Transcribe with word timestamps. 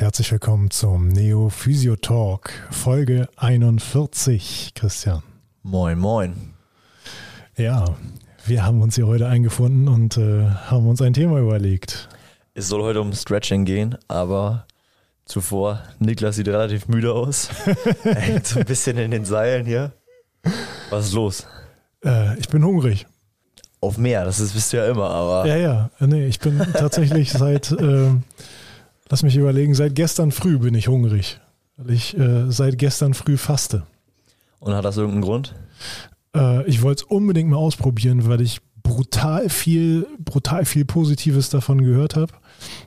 und 0.00 0.04
herzlich 0.04 0.32
willkommen 0.32 0.70
zum 0.70 1.08
Neo 1.08 1.50
Physio 1.50 1.94
Talk, 1.94 2.52
Folge 2.70 3.28
41, 3.36 4.72
Christian. 4.74 5.22
Moin, 5.62 5.98
moin. 5.98 6.54
Ja, 7.58 7.84
wir 8.46 8.64
haben 8.64 8.80
uns 8.80 8.94
hier 8.94 9.06
heute 9.06 9.26
eingefunden 9.26 9.88
und 9.88 10.16
äh, 10.16 10.46
haben 10.46 10.86
uns 10.86 11.02
ein 11.02 11.12
Thema 11.12 11.38
überlegt. 11.38 12.08
Es 12.54 12.68
soll 12.68 12.82
heute 12.82 13.02
um 13.02 13.12
Stretching 13.12 13.66
gehen, 13.66 13.98
aber 14.08 14.66
zuvor, 15.26 15.82
Niklas 15.98 16.36
sieht 16.36 16.48
relativ 16.48 16.88
müde 16.88 17.12
aus. 17.12 17.50
er 18.04 18.14
hängt 18.14 18.46
so 18.46 18.60
ein 18.60 18.64
bisschen 18.64 18.96
in 18.96 19.10
den 19.10 19.26
Seilen 19.26 19.66
hier. 19.66 19.92
Was 20.88 21.08
ist 21.08 21.12
los? 21.12 21.46
Äh, 22.02 22.38
ich 22.38 22.48
bin 22.48 22.64
hungrig. 22.64 23.06
Auf 23.82 23.98
mehr, 23.98 24.24
das 24.24 24.40
ist, 24.40 24.54
bist 24.54 24.72
du 24.72 24.78
ja 24.78 24.86
immer, 24.86 25.10
aber. 25.10 25.46
Ja, 25.46 25.56
ja, 25.56 25.90
nee, 26.00 26.26
ich 26.26 26.40
bin 26.40 26.58
tatsächlich 26.72 27.32
seit, 27.32 27.70
äh, 27.72 28.12
lass 29.10 29.22
mich 29.22 29.36
überlegen, 29.36 29.74
seit 29.74 29.94
gestern 29.94 30.32
früh 30.32 30.58
bin 30.58 30.74
ich 30.74 30.88
hungrig. 30.88 31.40
Weil 31.76 31.90
ich 31.94 32.16
äh, 32.16 32.50
seit 32.50 32.78
gestern 32.78 33.14
früh 33.14 33.36
faste. 33.36 33.82
Und 34.60 34.74
hat 34.74 34.84
das 34.84 34.96
irgendeinen 34.96 35.22
Grund? 35.22 35.54
Äh, 36.34 36.66
ich 36.68 36.82
wollte 36.82 37.04
es 37.04 37.10
unbedingt 37.10 37.50
mal 37.50 37.56
ausprobieren, 37.56 38.28
weil 38.28 38.40
ich 38.40 38.60
brutal 38.82 39.48
viel, 39.48 40.06
brutal 40.18 40.64
viel 40.64 40.84
Positives 40.84 41.50
davon 41.50 41.82
gehört 41.82 42.16
habe. 42.16 42.32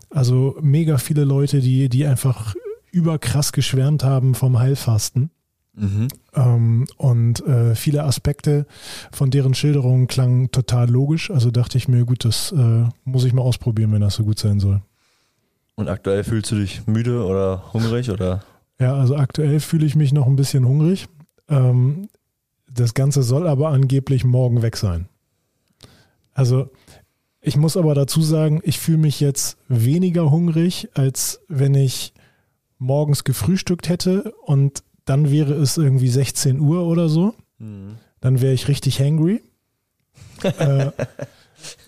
Also 0.09 0.58
mega 0.62 0.98
viele 0.98 1.23
Leute, 1.23 1.59
die, 1.59 1.90
die 1.90 2.05
einfach 2.05 2.55
überkrass 2.92 3.52
geschwärmt 3.52 4.03
haben 4.03 4.36
vom 4.36 4.59
Heilfasten. 4.59 5.31
Mhm. 5.76 6.08
Ähm, 6.36 6.86
und 6.98 7.44
äh, 7.48 7.73
viele 7.73 8.03
Aspekte 8.03 8.67
von 9.12 9.31
deren 9.31 9.56
Schilderungen 9.56 10.06
klangen 10.08 10.52
total 10.52 10.88
logisch. 10.90 11.31
Also 11.31 11.50
dachte 11.50 11.80
ich 11.80 11.88
mir, 11.88 12.06
gut, 12.06 12.25
das 12.25 12.52
äh, 12.52 12.84
muss 13.03 13.25
ich 13.25 13.34
mal 13.34 13.42
ausprobieren, 13.42 13.92
wenn 13.92 14.02
das 14.02 14.16
so 14.16 14.23
gut 14.23 14.38
sein 14.38 14.59
soll. 14.59 14.81
Und 15.75 15.89
aktuell 15.89 16.23
fühlst 16.23 16.52
du 16.52 16.55
dich 16.55 16.85
müde 16.85 17.25
oder 17.25 17.73
hungrig 17.73 18.11
oder? 18.11 18.43
Ja, 18.79 18.95
also 18.95 19.16
aktuell 19.16 19.59
fühle 19.59 19.85
ich 19.85 19.95
mich 19.95 20.13
noch 20.13 20.27
ein 20.27 20.35
bisschen 20.35 20.67
hungrig. 20.67 21.07
Ähm, 21.49 22.09
das 22.71 22.93
Ganze 22.93 23.23
soll 23.23 23.47
aber 23.47 23.69
angeblich 23.69 24.23
morgen 24.23 24.61
weg 24.61 24.77
sein. 24.77 25.07
Also 26.33 26.69
ich 27.41 27.57
muss 27.57 27.77
aber 27.77 27.94
dazu 27.94 28.21
sagen, 28.21 28.61
ich 28.63 28.79
fühle 28.79 28.97
mich 28.99 29.19
jetzt 29.19 29.57
weniger 29.67 30.31
hungrig, 30.31 30.89
als 30.94 31.41
wenn 31.47 31.75
ich 31.75 32.13
morgens 32.77 33.23
gefrühstückt 33.23 33.89
hätte 33.89 34.33
und 34.45 34.83
dann 35.05 35.29
wäre 35.29 35.53
es 35.53 35.77
irgendwie 35.77 36.09
16 36.09 36.59
Uhr 36.59 36.85
oder 36.85 37.09
so. 37.09 37.35
Mhm. 37.57 37.97
Dann 38.21 38.41
wäre 38.41 38.53
ich 38.53 38.67
richtig 38.67 38.99
hangry. 38.99 39.41
äh, 40.44 40.91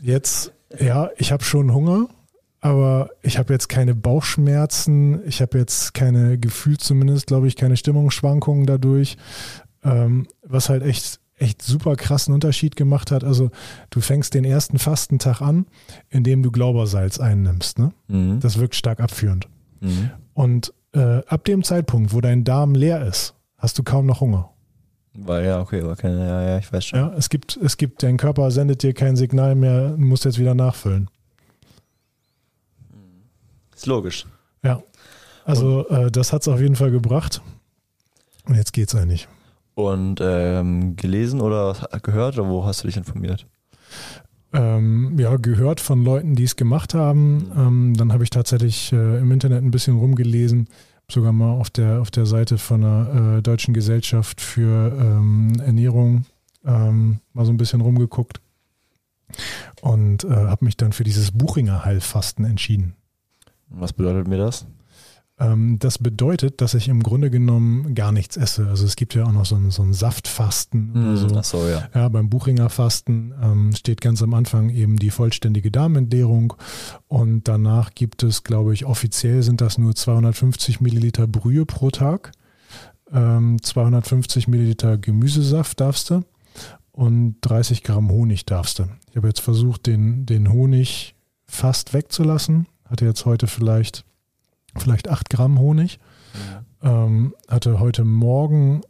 jetzt, 0.01 0.51
ja, 0.79 1.09
ich 1.17 1.31
habe 1.31 1.43
schon 1.43 1.73
Hunger, 1.73 2.07
aber 2.65 3.11
ich 3.21 3.37
habe 3.37 3.53
jetzt 3.53 3.69
keine 3.69 3.93
Bauchschmerzen. 3.93 5.21
Ich 5.27 5.39
habe 5.39 5.59
jetzt 5.59 5.93
keine 5.93 6.39
Gefühl 6.39 6.79
zumindest, 6.79 7.27
glaube 7.27 7.47
ich, 7.47 7.55
keine 7.55 7.77
Stimmungsschwankungen 7.77 8.65
dadurch. 8.65 9.17
Ähm, 9.83 10.25
was 10.41 10.69
halt 10.69 10.81
echt, 10.81 11.19
echt 11.35 11.61
super 11.61 11.95
krassen 11.95 12.33
Unterschied 12.33 12.75
gemacht 12.75 13.11
hat. 13.11 13.23
Also 13.23 13.51
du 13.91 14.01
fängst 14.01 14.33
den 14.33 14.45
ersten 14.45 14.79
Fastentag 14.79 15.41
an, 15.41 15.67
indem 16.09 16.41
du 16.41 16.49
Glaubersalz 16.49 17.19
einnimmst. 17.19 17.77
Ne? 17.77 17.91
Mhm. 18.07 18.39
Das 18.39 18.57
wirkt 18.57 18.73
stark 18.73 18.99
abführend. 18.99 19.47
Mhm. 19.81 20.09
Und 20.33 20.73
äh, 20.93 21.21
ab 21.27 21.45
dem 21.45 21.61
Zeitpunkt, 21.61 22.13
wo 22.13 22.19
dein 22.19 22.45
Darm 22.45 22.73
leer 22.73 23.05
ist, 23.05 23.35
hast 23.59 23.77
du 23.77 23.83
kaum 23.83 24.07
noch 24.07 24.21
Hunger. 24.21 24.49
Weil 25.13 25.45
ja, 25.45 25.61
okay, 25.61 25.83
keine, 25.99 26.17
ja, 26.17 26.41
ja, 26.41 26.57
ich 26.57 26.73
weiß 26.73 26.83
schon. 26.83 26.97
Ja, 26.97 27.13
es 27.15 27.29
gibt, 27.29 27.57
es 27.57 27.77
gibt, 27.77 28.01
dein 28.01 28.17
Körper 28.17 28.49
sendet 28.49 28.81
dir 28.81 28.95
kein 28.95 29.15
Signal 29.15 29.53
mehr, 29.53 29.93
musst 29.97 30.25
jetzt 30.25 30.39
wieder 30.39 30.55
nachfüllen. 30.55 31.11
Ist 33.75 33.85
logisch. 33.85 34.25
Ja. 34.63 34.81
Also 35.43 35.87
äh, 35.89 36.09
das 36.09 36.33
hat 36.33 36.41
es 36.41 36.47
auf 36.47 36.59
jeden 36.59 36.75
Fall 36.75 36.91
gebracht. 36.91 37.41
Und 38.45 38.55
jetzt 38.55 38.73
geht's 38.73 38.95
eigentlich. 38.95 39.27
Und 39.75 40.19
ähm, 40.21 40.95
gelesen 40.95 41.41
oder 41.41 41.75
gehört 42.01 42.37
oder 42.37 42.47
wo 42.49 42.65
hast 42.65 42.83
du 42.83 42.87
dich 42.87 42.97
informiert? 42.97 43.45
ähm, 44.55 45.17
ja, 45.19 45.35
gehört 45.37 45.79
von 45.79 46.03
Leuten, 46.03 46.35
die 46.35 46.43
es 46.43 46.55
gemacht 46.55 46.93
haben. 46.93 47.51
Ähm, 47.57 47.93
dann 47.95 48.13
habe 48.13 48.23
ich 48.23 48.29
tatsächlich 48.29 48.91
äh, 48.93 49.19
im 49.19 49.31
Internet 49.31 49.63
ein 49.63 49.71
bisschen 49.71 49.97
rumgelesen, 49.97 50.67
sogar 51.11 51.33
mal 51.33 51.51
auf 51.51 51.69
der, 51.69 52.01
auf 52.01 52.11
der 52.11 52.25
Seite 52.25 52.57
von 52.57 52.81
der 52.81 53.37
äh, 53.37 53.41
Deutschen 53.41 53.73
Gesellschaft 53.73 54.41
für 54.41 54.95
ähm, 54.97 55.53
Ernährung 55.59 56.25
ähm, 56.65 57.19
mal 57.33 57.45
so 57.45 57.51
ein 57.51 57.57
bisschen 57.57 57.81
rumgeguckt 57.81 58.41
und 59.81 60.23
äh, 60.23 60.29
habe 60.29 60.65
mich 60.65 60.77
dann 60.77 60.93
für 60.93 61.03
dieses 61.03 61.31
Buchinger 61.31 61.83
Heilfasten 61.83 62.45
entschieden. 62.45 62.95
Was 63.69 63.93
bedeutet 63.93 64.27
mir 64.27 64.37
das? 64.37 64.67
Ähm, 65.37 65.79
das 65.79 65.97
bedeutet, 65.97 66.61
dass 66.61 66.73
ich 66.75 66.87
im 66.87 67.03
Grunde 67.03 67.29
genommen 67.29 67.93
gar 67.93 68.11
nichts 68.13 68.37
esse. 68.37 68.67
Also 68.67 68.85
es 68.85 68.95
gibt 68.95 69.15
ja 69.15 69.25
auch 69.25 69.33
noch 69.33 69.45
so 69.45 69.55
ein, 69.55 69.69
so 69.69 69.83
ein 69.83 69.93
Saftfasten 69.93 71.13
mm, 71.13 71.17
so. 71.17 71.41
So, 71.41 71.67
ja. 71.67 71.89
Ja, 71.93 72.07
beim 72.07 72.29
Buchinger 72.29 72.69
Fasten 72.69 73.33
ähm, 73.41 73.75
steht 73.75 73.99
ganz 73.99 74.21
am 74.23 74.33
Anfang 74.33 74.69
eben 74.69 74.97
die 74.97 75.09
vollständige 75.09 75.71
Darmentleerung 75.71 76.53
und 77.07 77.47
danach 77.49 77.93
gibt 77.93 78.23
es, 78.23 78.43
glaube 78.43 78.73
ich, 78.73 78.85
offiziell 78.85 79.43
sind 79.43 79.59
das 79.59 79.77
nur 79.77 79.93
250 79.93 80.79
Milliliter 80.79 81.27
Brühe 81.27 81.65
pro 81.65 81.91
Tag, 81.91 82.31
ähm, 83.11 83.61
250 83.61 84.47
Milliliter 84.47 84.97
Gemüsesaft 84.97 85.81
darfst 85.81 86.11
du 86.11 86.23
und 86.93 87.35
30 87.41 87.83
Gramm 87.83 88.09
Honig 88.09 88.45
darfst 88.45 88.79
du. 88.79 88.83
Ich 89.09 89.17
habe 89.17 89.27
jetzt 89.27 89.41
versucht, 89.41 89.85
den, 89.85 90.25
den 90.25 90.51
Honig 90.51 91.15
fast 91.45 91.93
wegzulassen. 91.93 92.67
Hatte 92.85 93.05
jetzt 93.05 93.25
heute 93.25 93.47
vielleicht 93.47 94.05
vielleicht 94.77 95.09
acht 95.09 95.29
Gramm 95.29 95.59
Honig. 95.59 95.99
Ja. 96.81 97.05
Ähm, 97.05 97.35
hatte 97.47 97.79
heute 97.79 98.03
Morgen 98.03 98.81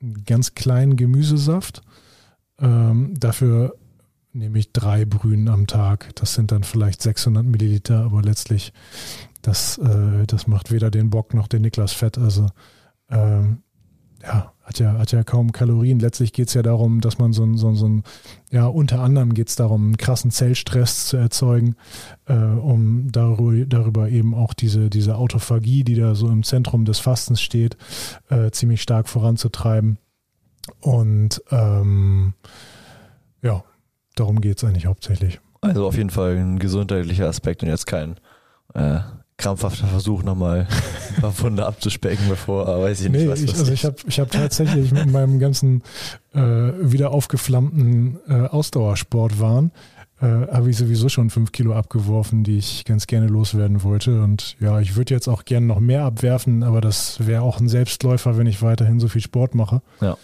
einen 0.00 0.24
ganz 0.24 0.54
kleinen 0.54 0.96
Gemüsesaft. 0.96 1.82
Ähm, 2.58 3.14
dafür 3.18 3.76
nehme 4.32 4.58
ich 4.58 4.72
drei 4.72 5.04
Brühen 5.04 5.48
am 5.48 5.66
Tag. 5.66 6.14
Das 6.16 6.34
sind 6.34 6.52
dann 6.52 6.64
vielleicht 6.64 7.02
600 7.02 7.44
Milliliter, 7.44 8.04
aber 8.04 8.22
letztlich, 8.22 8.72
das, 9.42 9.78
äh, 9.78 10.26
das 10.26 10.46
macht 10.46 10.70
weder 10.70 10.90
den 10.90 11.10
Bock 11.10 11.34
noch 11.34 11.48
den 11.48 11.62
Niklas 11.62 11.92
fett. 11.92 12.18
Also, 12.18 12.46
ähm, 13.08 13.62
ja, 14.22 14.52
hat 14.62 14.78
ja, 14.78 14.98
hat 14.98 15.12
ja 15.12 15.24
kaum 15.24 15.52
Kalorien. 15.52 15.98
Letztlich 15.98 16.32
geht 16.32 16.48
es 16.48 16.54
ja 16.54 16.62
darum, 16.62 17.00
dass 17.00 17.18
man 17.18 17.32
so 17.32 17.42
ein, 17.44 17.56
so, 17.56 17.74
so 17.74 17.88
ein 17.88 18.02
ja, 18.50 18.66
unter 18.66 19.00
anderem 19.00 19.34
geht 19.34 19.48
es 19.48 19.56
darum, 19.56 19.86
einen 19.86 19.96
krassen 19.96 20.30
Zellstress 20.30 21.06
zu 21.06 21.16
erzeugen, 21.16 21.76
äh, 22.26 22.34
um 22.34 23.10
darüber, 23.10 23.64
darüber 23.66 24.08
eben 24.08 24.34
auch 24.34 24.54
diese, 24.54 24.90
diese 24.90 25.16
Autophagie, 25.16 25.84
die 25.84 25.94
da 25.94 26.14
so 26.14 26.28
im 26.28 26.42
Zentrum 26.42 26.84
des 26.84 26.98
Fastens 26.98 27.40
steht, 27.40 27.76
äh, 28.28 28.50
ziemlich 28.50 28.82
stark 28.82 29.08
voranzutreiben. 29.08 29.98
Und 30.80 31.42
ähm, 31.50 32.34
ja, 33.42 33.64
darum 34.14 34.40
geht 34.40 34.58
es 34.58 34.64
eigentlich 34.64 34.86
hauptsächlich. 34.86 35.40
Also 35.62 35.86
auf 35.86 35.96
jeden 35.96 36.10
Fall 36.10 36.36
ein 36.36 36.58
gesundheitlicher 36.58 37.26
Aspekt 37.26 37.62
und 37.62 37.68
jetzt 37.68 37.86
kein 37.86 38.16
äh, 38.74 39.00
krampfhafter 39.40 39.86
Versuch, 39.86 40.22
nochmal 40.22 40.66
ein 41.16 41.20
paar 41.20 41.32
Funde 41.32 41.66
abzuspecken, 41.66 42.28
bevor, 42.28 42.68
aber 42.68 42.82
weiß 42.82 43.00
ich 43.00 43.10
nicht, 43.10 43.22
nee, 43.22 43.28
was 43.28 43.42
ich, 43.42 43.52
Also 43.52 43.72
ich 43.72 43.84
habe 43.84 43.96
ich 44.06 44.20
hab 44.20 44.30
tatsächlich 44.30 44.92
mit 44.92 45.10
meinem 45.10 45.38
ganzen 45.38 45.82
äh, 46.32 46.40
wieder 46.40 47.10
aufgeflammten 47.10 48.18
äh, 48.28 48.46
Ausdauersportwahn 48.46 49.72
äh, 50.20 50.26
habe 50.26 50.70
ich 50.70 50.76
sowieso 50.76 51.08
schon 51.08 51.30
fünf 51.30 51.52
Kilo 51.52 51.74
abgeworfen, 51.74 52.44
die 52.44 52.58
ich 52.58 52.84
ganz 52.84 53.06
gerne 53.06 53.26
loswerden 53.26 53.82
wollte. 53.82 54.22
Und 54.22 54.56
ja, 54.60 54.80
ich 54.80 54.96
würde 54.96 55.14
jetzt 55.14 55.28
auch 55.28 55.44
gerne 55.44 55.66
noch 55.66 55.80
mehr 55.80 56.04
abwerfen, 56.04 56.62
aber 56.62 56.80
das 56.80 57.26
wäre 57.26 57.42
auch 57.42 57.58
ein 57.58 57.68
Selbstläufer, 57.68 58.36
wenn 58.36 58.46
ich 58.46 58.62
weiterhin 58.62 59.00
so 59.00 59.08
viel 59.08 59.22
Sport 59.22 59.54
mache. 59.54 59.80
Ja. 60.00 60.16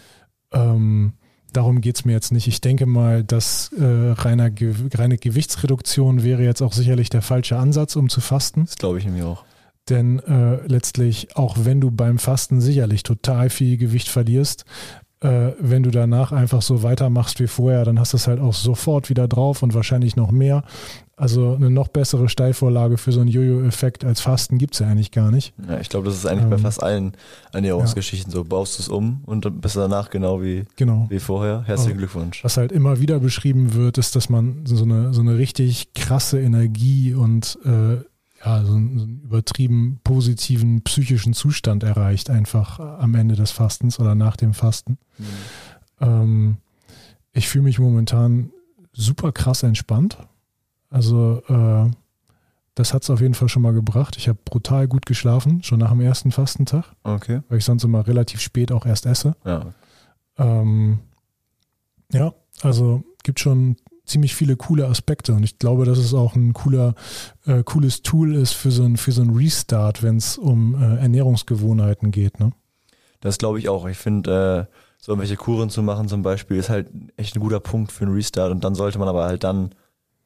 Ähm, 0.52 1.14
darum 1.56 1.80
geht 1.80 1.96
es 1.96 2.04
mir 2.04 2.12
jetzt 2.12 2.32
nicht. 2.32 2.46
Ich 2.46 2.60
denke 2.60 2.86
mal, 2.86 3.24
dass 3.24 3.72
äh, 3.72 3.84
reiner 3.84 4.50
Ge 4.50 4.74
reine 4.94 5.16
Gewichtsreduktion 5.16 6.22
wäre 6.22 6.42
jetzt 6.42 6.62
auch 6.62 6.72
sicherlich 6.72 7.10
der 7.10 7.22
falsche 7.22 7.56
Ansatz, 7.56 7.96
um 7.96 8.08
zu 8.08 8.20
fasten. 8.20 8.66
Das 8.66 8.76
glaube 8.76 8.98
ich 8.98 9.04
nämlich 9.04 9.24
auch. 9.24 9.44
Denn 9.88 10.18
äh, 10.20 10.66
letztlich, 10.66 11.36
auch 11.36 11.56
wenn 11.60 11.80
du 11.80 11.90
beim 11.90 12.18
Fasten 12.18 12.60
sicherlich 12.60 13.04
total 13.04 13.50
viel 13.50 13.76
Gewicht 13.76 14.08
verlierst, 14.08 14.64
äh, 15.20 15.52
wenn 15.60 15.82
du 15.82 15.90
danach 15.90 16.32
einfach 16.32 16.60
so 16.60 16.82
weitermachst 16.82 17.40
wie 17.40 17.46
vorher, 17.46 17.84
dann 17.84 17.98
hast 17.98 18.12
du 18.12 18.16
es 18.16 18.26
halt 18.26 18.40
auch 18.40 18.52
sofort 18.52 19.08
wieder 19.08 19.28
drauf 19.28 19.62
und 19.62 19.74
wahrscheinlich 19.74 20.16
noch 20.16 20.30
mehr. 20.30 20.64
Also 21.18 21.54
eine 21.54 21.70
noch 21.70 21.88
bessere 21.88 22.28
Steilvorlage 22.28 22.98
für 22.98 23.10
so 23.10 23.20
einen 23.20 23.30
Jojo-Effekt 23.30 24.04
als 24.04 24.20
Fasten 24.20 24.58
gibt 24.58 24.74
es 24.74 24.80
ja 24.80 24.88
eigentlich 24.88 25.12
gar 25.12 25.30
nicht. 25.30 25.54
Ja, 25.66 25.80
ich 25.80 25.88
glaube, 25.88 26.08
das 26.08 26.14
ist 26.14 26.26
eigentlich 26.26 26.44
ähm, 26.44 26.50
bei 26.50 26.58
fast 26.58 26.82
allen 26.82 27.12
Ernährungsgeschichten 27.54 28.30
ja. 28.30 28.36
so. 28.36 28.44
Baust 28.44 28.78
du 28.78 28.82
es 28.82 28.90
um 28.90 29.22
und 29.24 29.62
bist 29.62 29.76
danach 29.76 30.10
genau 30.10 30.42
wie, 30.42 30.64
genau. 30.76 31.06
wie 31.08 31.18
vorher. 31.18 31.62
Herzlichen 31.64 31.96
Glückwunsch. 31.96 32.44
Was 32.44 32.58
halt 32.58 32.70
immer 32.70 33.00
wieder 33.00 33.18
beschrieben 33.18 33.72
wird, 33.72 33.96
ist, 33.96 34.14
dass 34.14 34.28
man 34.28 34.66
so 34.66 34.82
eine, 34.84 35.14
so 35.14 35.22
eine 35.22 35.38
richtig 35.38 35.94
krasse 35.94 36.38
Energie 36.38 37.14
und 37.14 37.58
äh, 37.64 37.94
ja, 38.44 38.64
so 38.64 38.74
einen, 38.74 38.98
so 38.98 39.04
einen 39.04 39.22
übertrieben 39.24 40.00
positiven 40.04 40.82
psychischen 40.82 41.32
Zustand 41.32 41.82
erreicht, 41.82 42.28
einfach 42.28 42.78
am 42.78 43.14
Ende 43.14 43.36
des 43.36 43.52
Fastens 43.52 43.98
oder 43.98 44.14
nach 44.14 44.36
dem 44.36 44.52
Fasten. 44.52 44.98
Mhm. 45.16 45.24
Ähm, 45.98 46.56
ich 47.32 47.48
fühle 47.48 47.64
mich 47.64 47.78
momentan 47.78 48.50
super 48.92 49.32
krass 49.32 49.62
entspannt 49.62 50.18
also 50.90 51.42
äh, 51.48 51.90
das 52.74 52.92
hat 52.92 53.02
es 53.02 53.10
auf 53.10 53.20
jeden 53.20 53.34
Fall 53.34 53.48
schon 53.48 53.62
mal 53.62 53.72
gebracht. 53.72 54.16
Ich 54.18 54.28
habe 54.28 54.38
brutal 54.44 54.86
gut 54.86 55.06
geschlafen, 55.06 55.62
schon 55.62 55.78
nach 55.78 55.90
dem 55.90 56.00
ersten 56.00 56.30
Fastentag, 56.30 56.84
Okay. 57.04 57.40
weil 57.48 57.58
ich 57.58 57.64
sonst 57.64 57.84
immer 57.84 58.06
relativ 58.06 58.40
spät 58.40 58.70
auch 58.70 58.84
erst 58.86 59.06
esse. 59.06 59.34
Ja. 59.44 59.66
Ähm, 60.38 60.98
ja, 62.12 62.34
also 62.62 63.02
gibt 63.24 63.40
schon 63.40 63.76
ziemlich 64.04 64.34
viele 64.36 64.56
coole 64.56 64.86
Aspekte 64.86 65.32
und 65.34 65.42
ich 65.42 65.58
glaube, 65.58 65.84
dass 65.84 65.98
es 65.98 66.14
auch 66.14 66.36
ein 66.36 66.52
cooler, 66.52 66.94
äh, 67.46 67.62
cooles 67.64 68.02
Tool 68.02 68.34
ist 68.36 68.52
für 68.52 68.70
so 68.70 68.84
ein, 68.84 68.96
für 68.96 69.10
so 69.10 69.22
ein 69.22 69.30
Restart, 69.30 70.02
wenn 70.02 70.18
es 70.18 70.38
um 70.38 70.74
äh, 70.80 70.96
Ernährungsgewohnheiten 70.98 72.12
geht. 72.12 72.38
Ne? 72.38 72.52
Das 73.20 73.38
glaube 73.38 73.58
ich 73.58 73.68
auch. 73.68 73.86
Ich 73.88 73.96
finde, 73.98 74.68
äh, 74.70 74.76
so 74.98 75.12
irgendwelche 75.12 75.36
Kuren 75.36 75.70
zu 75.70 75.82
machen 75.82 76.08
zum 76.08 76.22
Beispiel 76.22 76.56
ist 76.58 76.68
halt 76.68 76.88
echt 77.16 77.34
ein 77.36 77.40
guter 77.40 77.58
Punkt 77.58 77.90
für 77.90 78.04
einen 78.04 78.14
Restart 78.14 78.52
und 78.52 78.62
dann 78.62 78.74
sollte 78.76 78.98
man 78.98 79.08
aber 79.08 79.24
halt 79.24 79.42
dann 79.42 79.74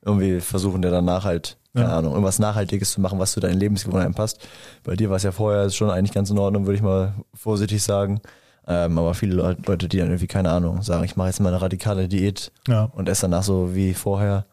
irgendwie 0.04 0.40
versuchen, 0.40 0.82
der 0.82 0.90
danach 0.90 1.24
halt, 1.24 1.56
keine 1.74 1.88
Ja. 1.88 1.98
Ahnung, 1.98 2.12
irgendwas 2.12 2.38
Nachhaltiges 2.38 2.92
zu 2.92 3.00
machen, 3.00 3.18
was 3.18 3.32
zu 3.32 3.40
deinen 3.40 3.58
Lebensgewohnheiten 3.58 4.14
passt. 4.14 4.46
Bei 4.82 4.96
dir 4.96 5.08
war 5.10 5.16
es 5.16 5.22
ja 5.22 5.32
vorher 5.32 5.68
schon 5.70 5.90
eigentlich 5.90 6.12
ganz 6.12 6.30
in 6.30 6.38
Ordnung, 6.38 6.66
würde 6.66 6.76
ich 6.76 6.82
mal 6.82 7.14
vorsichtig 7.34 7.82
sagen. 7.82 8.20
Ähm, 8.66 8.98
aber 8.98 9.14
viele 9.14 9.34
Leu- 9.34 9.56
Leute, 9.66 9.88
die 9.88 9.98
dann 9.98 10.08
irgendwie, 10.08 10.26
keine 10.26 10.50
Ahnung, 10.50 10.82
sagen, 10.82 11.04
ich 11.04 11.16
mache 11.16 11.28
jetzt 11.28 11.40
mal 11.40 11.48
eine 11.48 11.60
radikale 11.62 12.08
Diät 12.08 12.52
Ja, 12.68 12.84
und 12.84 13.08
esse 13.08 13.22
danach 13.22 13.42
so 13.42 13.74
wie 13.74 13.94
vorher, 13.94 14.44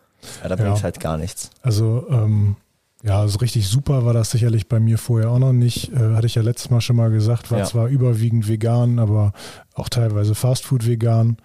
ja, 0.43 0.49
da 0.49 0.55
Ja. 0.55 0.63
bringt 0.63 0.83
halt 0.83 0.99
gar 0.99 1.17
nichts. 1.17 1.49
also 1.61 2.05
ähm, 2.09 2.55
ja, 3.03 3.19
also 3.19 3.37
richtig 3.39 3.67
super 3.67 4.05
war 4.05 4.13
das 4.13 4.31
sicherlich 4.31 4.67
bei 4.67 4.79
mir 4.79 4.97
vorher 4.97 5.29
auch 5.29 5.37
noch 5.39 5.53
nicht. 5.53 5.93
Äh, 5.93 6.15
hatte 6.15 6.25
ich 6.25 6.35
ja 6.35 6.41
letztes 6.41 6.71
Mal 6.71 6.81
schon 6.81 6.95
mal 6.95 7.11
gesagt, 7.11 7.51
war 7.51 7.59
Ja. 7.59 7.65
zwar 7.65 7.87
überwiegend 7.87 8.47
vegan, 8.47 8.97
aber 8.97 9.33
auch 9.75 9.87
teilweise 9.89 10.33
Fastfood 10.35 10.87
vegan. 10.87 11.37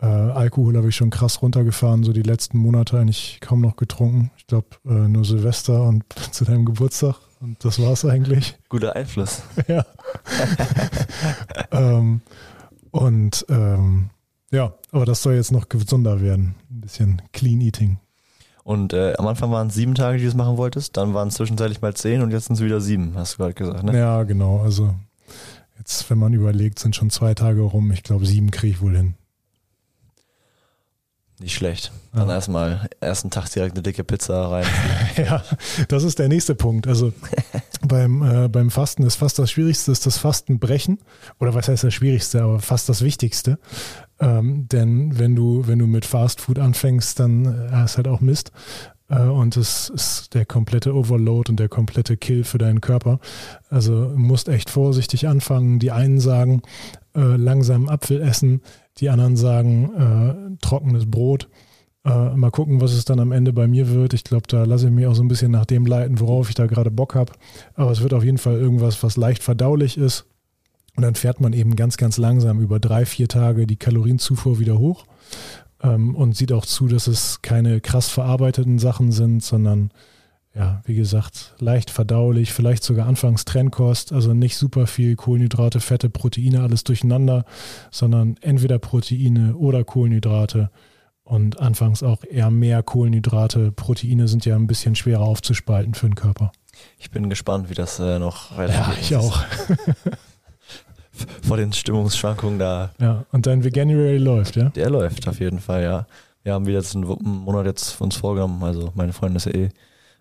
Äh, 0.00 0.06
Alkohol 0.06 0.76
habe 0.76 0.88
ich 0.88 0.96
schon 0.96 1.10
krass 1.10 1.40
runtergefahren, 1.40 2.04
so 2.04 2.12
die 2.12 2.22
letzten 2.22 2.58
Monate 2.58 2.98
eigentlich 2.98 3.38
kaum 3.40 3.60
noch 3.62 3.76
getrunken. 3.76 4.30
Ich 4.36 4.46
glaube 4.46 4.68
äh, 4.84 5.08
nur 5.08 5.24
Silvester 5.24 5.82
und 5.84 6.04
zu 6.32 6.44
deinem 6.44 6.64
Geburtstag 6.66 7.16
und 7.40 7.64
das 7.64 7.80
war's 7.80 8.04
eigentlich. 8.04 8.58
Guter 8.68 8.94
Einfluss. 8.96 9.42
ja. 9.68 9.84
ähm, 11.70 12.20
und 12.90 13.46
ähm, 13.48 14.10
ja, 14.50 14.74
aber 14.92 15.06
das 15.06 15.22
soll 15.22 15.34
jetzt 15.34 15.52
noch 15.52 15.68
gesunder 15.68 16.20
werden. 16.20 16.54
Ein 16.70 16.80
bisschen 16.80 17.22
Clean 17.32 17.60
Eating. 17.60 17.98
Und 18.64 18.92
äh, 18.92 19.14
am 19.16 19.26
Anfang 19.26 19.50
waren 19.50 19.68
es 19.68 19.74
sieben 19.74 19.94
Tage, 19.94 20.18
die 20.18 20.24
du 20.24 20.28
es 20.28 20.34
machen 20.34 20.56
wolltest, 20.56 20.96
dann 20.96 21.14
waren 21.14 21.28
es 21.28 21.34
zwischenzeitlich 21.34 21.82
mal 21.82 21.94
zehn 21.94 22.20
und 22.20 22.32
jetzt 22.32 22.46
sind 22.46 22.56
es 22.56 22.62
wieder 22.62 22.80
sieben, 22.80 23.12
hast 23.14 23.34
du 23.34 23.38
gerade 23.38 23.54
gesagt, 23.54 23.84
ne? 23.84 23.96
Ja, 23.96 24.24
genau. 24.24 24.60
Also 24.60 24.92
jetzt, 25.78 26.10
wenn 26.10 26.18
man 26.18 26.32
überlegt, 26.32 26.80
sind 26.80 26.96
schon 26.96 27.10
zwei 27.10 27.34
Tage 27.34 27.60
rum. 27.60 27.92
Ich 27.92 28.02
glaube, 28.02 28.26
sieben 28.26 28.50
kriege 28.50 28.74
ich 28.74 28.82
wohl 28.82 28.96
hin. 28.96 29.14
Nicht 31.38 31.54
schlecht. 31.54 31.92
Dann 32.12 32.28
Ja. 32.28 32.34
erstmal 32.34 32.88
ersten 33.00 33.30
Tag 33.30 33.50
direkt 33.50 33.74
eine 33.74 33.82
dicke 33.82 34.04
Pizza 34.04 34.50
rein. 34.50 34.64
Ja, 35.16 35.42
das 35.88 36.02
ist 36.02 36.18
der 36.18 36.28
nächste 36.28 36.54
Punkt. 36.54 36.86
Also 36.86 37.12
beim, 37.86 38.22
äh, 38.22 38.48
beim 38.48 38.70
Fasten 38.70 39.02
ist 39.02 39.16
fast 39.16 39.38
das 39.38 39.50
Schwierigste, 39.50 39.92
ist 39.92 40.06
das 40.06 40.16
Fastenbrechen. 40.18 40.98
Oder 41.38 41.54
was 41.54 41.68
heißt 41.68 41.84
das 41.84 41.92
Schwierigste, 41.94 42.42
aber 42.42 42.60
fast 42.60 42.88
das 42.88 43.02
Wichtigste. 43.02 43.58
Ähm, 44.18 44.66
denn 44.68 45.18
wenn 45.18 45.36
du, 45.36 45.66
wenn 45.66 45.78
du 45.78 45.86
mit 45.86 46.06
Fast 46.06 46.40
Food 46.40 46.58
anfängst, 46.58 47.20
dann 47.20 47.44
äh, 47.70 47.84
ist 47.84 47.98
halt 47.98 48.08
auch 48.08 48.20
Mist. 48.22 48.50
Äh, 49.10 49.20
und 49.20 49.58
es 49.58 49.90
ist 49.90 50.32
der 50.32 50.46
komplette 50.46 50.94
Overload 50.94 51.50
und 51.50 51.60
der 51.60 51.68
komplette 51.68 52.16
Kill 52.16 52.44
für 52.44 52.56
deinen 52.58 52.80
Körper. 52.80 53.20
Also 53.68 54.12
musst 54.16 54.48
echt 54.48 54.70
vorsichtig 54.70 55.28
anfangen. 55.28 55.78
Die 55.80 55.90
einen 55.90 56.18
sagen, 56.18 56.62
äh, 57.14 57.20
langsam 57.20 57.90
Apfel 57.90 58.22
essen, 58.22 58.62
die 58.98 59.10
anderen 59.10 59.36
sagen, 59.36 59.90
äh, 59.94 60.56
trockenes 60.60 61.10
Brot. 61.10 61.48
Äh, 62.04 62.36
mal 62.36 62.50
gucken, 62.50 62.80
was 62.80 62.92
es 62.92 63.04
dann 63.04 63.20
am 63.20 63.32
Ende 63.32 63.52
bei 63.52 63.66
mir 63.66 63.90
wird. 63.90 64.14
Ich 64.14 64.24
glaube, 64.24 64.46
da 64.46 64.64
lasse 64.64 64.86
ich 64.86 64.92
mich 64.92 65.06
auch 65.06 65.14
so 65.14 65.22
ein 65.22 65.28
bisschen 65.28 65.50
nach 65.50 65.66
dem 65.66 65.86
leiten, 65.86 66.20
worauf 66.20 66.48
ich 66.48 66.54
da 66.54 66.66
gerade 66.66 66.90
Bock 66.90 67.14
habe. 67.14 67.32
Aber 67.74 67.90
es 67.90 68.00
wird 68.00 68.14
auf 68.14 68.24
jeden 68.24 68.38
Fall 68.38 68.54
irgendwas, 68.54 69.02
was 69.02 69.16
leicht 69.16 69.42
verdaulich 69.42 69.98
ist. 69.98 70.24
Und 70.96 71.02
dann 71.02 71.14
fährt 71.14 71.40
man 71.40 71.52
eben 71.52 71.76
ganz, 71.76 71.96
ganz 71.96 72.16
langsam 72.16 72.60
über 72.60 72.80
drei, 72.80 73.04
vier 73.04 73.28
Tage 73.28 73.66
die 73.66 73.76
Kalorienzufuhr 73.76 74.58
wieder 74.58 74.78
hoch 74.78 75.04
ähm, 75.82 76.14
und 76.14 76.36
sieht 76.36 76.52
auch 76.52 76.64
zu, 76.64 76.88
dass 76.88 77.06
es 77.06 77.42
keine 77.42 77.80
krass 77.80 78.08
verarbeiteten 78.08 78.78
Sachen 78.78 79.12
sind, 79.12 79.42
sondern 79.42 79.90
ja, 80.56 80.80
wie 80.86 80.94
gesagt, 80.94 81.54
leicht 81.58 81.90
verdaulich, 81.90 82.52
vielleicht 82.52 82.82
sogar 82.82 83.06
anfangs 83.06 83.44
Trennkost, 83.44 84.12
also 84.12 84.32
nicht 84.32 84.56
super 84.56 84.86
viel 84.86 85.14
Kohlenhydrate, 85.14 85.80
Fette, 85.80 86.08
Proteine, 86.08 86.62
alles 86.62 86.82
durcheinander, 86.82 87.44
sondern 87.90 88.36
entweder 88.40 88.78
Proteine 88.78 89.54
oder 89.56 89.84
Kohlenhydrate 89.84 90.70
und 91.24 91.60
anfangs 91.60 92.02
auch 92.02 92.24
eher 92.24 92.50
mehr 92.50 92.82
Kohlenhydrate. 92.82 93.70
Proteine 93.72 94.28
sind 94.28 94.46
ja 94.46 94.56
ein 94.56 94.66
bisschen 94.66 94.94
schwerer 94.94 95.22
aufzuspalten 95.24 95.92
für 95.94 96.06
den 96.06 96.14
Körper. 96.14 96.52
Ich 96.98 97.10
bin 97.10 97.28
gespannt, 97.28 97.68
wie 97.68 97.74
das 97.74 97.98
äh, 97.98 98.18
noch 98.18 98.52
Ja, 98.52 98.56
weitergeht. 98.58 98.98
ich 99.02 99.16
auch. 99.16 99.40
Vor 101.42 101.56
den 101.56 101.72
Stimmungsschwankungen 101.72 102.58
da. 102.58 102.90
Ja, 103.00 103.24
und 103.32 103.46
dein 103.46 103.64
Veganuary 103.64 104.18
läuft, 104.18 104.56
ja? 104.56 104.68
Der 104.70 104.90
läuft 104.90 105.26
auf 105.28 105.40
jeden 105.40 105.60
Fall, 105.60 105.82
ja. 105.82 106.06
Wir 106.42 106.52
haben 106.52 106.66
wieder 106.66 106.78
jetzt 106.78 106.94
einen 106.94 107.06
Monat 107.06 107.66
jetzt 107.66 108.00
uns 108.00 108.16
vorgenommen. 108.16 108.62
Also 108.62 108.92
meine 108.94 109.12
Freundin 109.12 109.36
ist 109.36 109.46
ja 109.46 109.52
eh 109.52 109.68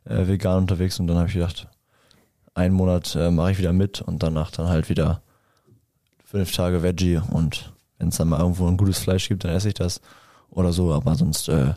äh, 0.06 0.28
vegan 0.28 0.60
unterwegs 0.60 1.00
und 1.00 1.08
dann 1.08 1.18
habe 1.18 1.28
ich 1.28 1.34
gedacht, 1.34 1.68
einen 2.54 2.74
Monat 2.74 3.16
äh, 3.16 3.32
mache 3.32 3.52
ich 3.52 3.58
wieder 3.58 3.74
mit 3.74 4.02
und 4.02 4.24
danach 4.24 4.52
dann 4.52 4.68
halt 4.68 4.90
wieder 4.90 5.22
fünf 6.24 6.52
Tage 6.52 6.84
Veggie 6.84 7.20
und 7.32 7.74
wenn 7.98 8.10
es 8.10 8.18
dann 8.18 8.30
mal 8.30 8.40
irgendwo 8.40 8.68
ein 8.68 8.78
gutes 8.78 9.00
Fleisch 9.00 9.28
gibt, 9.28 9.44
dann 9.44 9.52
esse 9.52 9.70
ich 9.70 9.74
das 9.74 10.02
oder 10.50 10.74
so. 10.74 10.94
Aber 10.94 11.16
sonst, 11.16 11.48
äh, 11.50 11.74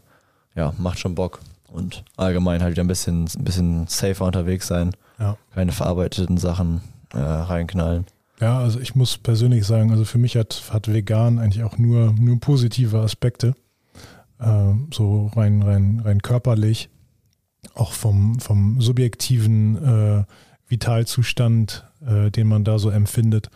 ja, 0.54 0.72
macht 0.78 0.98
schon 0.98 1.14
Bock 1.14 1.40
und 1.68 2.04
allgemein 2.16 2.62
halt 2.62 2.72
wieder 2.72 2.84
ein 2.84 2.88
bisschen, 2.88 3.24
ein 3.24 3.44
bisschen 3.44 3.86
safer 3.86 4.24
unterwegs 4.24 4.66
sein. 4.66 4.92
Ja. 5.18 5.36
Keine 5.54 5.72
verarbeiteten 5.72 6.38
Sachen 6.38 6.80
äh, 7.12 7.18
reinknallen. 7.18 8.06
Ja, 8.40 8.58
also 8.58 8.78
ich 8.78 8.94
muss 8.94 9.18
persönlich 9.18 9.66
sagen, 9.66 9.90
also 9.90 10.04
für 10.04 10.18
mich 10.18 10.36
hat, 10.36 10.62
hat 10.70 10.92
vegan 10.92 11.38
eigentlich 11.38 11.64
auch 11.64 11.76
nur, 11.76 12.12
nur 12.12 12.38
positive 12.38 12.98
Aspekte. 12.98 13.54
Ähm, 14.40 14.88
so 14.94 15.30
rein, 15.34 15.62
rein, 15.62 16.00
rein 16.04 16.22
körperlich, 16.22 16.88
auch 17.74 17.92
vom, 17.92 18.38
vom 18.40 18.80
subjektiven 18.80 19.76
äh, 19.84 20.24
Vitalzustand, 20.68 21.84
äh, 22.06 22.30
den 22.30 22.46
man 22.46 22.64
da 22.64 22.78
so 22.78 22.90
empfindet. 22.90 23.50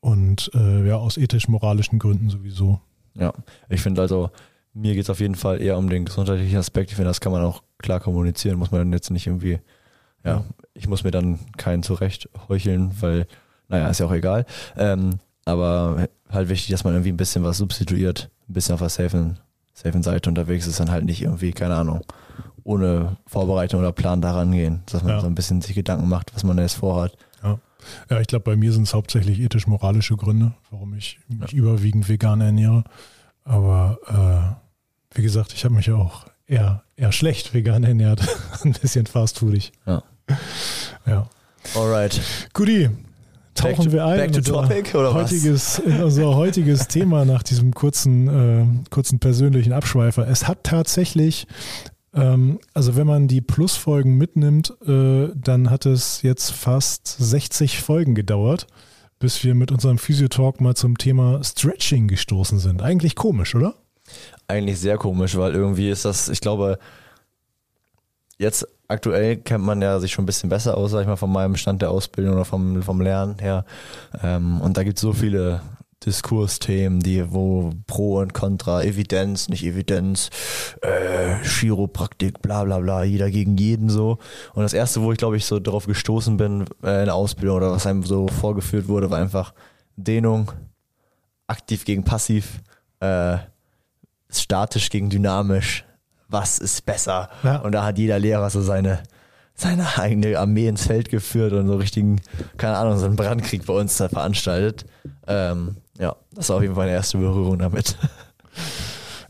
Und 0.00 0.50
äh, 0.54 0.86
ja, 0.88 0.96
aus 0.96 1.16
ethisch-moralischen 1.16 1.98
Gründen 1.98 2.28
sowieso. 2.28 2.80
Ja, 3.14 3.32
ich 3.68 3.80
finde 3.82 4.00
also, 4.00 4.30
mir 4.74 4.94
geht 4.94 5.04
es 5.04 5.10
auf 5.10 5.20
jeden 5.20 5.34
Fall 5.36 5.60
eher 5.60 5.78
um 5.78 5.88
den 5.88 6.04
gesundheitlichen 6.04 6.56
Aspekt. 6.58 6.90
Ich 6.90 6.96
finde, 6.96 7.10
das 7.10 7.20
kann 7.20 7.30
man 7.32 7.42
auch 7.42 7.62
klar 7.78 8.00
kommunizieren. 8.00 8.58
Muss 8.58 8.70
man 8.72 8.80
dann 8.80 8.92
jetzt 8.92 9.10
nicht 9.10 9.26
irgendwie, 9.26 9.60
ja, 10.24 10.30
Ja. 10.32 10.44
ich 10.74 10.88
muss 10.88 11.04
mir 11.04 11.10
dann 11.10 11.38
keinen 11.56 11.82
zurecht 11.82 12.28
heucheln, 12.48 12.92
weil, 13.00 13.26
naja, 13.68 13.88
ist 13.88 14.00
ja 14.00 14.06
auch 14.06 14.12
egal. 14.12 14.44
Ähm, 14.76 15.18
aber 15.44 16.08
halt 16.30 16.48
wichtig, 16.48 16.70
dass 16.70 16.84
man 16.84 16.94
irgendwie 16.94 17.12
ein 17.12 17.16
bisschen 17.16 17.44
was 17.44 17.58
substituiert, 17.58 18.30
ein 18.48 18.54
bisschen 18.54 18.74
auf 18.74 18.80
der 18.80 18.88
safen, 18.88 19.38
safen 19.74 20.02
Seite 20.02 20.30
unterwegs 20.30 20.66
ist, 20.66 20.80
dann 20.80 20.90
halt 20.90 21.04
nicht 21.04 21.22
irgendwie, 21.22 21.52
keine 21.52 21.74
Ahnung, 21.74 22.00
ohne 22.64 23.16
Vorbereitung 23.26 23.80
oder 23.80 23.92
Plan 23.92 24.20
daran 24.20 24.52
gehen, 24.52 24.82
dass 24.86 25.02
man 25.02 25.12
Ja. 25.12 25.20
so 25.20 25.26
ein 25.26 25.34
bisschen 25.34 25.60
sich 25.62 25.74
Gedanken 25.74 26.08
macht, 26.08 26.34
was 26.34 26.44
man 26.44 26.58
jetzt 26.58 26.74
vorhat. 26.74 27.16
Ja, 28.08 28.20
ich 28.20 28.28
glaube, 28.28 28.44
bei 28.44 28.54
mir 28.54 28.72
sind 28.72 28.84
es 28.84 28.94
hauptsächlich 28.94 29.40
ethisch-moralische 29.40 30.16
Gründe, 30.16 30.52
warum 30.70 30.94
ich 30.94 31.18
mich 31.28 31.52
überwiegend 31.52 32.08
vegan 32.08 32.40
ernähre. 32.40 32.84
Aber 33.42 33.98
äh, 35.12 35.16
wie 35.18 35.22
gesagt, 35.22 35.52
ich 35.52 35.64
habe 35.64 35.74
mich 35.74 35.86
ja 35.86 35.96
auch 35.96 36.26
eher, 36.46 36.84
eher 36.94 37.10
schlecht 37.10 37.52
vegan 37.54 37.82
ernährt. 37.82 38.20
Ein 38.64 38.72
bisschen 38.80 39.06
fastfoodig. 39.06 39.72
Ja. 39.84 40.04
Ja. 41.06 41.26
Alright. 41.74 42.20
Guti, 42.52 42.88
tauchen 43.56 43.86
to- 43.86 43.92
wir 43.92 44.04
ein 44.06 44.16
back 44.16 44.32
to 44.32 44.38
unser 44.38 44.52
topic, 44.68 44.94
oder 44.96 45.12
was? 45.12 45.32
heutiges, 45.32 45.78
in 45.80 46.02
unser 46.04 46.36
heutiges 46.36 46.86
Thema 46.86 47.24
nach 47.24 47.42
diesem 47.42 47.74
kurzen, 47.74 48.28
äh, 48.28 48.64
kurzen 48.90 49.18
persönlichen 49.18 49.72
Abschweifer. 49.72 50.28
Es 50.28 50.46
hat 50.46 50.62
tatsächlich, 50.62 51.48
also 52.12 52.96
wenn 52.96 53.06
man 53.06 53.26
die 53.26 53.40
Plusfolgen 53.40 54.18
mitnimmt, 54.18 54.74
äh, 54.86 55.28
dann 55.34 55.70
hat 55.70 55.86
es 55.86 56.22
jetzt 56.22 56.50
fast 56.52 57.06
60 57.06 57.80
Folgen 57.80 58.14
gedauert, 58.14 58.66
bis 59.18 59.42
wir 59.44 59.54
mit 59.54 59.72
unserem 59.72 59.96
Physiotalk 59.96 60.60
mal 60.60 60.74
zum 60.74 60.98
Thema 60.98 61.42
Stretching 61.42 62.08
gestoßen 62.08 62.58
sind. 62.58 62.82
Eigentlich 62.82 63.16
komisch, 63.16 63.54
oder? 63.54 63.74
eigentlich 64.48 64.80
sehr 64.80 64.98
komisch, 64.98 65.36
weil 65.36 65.54
irgendwie 65.54 65.90
ist 65.90 66.04
das, 66.04 66.28
ich 66.28 66.40
glaube, 66.40 66.78
jetzt 68.38 68.66
aktuell 68.88 69.36
kennt 69.36 69.64
man 69.64 69.80
ja 69.80 69.98
sich 70.00 70.12
schon 70.12 70.24
ein 70.24 70.26
bisschen 70.26 70.50
besser 70.50 70.76
aus, 70.76 70.90
sag 70.90 71.02
ich 71.02 71.06
mal, 71.06 71.16
von 71.16 71.32
meinem 71.32 71.56
Stand 71.56 71.82
der 71.82 71.90
Ausbildung 71.90 72.34
oder 72.34 72.44
vom, 72.44 72.82
vom 72.82 73.00
Lernen 73.00 73.38
her. 73.38 73.64
Ähm, 74.22 74.60
und 74.60 74.76
da 74.76 74.84
gibt 74.84 74.98
es 74.98 75.02
so 75.02 75.12
viele 75.12 75.62
Diskursthemen, 76.04 77.00
die, 77.00 77.32
wo 77.32 77.70
Pro 77.86 78.18
und 78.18 78.34
Contra, 78.34 78.82
Evidenz, 78.82 79.48
nicht 79.48 79.64
Evidenz, 79.64 80.30
äh, 80.82 81.36
Chiropraktik, 81.44 82.42
bla 82.42 82.64
bla 82.64 82.78
bla, 82.80 83.04
jeder 83.04 83.30
gegen 83.30 83.56
jeden 83.56 83.88
so. 83.88 84.18
Und 84.54 84.62
das 84.62 84.72
erste, 84.72 85.02
wo 85.02 85.12
ich 85.12 85.18
glaube 85.18 85.36
ich 85.36 85.46
so 85.46 85.60
drauf 85.60 85.86
gestoßen 85.86 86.36
bin 86.36 86.64
äh, 86.82 87.00
in 87.00 87.06
der 87.06 87.14
Ausbildung 87.14 87.58
oder 87.58 87.70
was 87.72 87.86
einem 87.86 88.02
so 88.02 88.28
vorgeführt 88.28 88.88
wurde, 88.88 89.10
war 89.10 89.18
einfach 89.18 89.54
Dehnung, 89.96 90.52
aktiv 91.46 91.84
gegen 91.84 92.04
passiv, 92.04 92.62
äh, 93.00 93.38
statisch 94.30 94.90
gegen 94.90 95.10
dynamisch. 95.10 95.84
Was 96.28 96.58
ist 96.58 96.86
besser? 96.86 97.28
Ja. 97.42 97.56
Und 97.58 97.72
da 97.72 97.84
hat 97.84 97.98
jeder 97.98 98.18
Lehrer 98.18 98.48
so 98.48 98.62
seine, 98.62 99.02
seine 99.54 99.98
eigene 99.98 100.38
Armee 100.38 100.66
ins 100.66 100.86
Feld 100.86 101.10
geführt 101.10 101.52
und 101.52 101.66
so 101.66 101.76
richtigen, 101.76 102.20
keine 102.56 102.78
Ahnung, 102.78 102.98
so 102.98 103.04
einen 103.04 103.16
Brandkrieg 103.16 103.66
bei 103.66 103.74
uns 103.74 103.98
da 103.98 104.08
veranstaltet. 104.08 104.86
Ähm, 105.26 105.76
ja, 105.98 106.16
das 106.34 106.48
war 106.48 106.56
auf 106.56 106.62
jeden 106.62 106.74
Fall 106.74 106.86
meine 106.86 106.96
erste 106.96 107.18
Berührung 107.18 107.58
damit. 107.58 107.96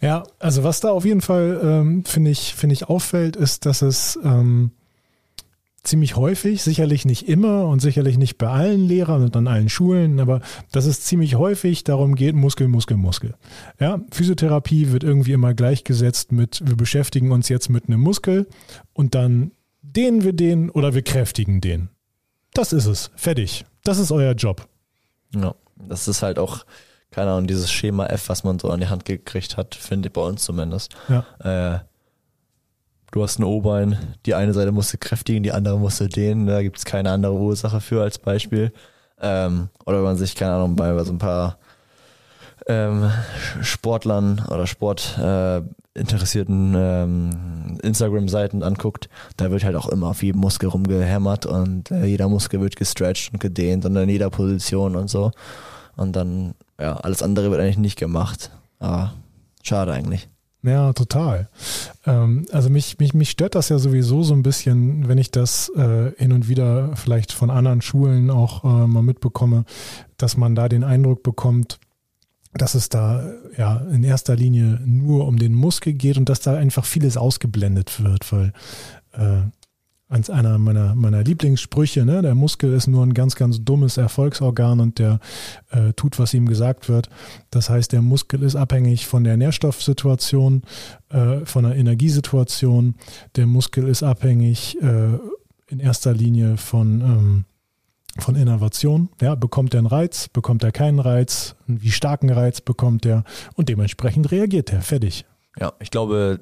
Ja, 0.02 0.24
also 0.40 0.64
was 0.64 0.80
da 0.80 0.90
auf 0.90 1.04
jeden 1.04 1.20
Fall, 1.20 1.60
ähm, 1.62 2.04
finde 2.04 2.32
ich, 2.32 2.56
finde 2.56 2.72
ich 2.72 2.88
auffällt, 2.88 3.36
ist, 3.36 3.66
dass 3.66 3.82
es 3.82 4.18
ähm, 4.24 4.72
ziemlich 5.84 6.16
häufig, 6.16 6.62
sicherlich 6.62 7.04
nicht 7.04 7.28
immer 7.28 7.66
und 7.66 7.80
sicherlich 7.80 8.18
nicht 8.18 8.36
bei 8.36 8.48
allen 8.48 8.86
Lehrern 8.86 9.22
und 9.22 9.36
an 9.36 9.46
allen 9.46 9.68
Schulen, 9.68 10.18
aber 10.18 10.40
dass 10.72 10.86
es 10.86 11.02
ziemlich 11.02 11.36
häufig 11.36 11.84
darum 11.84 12.16
geht, 12.16 12.34
Muskel, 12.34 12.66
Muskel, 12.66 12.96
Muskel. 12.96 13.34
Ja, 13.78 14.00
Physiotherapie 14.10 14.90
wird 14.90 15.04
irgendwie 15.04 15.32
immer 15.32 15.54
gleichgesetzt 15.54 16.32
mit, 16.32 16.62
wir 16.64 16.76
beschäftigen 16.76 17.30
uns 17.30 17.48
jetzt 17.48 17.68
mit 17.68 17.86
einem 17.86 18.00
Muskel 18.00 18.48
und 18.92 19.14
dann 19.14 19.52
dehnen 19.82 20.24
wir 20.24 20.32
den 20.32 20.68
oder 20.68 20.94
wir 20.94 21.02
kräftigen 21.02 21.60
den. 21.60 21.90
Das 22.54 22.72
ist 22.72 22.86
es. 22.86 23.12
Fertig. 23.14 23.64
Das 23.84 23.98
ist 23.98 24.10
euer 24.10 24.32
Job. 24.34 24.68
Ja, 25.34 25.54
das 25.88 26.08
ist 26.08 26.22
halt 26.22 26.38
auch, 26.38 26.64
keine 27.10 27.30
Ahnung, 27.30 27.46
dieses 27.46 27.70
Schema 27.70 28.06
F, 28.06 28.28
was 28.28 28.44
man 28.44 28.58
so 28.58 28.70
an 28.70 28.80
die 28.80 28.88
Hand 28.88 29.04
gekriegt 29.04 29.56
hat, 29.56 29.74
finde 29.74 30.08
ich 30.08 30.12
bei 30.12 30.22
uns 30.22 30.44
zumindest. 30.44 30.94
Ja. 31.08 31.74
Äh, 31.74 31.80
du 33.10 33.22
hast 33.22 33.38
ein 33.38 33.44
O-Bein, 33.44 34.16
die 34.26 34.34
eine 34.34 34.54
Seite 34.54 34.72
musst 34.72 34.92
du 34.92 34.98
kräftigen, 34.98 35.42
die 35.42 35.52
andere 35.52 35.78
musst 35.78 36.00
du 36.00 36.08
dehnen, 36.08 36.46
da 36.46 36.62
gibt 36.62 36.78
es 36.78 36.84
keine 36.84 37.10
andere 37.10 37.34
Ursache 37.34 37.80
für 37.80 38.02
als 38.02 38.18
Beispiel. 38.18 38.72
Ähm, 39.20 39.68
oder 39.86 39.98
wenn 39.98 40.04
man 40.04 40.16
sich, 40.16 40.34
keine 40.34 40.54
Ahnung, 40.54 40.74
bei, 40.74 40.92
bei 40.92 41.04
so 41.04 41.12
ein 41.12 41.18
paar 41.18 41.58
ähm, 42.66 43.10
Sportlern 43.60 44.44
oder 44.50 44.66
Sportinteressierten 44.66 46.74
äh, 46.74 47.02
ähm, 47.02 47.78
Instagram-Seiten 47.82 48.62
anguckt, 48.62 49.08
da 49.36 49.50
wird 49.50 49.64
halt 49.64 49.76
auch 49.76 49.88
immer 49.88 50.08
auf 50.08 50.22
jedem 50.22 50.40
Muskel 50.40 50.68
rumgehämmert 50.68 51.46
und 51.46 51.90
äh, 51.90 52.04
jeder 52.04 52.28
Muskel 52.28 52.60
wird 52.60 52.76
gestretched 52.76 53.32
und 53.32 53.40
gedehnt 53.40 53.84
und 53.84 53.96
in 53.96 54.08
jeder 54.08 54.30
Position 54.30 54.94
und 54.96 55.08
so. 55.08 55.32
Und 55.96 56.16
dann, 56.16 56.54
ja, 56.80 56.96
alles 56.96 57.22
andere 57.22 57.50
wird 57.50 57.60
eigentlich 57.60 57.78
nicht 57.78 57.98
gemacht. 57.98 58.50
Aber 58.78 59.14
schade 59.62 59.92
eigentlich. 59.92 60.28
Ja, 60.64 60.92
total. 60.92 61.48
Ähm, 62.06 62.46
also 62.52 62.70
mich, 62.70 62.98
mich, 62.98 63.14
mich 63.14 63.30
stört 63.30 63.56
das 63.56 63.68
ja 63.68 63.78
sowieso 63.78 64.22
so 64.22 64.32
ein 64.34 64.44
bisschen, 64.44 65.08
wenn 65.08 65.18
ich 65.18 65.32
das 65.32 65.70
äh, 65.70 66.12
hin 66.16 66.32
und 66.32 66.48
wieder 66.48 66.94
vielleicht 66.96 67.32
von 67.32 67.50
anderen 67.50 67.82
Schulen 67.82 68.30
auch 68.30 68.62
äh, 68.62 68.86
mal 68.86 69.02
mitbekomme, 69.02 69.64
dass 70.18 70.36
man 70.36 70.54
da 70.54 70.68
den 70.68 70.84
Eindruck 70.84 71.24
bekommt, 71.24 71.80
dass 72.54 72.74
es 72.74 72.88
da 72.88 73.28
ja 73.56 73.78
in 73.90 74.04
erster 74.04 74.36
Linie 74.36 74.80
nur 74.84 75.26
um 75.26 75.36
den 75.38 75.54
Muskel 75.54 75.94
geht 75.94 76.16
und 76.16 76.28
dass 76.28 76.40
da 76.40 76.54
einfach 76.54 76.84
vieles 76.84 77.16
ausgeblendet 77.16 78.02
wird, 78.02 78.30
weil 78.32 78.52
äh, 79.12 79.42
eins 80.12 80.30
einer 80.30 80.58
meiner, 80.58 80.94
meiner 80.94 81.24
Lieblingssprüche, 81.24 82.04
ne? 82.04 82.22
der 82.22 82.34
Muskel 82.34 82.72
ist 82.72 82.86
nur 82.86 83.04
ein 83.04 83.14
ganz, 83.14 83.34
ganz 83.34 83.64
dummes 83.64 83.96
Erfolgsorgan 83.96 84.80
und 84.80 84.98
der 84.98 85.18
äh, 85.70 85.92
tut, 85.94 86.18
was 86.18 86.34
ihm 86.34 86.46
gesagt 86.46 86.88
wird. 86.88 87.08
Das 87.50 87.70
heißt, 87.70 87.92
der 87.92 88.02
Muskel 88.02 88.42
ist 88.42 88.54
abhängig 88.54 89.06
von 89.06 89.24
der 89.24 89.36
Nährstoffsituation, 89.36 90.62
äh, 91.08 91.44
von 91.44 91.64
der 91.64 91.76
Energiesituation. 91.76 92.94
Der 93.36 93.46
Muskel 93.46 93.88
ist 93.88 94.02
abhängig 94.02 94.80
äh, 94.82 95.18
in 95.68 95.80
erster 95.80 96.12
Linie 96.12 96.58
von 96.58 97.00
ähm, 97.00 97.44
von 98.18 98.36
Innovation. 98.36 99.08
Ja, 99.22 99.34
bekommt 99.34 99.72
er 99.72 99.78
einen 99.78 99.86
Reiz, 99.86 100.28
bekommt 100.28 100.62
er 100.62 100.70
keinen 100.70 100.98
Reiz, 100.98 101.56
wie 101.66 101.90
starken 101.90 102.28
Reiz 102.28 102.60
bekommt 102.60 103.06
er 103.06 103.24
und 103.54 103.70
dementsprechend 103.70 104.30
reagiert 104.30 104.70
er. 104.70 104.82
Fertig. 104.82 105.24
Ja, 105.58 105.72
ich 105.80 105.90
glaube, 105.90 106.40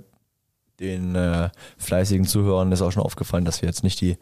den 0.81 1.15
äh, 1.15 1.51
fleißigen 1.79 2.27
Zuhörern 2.27 2.73
ist 2.73 2.83
auch 2.83 2.91
schon 2.91 3.03
aufgefallen, 3.03 3.45
dass 3.45 3.63
wir 3.63 3.69
jetzt 3.69 3.85
nicht 3.85 4.01
die 4.01 4.17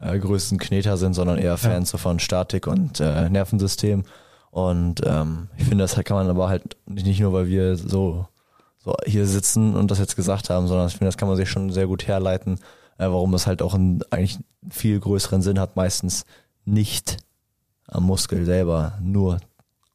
äh, 0.00 0.18
größten 0.18 0.58
Kneter 0.58 0.96
sind, 0.96 1.14
sondern 1.14 1.38
eher 1.38 1.56
Fans 1.56 1.92
ja. 1.92 1.98
von 1.98 2.18
Statik 2.18 2.66
und 2.66 3.00
äh, 3.00 3.28
Nervensystem. 3.28 4.04
Und 4.50 5.02
ähm, 5.04 5.48
ich 5.56 5.64
finde, 5.64 5.84
das 5.84 5.94
kann 5.94 6.16
man 6.16 6.28
aber 6.30 6.48
halt 6.48 6.76
nicht 6.86 7.20
nur, 7.20 7.32
weil 7.32 7.48
wir 7.48 7.76
so, 7.76 8.26
so 8.78 8.96
hier 9.04 9.26
sitzen 9.26 9.76
und 9.76 9.90
das 9.90 9.98
jetzt 9.98 10.16
gesagt 10.16 10.50
haben, 10.50 10.66
sondern 10.66 10.88
ich 10.88 10.94
finde, 10.94 11.06
das 11.06 11.18
kann 11.18 11.28
man 11.28 11.36
sich 11.36 11.50
schon 11.50 11.70
sehr 11.70 11.86
gut 11.86 12.06
herleiten, 12.06 12.58
äh, 12.96 13.04
warum 13.04 13.34
es 13.34 13.46
halt 13.46 13.60
auch 13.60 13.74
einen 13.74 14.00
eigentlich 14.10 14.38
viel 14.70 14.98
größeren 14.98 15.42
Sinn 15.42 15.60
hat, 15.60 15.76
meistens 15.76 16.24
nicht 16.64 17.18
am 17.86 18.04
Muskel 18.04 18.44
selber 18.44 18.98
nur 19.02 19.38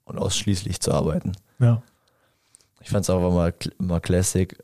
und 0.06 0.18
ausschließlich 0.20 0.80
zu 0.80 0.92
arbeiten. 0.92 1.34
Ja. 1.60 1.82
Ich 2.82 2.90
fand 2.90 3.04
es 3.04 3.10
auch 3.10 3.20
mal, 3.32 3.54
mal 3.78 4.02
Classic. 4.02 4.58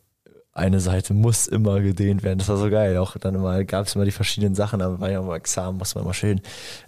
Eine 0.60 0.80
Seite 0.80 1.14
muss 1.14 1.48
immer 1.48 1.80
gedehnt 1.82 2.24
werden. 2.24 2.40
Das 2.40 2.50
war 2.50 2.58
so 2.58 2.70
geil. 2.70 2.98
Auch 2.98 3.18
dann 3.18 3.36
immer 3.36 3.64
gab 3.64 3.88
es 3.88 3.96
immer 3.96 4.06
die 4.06 4.12
verschiedenen 4.12 4.56
Sachen. 4.56 4.82
Aber 4.82 5.00
war 5.00 5.10
ja 5.10 5.20
immer 5.20 5.36
Examen, 5.36 5.78
musste 5.78 5.98
man 5.98 6.06
immer 6.06 6.14
schön 6.14 6.42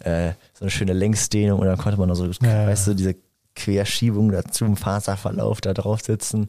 äh, 0.03 0.33
so 0.53 0.65
eine 0.65 0.71
schöne 0.71 0.93
Längsdehnung 0.93 1.59
und 1.59 1.67
dann 1.67 1.77
konnte 1.77 1.99
man 1.99 2.09
noch 2.09 2.15
so, 2.15 2.25
ja, 2.25 2.67
weißt 2.67 2.87
du, 2.87 2.93
diese 2.93 3.15
Querschiebung 3.55 4.31
dazu 4.31 4.65
im 4.65 4.77
Faserverlauf 4.77 5.61
da 5.61 5.73
drauf 5.73 6.01
sitzen 6.01 6.47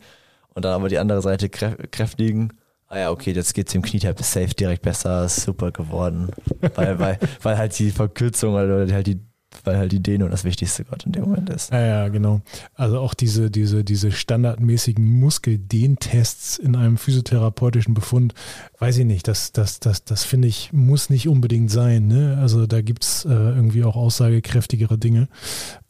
und 0.54 0.64
dann 0.64 0.74
aber 0.74 0.88
die 0.88 0.98
andere 0.98 1.22
Seite 1.22 1.48
kräftigen 1.48 2.52
ah 2.92 2.98
ja, 2.98 3.10
okay, 3.10 3.32
jetzt 3.32 3.54
geht's 3.54 3.72
dem 3.72 3.80
Knietab 3.80 4.22
safe 4.22 4.54
direkt 4.54 4.82
besser, 4.82 5.26
super 5.28 5.72
geworden. 5.72 6.30
weil, 6.74 6.98
weil, 6.98 7.18
weil 7.40 7.56
halt 7.56 7.78
die 7.78 7.90
Verkürzung 7.90 8.54
oder 8.54 8.86
halt 8.92 9.06
die 9.06 9.20
weil 9.64 9.76
halt 9.76 9.92
die 9.92 10.02
Dehnung 10.02 10.30
das 10.30 10.44
Wichtigste 10.44 10.84
gerade 10.84 11.06
in 11.06 11.12
dem 11.12 11.24
Moment 11.24 11.50
ist. 11.50 11.72
Ja, 11.72 11.80
ja, 11.80 12.08
genau. 12.08 12.40
Also 12.74 12.98
auch 12.98 13.14
diese, 13.14 13.50
diese, 13.50 13.84
diese 13.84 14.12
standardmäßigen 14.12 15.04
Muskeldehntests 15.04 16.58
in 16.58 16.76
einem 16.76 16.96
physiotherapeutischen 16.96 17.94
Befund, 17.94 18.34
weiß 18.78 18.98
ich 18.98 19.06
nicht, 19.06 19.28
das, 19.28 19.52
das, 19.52 19.80
das, 19.80 20.04
das 20.04 20.24
finde 20.24 20.48
ich, 20.48 20.72
muss 20.72 21.10
nicht 21.10 21.28
unbedingt 21.28 21.70
sein. 21.70 22.06
Ne? 22.06 22.38
Also 22.40 22.66
da 22.66 22.80
gibt's 22.80 23.24
äh, 23.24 23.28
irgendwie 23.30 23.84
auch 23.84 23.96
aussagekräftigere 23.96 24.98
Dinge. 24.98 25.28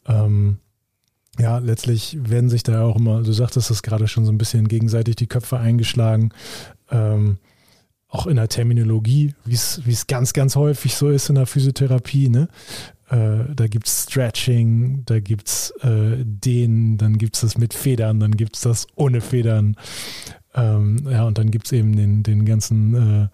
Ähm, 0.07 0.57
ja, 1.39 1.57
letztlich 1.57 2.17
werden 2.21 2.49
sich 2.49 2.61
da 2.61 2.83
auch 2.83 2.97
immer, 2.97 3.23
du 3.23 3.31
sagtest 3.31 3.71
das 3.71 3.81
gerade 3.81 4.07
schon 4.07 4.25
so 4.25 4.31
ein 4.31 4.37
bisschen 4.37 4.67
gegenseitig 4.67 5.15
die 5.15 5.25
Köpfe 5.25 5.57
eingeschlagen 5.57 6.31
ähm, 6.91 7.37
auch 8.07 8.27
in 8.27 8.35
der 8.35 8.47
Terminologie, 8.47 9.33
wie 9.43 9.55
es 9.55 10.05
ganz, 10.07 10.33
ganz 10.33 10.55
häufig 10.55 10.95
so 10.95 11.09
ist 11.09 11.29
in 11.29 11.35
der 11.35 11.47
Physiotherapie, 11.47 12.29
ne? 12.29 12.47
Äh, 13.13 13.53
da 13.53 13.67
gibt 13.67 13.87
es 13.87 14.03
Stretching, 14.03 15.03
da 15.05 15.19
gibt 15.19 15.47
es 15.47 15.69
äh, 15.81 16.23
Dehnen, 16.25 16.97
dann 16.97 17.19
gibt 17.19 17.35
es 17.35 17.41
das 17.41 17.57
mit 17.59 17.75
Federn, 17.75 18.19
dann 18.19 18.35
gibt 18.35 18.55
es 18.55 18.61
das 18.63 18.87
ohne 18.95 19.21
Federn. 19.21 19.75
Ähm, 20.55 21.07
ja, 21.07 21.23
und 21.23 21.37
dann 21.37 21.51
gibt 21.51 21.67
es 21.67 21.73
eben 21.73 21.95
den, 21.95 22.23
den 22.23 22.43
ganzen 22.43 23.29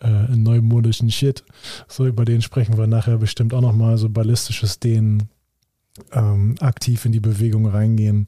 äh, 0.00 0.06
äh, 0.06 0.36
neumodischen 0.36 1.10
Shit. 1.10 1.44
So, 1.86 2.06
über 2.06 2.24
den 2.24 2.42
sprechen 2.42 2.76
wir 2.76 2.88
nachher 2.88 3.18
bestimmt 3.18 3.54
auch 3.54 3.60
nochmal, 3.60 3.96
so 3.96 4.08
ballistisches 4.08 4.80
Dehnen, 4.80 5.28
ähm, 6.10 6.56
aktiv 6.60 7.04
in 7.04 7.12
die 7.12 7.20
Bewegung 7.20 7.66
reingehen, 7.66 8.26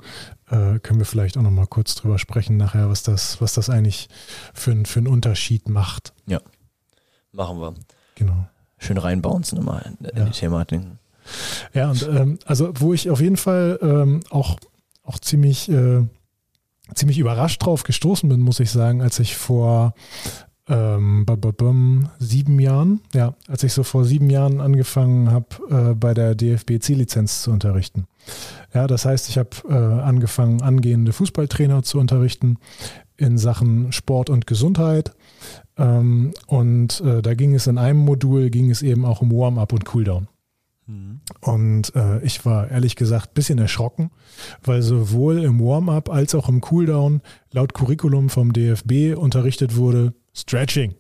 äh, 0.49 0.79
können 0.79 1.01
wir 1.01 1.07
vielleicht 1.07 1.37
auch 1.37 1.43
noch 1.43 1.51
mal 1.51 1.67
kurz 1.67 1.97
drüber 1.97 2.19
sprechen 2.19 2.57
nachher, 2.57 2.89
was 2.89 3.03
das, 3.03 3.41
was 3.41 3.55
das 3.55 3.69
eigentlich 3.69 4.09
für, 4.53 4.85
für 4.85 5.01
einen 5.01 5.09
Unterschied 5.09 5.69
macht. 5.69 6.13
Ja, 6.27 6.41
machen 7.33 7.59
wir. 7.59 7.75
Genau. 8.15 8.47
Schön 8.85 8.99
reinbouncen 8.99 9.59
immer 9.59 9.85
in, 9.87 10.07
in 10.07 10.17
ja. 10.17 10.25
die 10.27 10.31
Thematik. 10.33 10.83
Ja, 11.73 11.91
und 11.91 12.07
ähm, 12.09 12.39
also 12.45 12.73
wo 12.75 12.93
ich 12.93 13.11
auf 13.11 13.21
jeden 13.21 13.37
Fall 13.37 13.79
ähm, 13.81 14.21
auch, 14.31 14.59
auch 15.03 15.19
ziemlich, 15.19 15.71
äh, 15.71 16.03
ziemlich 16.95 17.19
überrascht 17.19 17.65
drauf 17.65 17.83
gestoßen 17.85 18.29
bin, 18.29 18.41
muss 18.41 18.61
ich 18.61 18.71
sagen, 18.71 19.01
als 19.01 19.19
ich 19.21 19.37
vor 19.37 19.95
ähm, 20.69 21.27
sieben 22.19 22.59
Jahren, 22.59 23.01
ja, 23.13 23.35
als 23.49 23.63
ich 23.65 23.73
so 23.73 23.83
vor 23.83 24.05
sieben 24.05 24.31
Jahren 24.31 24.61
angefangen 24.61 25.31
habe, 25.31 25.47
äh, 25.71 25.95
bei 25.95 26.15
der 26.15 26.35
DFB 26.35 26.81
C-Lizenz 26.81 27.43
zu 27.43 27.51
unterrichten. 27.51 28.07
Ja, 28.73 28.87
das 28.87 29.05
heißt, 29.05 29.29
ich 29.29 29.39
habe 29.39 29.51
äh, 29.69 29.75
angefangen, 29.75 30.63
angehende 30.63 31.13
Fußballtrainer 31.13 31.83
zu 31.83 31.99
unterrichten 31.99 32.59
in 33.17 33.39
Sachen 33.39 33.93
Sport 33.93 34.31
und 34.31 34.47
Gesundheit. 34.47 35.15
Ähm, 35.77 36.33
und 36.47 37.01
äh, 37.01 37.23
da 37.23 37.35
ging 37.35 37.55
es 37.55 37.67
in 37.67 37.79
einem 37.79 38.01
Modul, 38.01 38.51
ging 38.51 38.71
es 38.71 38.83
eben 38.83 39.05
auch 39.05 39.23
um 39.23 39.33
Warm-up 39.33 39.73
und 39.73 39.85
Cooldown. 39.85 40.29
Mhm. 40.87 41.21
Und 41.41 41.95
äh, 41.95 42.23
ich 42.23 42.45
war 42.45 42.71
ehrlich 42.71 42.97
gesagt 42.97 43.31
ein 43.31 43.35
bisschen 43.35 43.59
erschrocken, 43.59 44.11
weil 44.63 44.83
sowohl 44.83 45.43
im 45.43 45.61
Warm-up 45.61 46.11
als 46.11 46.35
auch 46.35 46.49
im 46.49 46.61
Cooldown 46.61 47.23
laut 47.53 47.75
Curriculum 47.75 48.29
vom 48.29 48.53
DFB 48.53 49.17
unterrichtet 49.17 49.77
wurde 49.77 50.15
Stretching. 50.35 50.95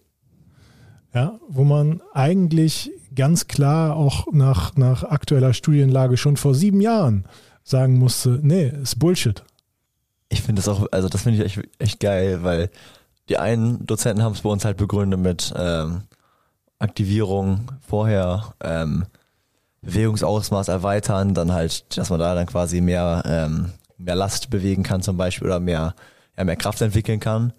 Ja, 1.12 1.38
wo 1.48 1.62
man 1.62 2.02
eigentlich 2.12 2.90
ganz 3.14 3.46
klar 3.46 3.94
auch 3.94 4.32
nach, 4.32 4.74
nach 4.74 5.04
aktueller 5.04 5.52
Studienlage 5.52 6.16
schon 6.16 6.36
vor 6.36 6.54
sieben 6.56 6.80
Jahren 6.80 7.24
sagen 7.62 7.98
musste, 7.98 8.40
nee, 8.42 8.72
ist 8.82 8.98
Bullshit. 8.98 9.44
Ich 10.28 10.42
finde 10.42 10.60
das 10.60 10.68
auch, 10.68 10.88
also 10.90 11.08
das 11.08 11.22
finde 11.22 11.44
ich 11.44 11.58
echt, 11.58 11.68
echt 11.78 12.00
geil, 12.00 12.42
weil 12.42 12.70
die 13.28 13.38
einen 13.38 13.86
Dozenten 13.86 14.22
haben 14.22 14.32
es 14.32 14.42
bei 14.42 14.50
uns 14.50 14.64
halt 14.64 14.76
begründet 14.76 15.20
mit 15.20 15.54
ähm, 15.56 16.02
Aktivierung 16.78 17.72
vorher, 17.86 18.54
ähm, 18.62 19.06
Bewegungsausmaß 19.82 20.68
erweitern, 20.68 21.34
dann 21.34 21.52
halt, 21.52 21.96
dass 21.96 22.10
man 22.10 22.20
da 22.20 22.34
dann 22.34 22.46
quasi 22.46 22.80
mehr, 22.80 23.22
ähm, 23.26 23.72
mehr 23.98 24.14
Last 24.14 24.50
bewegen 24.50 24.82
kann 24.82 25.02
zum 25.02 25.16
Beispiel 25.16 25.46
oder 25.46 25.60
mehr, 25.60 25.94
ja, 26.36 26.44
mehr 26.44 26.56
Kraft 26.56 26.80
entwickeln 26.80 27.20
kann. 27.20 27.52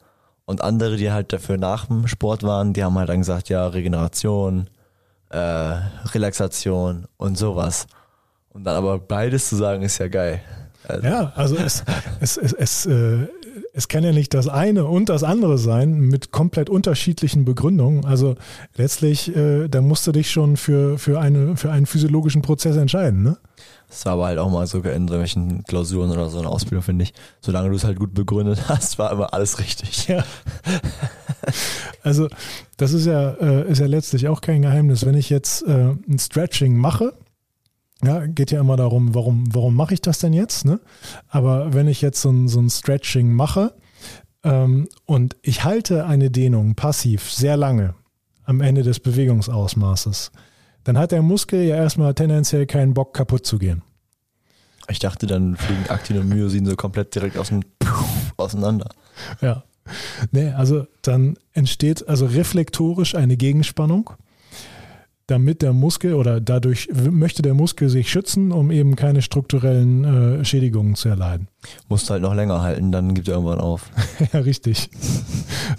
Und 0.45 0.62
andere, 0.62 0.98
die 0.98 1.12
halt 1.12 1.34
dafür 1.34 1.57
nach 1.57 1.86
dem 1.86 2.07
Sport 2.07 2.43
waren, 2.43 2.74
die 2.74 2.84
haben 2.84 2.98
halt 2.98 3.10
dann 3.10 3.19
gesagt, 3.19 3.50
ja, 3.50 3.67
Regeneration, 3.67 4.69
äh, 5.29 5.38
Relaxation 5.38 7.07
und 7.17 7.38
sowas. 7.38 7.88
Und 8.50 8.63
dann 8.63 8.75
aber 8.75 9.00
beides 9.00 9.50
zu 9.50 9.55
sagen, 9.55 9.81
ist 9.81 9.98
ja 9.98 10.07
geil. 10.07 10.41
Also. 10.88 11.07
Ja, 11.07 11.34
also 11.36 11.57
es, 11.57 11.84
es, 12.19 12.38
es, 12.38 12.53
es, 12.53 12.86
äh, 12.86 13.27
es 13.74 13.88
kann 13.88 14.03
ja 14.03 14.12
nicht 14.12 14.33
das 14.33 14.47
eine 14.47 14.85
und 14.85 15.09
das 15.09 15.24
andere 15.24 15.57
sein 15.57 16.00
mit 16.00 16.31
komplett 16.31 16.69
unterschiedlichen 16.69 17.45
Begründungen. 17.45 18.05
Also 18.05 18.35
letztlich, 18.75 19.35
äh, 19.35 19.67
da 19.67 19.81
musst 19.81 20.05
du 20.07 20.12
dich 20.12 20.29
schon 20.31 20.57
für, 20.57 20.97
für, 20.97 21.19
eine, 21.19 21.57
für 21.57 21.71
einen 21.71 21.85
physiologischen 21.85 22.41
Prozess 22.41 22.75
entscheiden, 22.75 23.24
ne? 23.24 23.38
Das 23.88 24.05
war 24.05 24.13
aber 24.13 24.25
halt 24.25 24.39
auch 24.39 24.50
mal 24.50 24.65
sogar 24.67 24.93
in 24.93 25.07
solchen 25.07 25.63
Klausuren 25.63 26.12
oder 26.12 26.29
so 26.29 26.39
eine 26.39 26.50
Ausbildung, 26.50 26.81
finde 26.83 27.03
ich. 27.03 27.13
Solange 27.39 27.69
du 27.69 27.75
es 27.75 27.83
halt 27.83 28.00
gut 28.00 28.13
begründet 28.13 28.59
hast, 28.67 28.97
war 28.97 29.12
immer 29.12 29.33
alles 29.33 29.59
richtig. 29.59 30.07
Ja. 30.07 30.24
Also, 32.01 32.27
das 32.77 32.93
ist 32.93 33.05
ja, 33.05 33.31
äh, 33.31 33.69
ist 33.69 33.79
ja 33.79 33.88
letztlich 33.88 34.27
auch 34.27 34.41
kein 34.41 34.62
Geheimnis. 34.62 35.05
Wenn 35.05 35.15
ich 35.15 35.29
jetzt 35.29 35.63
äh, 35.63 35.93
ein 36.07 36.19
Stretching 36.19 36.75
mache, 36.75 37.13
ja, 38.05 38.25
geht 38.25 38.51
ja 38.51 38.59
immer 38.59 38.77
darum, 38.77 39.13
warum, 39.15 39.43
warum 39.53 39.75
mache 39.75 39.93
ich 39.93 40.01
das 40.01 40.19
denn 40.19 40.33
jetzt? 40.33 40.65
Ne? 40.65 40.79
Aber 41.27 41.74
wenn 41.74 41.88
ich 41.88 42.01
jetzt 42.01 42.21
so 42.21 42.29
ein, 42.29 42.47
so 42.47 42.59
ein 42.59 42.69
Stretching 42.69 43.33
mache 43.33 43.74
ähm, 44.43 44.88
und 45.05 45.35
ich 45.41 45.63
halte 45.63 46.05
eine 46.05 46.29
Dehnung 46.29 46.75
passiv 46.75 47.31
sehr 47.31 47.57
lange 47.57 47.95
am 48.43 48.62
Ende 48.62 48.83
des 48.83 49.00
Bewegungsausmaßes, 49.00 50.31
dann 50.83 50.97
hat 50.97 51.12
der 51.12 51.21
Muskel 51.21 51.63
ja 51.63 51.75
erstmal 51.75 52.13
tendenziell 52.13 52.65
keinen 52.65 52.93
Bock 52.93 53.13
kaputt 53.13 53.45
zu 53.45 53.57
gehen. 53.57 53.81
Ich 54.88 55.00
dachte, 55.00 55.25
dann 55.25 55.55
fliegen 55.55 55.89
Aktin 55.89 56.19
und 56.19 56.29
Myosin 56.29 56.65
so 56.65 56.75
komplett 56.75 57.15
direkt 57.15 57.38
aus 57.38 57.50
dem 57.50 57.62
auseinander. 58.38 58.89
Ja. 59.41 59.63
Nee, 60.31 60.50
also 60.50 60.88
dann 61.01 61.38
entsteht 61.53 62.07
also 62.07 62.25
reflektorisch 62.25 63.15
eine 63.15 63.38
Gegenspannung 63.38 64.12
damit 65.27 65.62
der 65.62 65.74
Muskel 65.74 66.13
oder 66.13 66.39
dadurch 66.39 66.89
möchte 67.12 67.41
der 67.41 67.53
Muskel 67.53 67.89
sich 67.89 68.10
schützen, 68.10 68.51
um 68.51 68.72
eben 68.72 68.96
keine 68.96 69.22
strukturellen 69.22 70.39
äh, 70.39 70.46
Schädigungen 70.46 70.96
zu 70.96 71.10
erleiden. 71.10 71.48
Musst 71.89 72.10
halt 72.10 72.22
noch 72.22 72.34
länger 72.34 72.62
halten, 72.62 72.91
dann 72.91 73.13
gibt 73.13 73.27
er 73.27 73.36
irgendwann 73.36 73.60
auf. 73.60 73.89
ja, 74.34 74.39
richtig. 74.39 74.89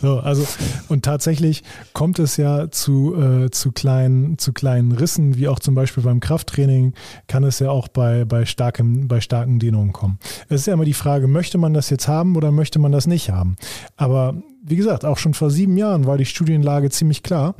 So, 0.00 0.18
also 0.18 0.46
und 0.88 1.04
tatsächlich 1.04 1.62
kommt 1.92 2.18
es 2.18 2.36
ja 2.36 2.70
zu, 2.70 3.14
äh, 3.14 3.50
zu, 3.50 3.72
kleinen, 3.72 4.38
zu 4.38 4.52
kleinen 4.52 4.92
Rissen, 4.92 5.36
wie 5.36 5.48
auch 5.48 5.58
zum 5.58 5.74
Beispiel 5.74 6.02
beim 6.02 6.20
Krafttraining, 6.20 6.94
kann 7.28 7.44
es 7.44 7.58
ja 7.58 7.70
auch 7.70 7.88
bei, 7.88 8.24
bei, 8.24 8.44
starkem, 8.44 9.08
bei 9.08 9.20
starken 9.20 9.58
Dehnungen 9.58 9.92
kommen. 9.92 10.18
Es 10.48 10.62
ist 10.62 10.66
ja 10.66 10.74
immer 10.74 10.84
die 10.84 10.94
Frage, 10.94 11.28
möchte 11.28 11.58
man 11.58 11.74
das 11.74 11.90
jetzt 11.90 12.08
haben 12.08 12.36
oder 12.36 12.52
möchte 12.52 12.78
man 12.78 12.92
das 12.92 13.06
nicht 13.06 13.30
haben? 13.30 13.56
Aber 13.96 14.34
wie 14.62 14.76
gesagt, 14.76 15.04
auch 15.04 15.18
schon 15.18 15.34
vor 15.34 15.50
sieben 15.50 15.76
Jahren 15.76 16.06
war 16.06 16.18
die 16.18 16.24
Studienlage 16.24 16.90
ziemlich 16.90 17.22
klar. 17.22 17.54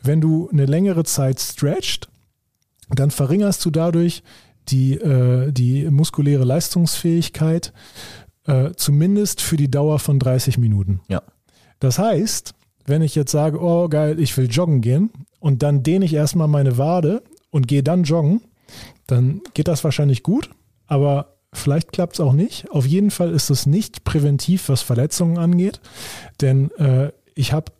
Wenn 0.00 0.20
du 0.20 0.48
eine 0.52 0.66
längere 0.66 1.04
Zeit 1.04 1.40
stretcht, 1.40 2.08
dann 2.88 3.10
verringerst 3.10 3.64
du 3.64 3.70
dadurch 3.70 4.22
die, 4.68 4.94
äh, 4.94 5.52
die 5.52 5.90
muskuläre 5.90 6.44
Leistungsfähigkeit 6.44 7.72
äh, 8.46 8.70
zumindest 8.76 9.40
für 9.40 9.56
die 9.56 9.70
Dauer 9.70 9.98
von 9.98 10.18
30 10.18 10.58
Minuten. 10.58 11.00
Ja. 11.08 11.22
Das 11.80 11.98
heißt, 11.98 12.54
wenn 12.86 13.02
ich 13.02 13.14
jetzt 13.14 13.32
sage, 13.32 13.60
oh 13.60 13.88
geil, 13.88 14.18
ich 14.18 14.36
will 14.36 14.50
joggen 14.50 14.80
gehen 14.80 15.10
und 15.40 15.62
dann 15.62 15.82
dehne 15.82 16.04
ich 16.04 16.14
erstmal 16.14 16.48
meine 16.48 16.78
Wade 16.78 17.22
und 17.50 17.68
gehe 17.68 17.82
dann 17.82 18.04
joggen, 18.04 18.40
dann 19.06 19.42
geht 19.54 19.68
das 19.68 19.84
wahrscheinlich 19.84 20.22
gut, 20.22 20.50
aber 20.86 21.32
Vielleicht 21.54 21.92
klappt 21.92 22.14
es 22.14 22.20
auch 22.20 22.32
nicht. 22.32 22.70
Auf 22.70 22.86
jeden 22.86 23.10
Fall 23.10 23.30
ist 23.30 23.50
es 23.50 23.66
nicht 23.66 24.04
präventiv, 24.04 24.70
was 24.70 24.80
Verletzungen 24.80 25.36
angeht. 25.36 25.80
Denn 26.40 26.70
äh, 26.78 27.12
ich 27.34 27.52
habe 27.52 27.72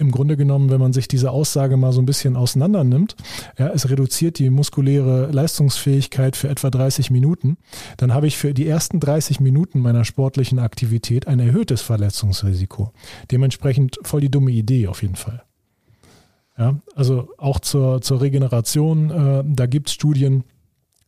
im 0.00 0.10
Grunde 0.10 0.36
genommen, 0.36 0.70
wenn 0.70 0.80
man 0.80 0.92
sich 0.92 1.08
diese 1.08 1.30
Aussage 1.30 1.76
mal 1.76 1.92
so 1.92 2.00
ein 2.00 2.06
bisschen 2.06 2.36
auseinander 2.36 2.84
nimmt, 2.84 3.16
ja, 3.58 3.68
es 3.68 3.88
reduziert 3.90 4.38
die 4.38 4.50
muskuläre 4.50 5.30
Leistungsfähigkeit 5.30 6.36
für 6.36 6.48
etwa 6.48 6.70
30 6.70 7.10
Minuten, 7.10 7.58
dann 7.98 8.14
habe 8.14 8.26
ich 8.26 8.38
für 8.38 8.54
die 8.54 8.66
ersten 8.66 8.98
30 8.98 9.40
Minuten 9.40 9.80
meiner 9.80 10.04
sportlichen 10.04 10.58
Aktivität 10.58 11.28
ein 11.28 11.38
erhöhtes 11.38 11.82
Verletzungsrisiko. 11.82 12.92
Dementsprechend 13.30 13.98
voll 14.02 14.22
die 14.22 14.30
dumme 14.30 14.50
Idee 14.50 14.88
auf 14.88 15.02
jeden 15.02 15.16
Fall. 15.16 15.42
Ja, 16.58 16.80
also 16.94 17.28
auch 17.38 17.60
zur, 17.60 18.00
zur 18.02 18.20
Regeneration, 18.20 19.10
äh, 19.10 19.44
da 19.46 19.66
gibt 19.66 19.88
es 19.88 19.94
Studien, 19.94 20.44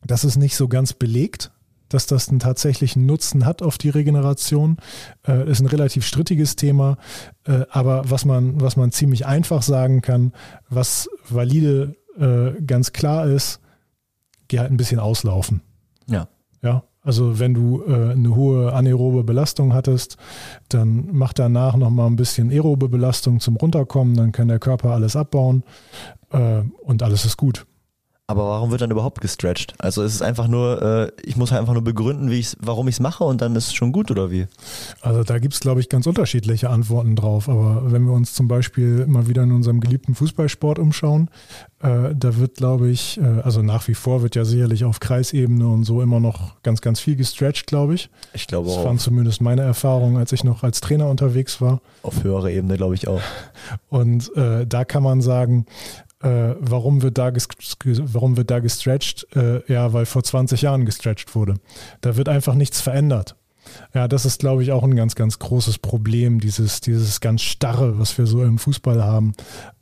das 0.05 0.23
ist 0.23 0.37
nicht 0.37 0.55
so 0.55 0.67
ganz 0.67 0.93
belegt, 0.93 1.51
dass 1.93 2.05
das 2.07 2.29
einen 2.29 2.39
tatsächlichen 2.39 3.05
Nutzen 3.05 3.45
hat 3.45 3.61
auf 3.61 3.77
die 3.77 3.89
Regeneration. 3.89 4.77
Äh, 5.27 5.49
ist 5.49 5.61
ein 5.61 5.67
relativ 5.67 6.05
strittiges 6.05 6.55
Thema, 6.55 6.97
äh, 7.45 7.61
aber 7.69 8.09
was 8.09 8.25
man, 8.25 8.59
was 8.59 8.75
man 8.75 8.91
ziemlich 8.91 9.25
einfach 9.25 9.61
sagen 9.61 10.01
kann, 10.01 10.33
was 10.69 11.09
valide 11.29 11.95
äh, 12.17 12.61
ganz 12.61 12.93
klar 12.93 13.27
ist, 13.27 13.59
geh 14.47 14.59
halt 14.59 14.71
ein 14.71 14.77
bisschen 14.77 14.99
auslaufen. 14.99 15.61
Ja. 16.07 16.27
Ja, 16.61 16.83
also 17.01 17.39
wenn 17.39 17.53
du 17.53 17.83
äh, 17.85 18.11
eine 18.11 18.35
hohe 18.35 18.71
anaerobe 18.73 19.23
Belastung 19.23 19.73
hattest, 19.73 20.17
dann 20.69 21.09
mach 21.11 21.33
danach 21.33 21.75
nochmal 21.75 22.07
ein 22.07 22.15
bisschen 22.15 22.49
aerobe 22.49 22.87
Belastung 22.87 23.41
zum 23.41 23.57
Runterkommen, 23.57 24.15
dann 24.15 24.31
kann 24.31 24.47
der 24.47 24.59
Körper 24.59 24.91
alles 24.91 25.17
abbauen 25.17 25.63
äh, 26.31 26.61
und 26.83 27.03
alles 27.03 27.25
ist 27.25 27.35
gut. 27.35 27.65
Aber 28.33 28.49
warum 28.49 28.71
wird 28.71 28.81
dann 28.81 28.89
überhaupt 28.89 29.21
gestretched? 29.21 29.75
Also 29.77 30.01
es 30.01 30.15
ist 30.15 30.23
einfach 30.23 30.47
nur, 30.47 30.81
äh, 30.81 31.11
ich 31.23 31.35
muss 31.35 31.51
halt 31.51 31.61
einfach 31.61 31.73
nur 31.73 31.83
begründen, 31.83 32.31
wie 32.31 32.39
ich's, 32.39 32.57
warum 32.59 32.87
ich 32.87 32.95
es 32.95 32.99
mache 32.99 33.23
und 33.23 33.41
dann 33.41 33.55
ist 33.55 33.67
es 33.67 33.73
schon 33.75 33.91
gut 33.91 34.09
oder 34.09 34.31
wie? 34.31 34.47
Also 35.01 35.23
da 35.23 35.37
gibt 35.37 35.53
es, 35.53 35.59
glaube 35.59 35.81
ich, 35.81 35.87
ganz 35.87 36.07
unterschiedliche 36.07 36.71
Antworten 36.71 37.15
drauf. 37.15 37.47
Aber 37.47 37.91
wenn 37.91 38.05
wir 38.05 38.13
uns 38.13 38.33
zum 38.33 38.47
Beispiel 38.47 39.05
mal 39.05 39.27
wieder 39.27 39.43
in 39.43 39.51
unserem 39.51 39.81
geliebten 39.81 40.15
Fußballsport 40.15 40.79
umschauen, 40.79 41.29
äh, 41.83 42.15
da 42.15 42.37
wird, 42.37 42.55
glaube 42.55 42.89
ich, 42.89 43.19
äh, 43.19 43.41
also 43.43 43.61
nach 43.61 43.87
wie 43.87 43.93
vor 43.93 44.23
wird 44.23 44.35
ja 44.35 44.45
sicherlich 44.45 44.83
auf 44.83 44.99
Kreisebene 44.99 45.67
und 45.67 45.83
so 45.83 46.01
immer 46.01 46.19
noch 46.19 46.59
ganz, 46.63 46.81
ganz 46.81 46.99
viel 46.99 47.15
gestretched, 47.15 47.67
glaube 47.67 47.93
ich. 47.93 48.09
Ich 48.33 48.47
glaube 48.47 48.65
das 48.65 48.73
auch. 48.73 48.79
Das 48.79 48.85
waren 48.87 48.97
zumindest 48.97 49.41
meine 49.41 49.61
Erfahrungen, 49.61 50.17
als 50.17 50.31
ich 50.31 50.43
noch 50.43 50.63
als 50.63 50.81
Trainer 50.81 51.07
unterwegs 51.07 51.61
war. 51.61 51.81
Auf 52.01 52.23
höherer 52.23 52.49
Ebene, 52.49 52.77
glaube 52.77 52.95
ich 52.95 53.07
auch. 53.07 53.21
Und 53.89 54.35
äh, 54.35 54.65
da 54.65 54.85
kann 54.85 55.03
man 55.03 55.21
sagen, 55.21 55.67
äh, 56.23 56.55
warum, 56.59 57.01
wird 57.01 57.17
da 57.17 57.31
warum 57.33 58.37
wird 58.37 58.49
da 58.49 58.59
gestretched? 58.59 59.27
Äh, 59.35 59.61
ja, 59.71 59.93
weil 59.93 60.05
vor 60.05 60.23
20 60.23 60.61
Jahren 60.61 60.85
gestretched 60.85 61.35
wurde. 61.35 61.55
Da 62.01 62.15
wird 62.15 62.29
einfach 62.29 62.55
nichts 62.55 62.81
verändert. 62.81 63.35
Ja, 63.93 64.07
das 64.07 64.25
ist, 64.25 64.39
glaube 64.39 64.63
ich, 64.63 64.71
auch 64.71 64.83
ein 64.83 64.95
ganz, 64.95 65.15
ganz 65.15 65.39
großes 65.39 65.79
Problem, 65.79 66.39
dieses, 66.39 66.81
dieses 66.81 67.21
ganz 67.21 67.41
Starre, 67.41 67.99
was 67.99 68.17
wir 68.17 68.25
so 68.25 68.43
im 68.43 68.57
Fußball 68.57 69.03
haben. 69.03 69.33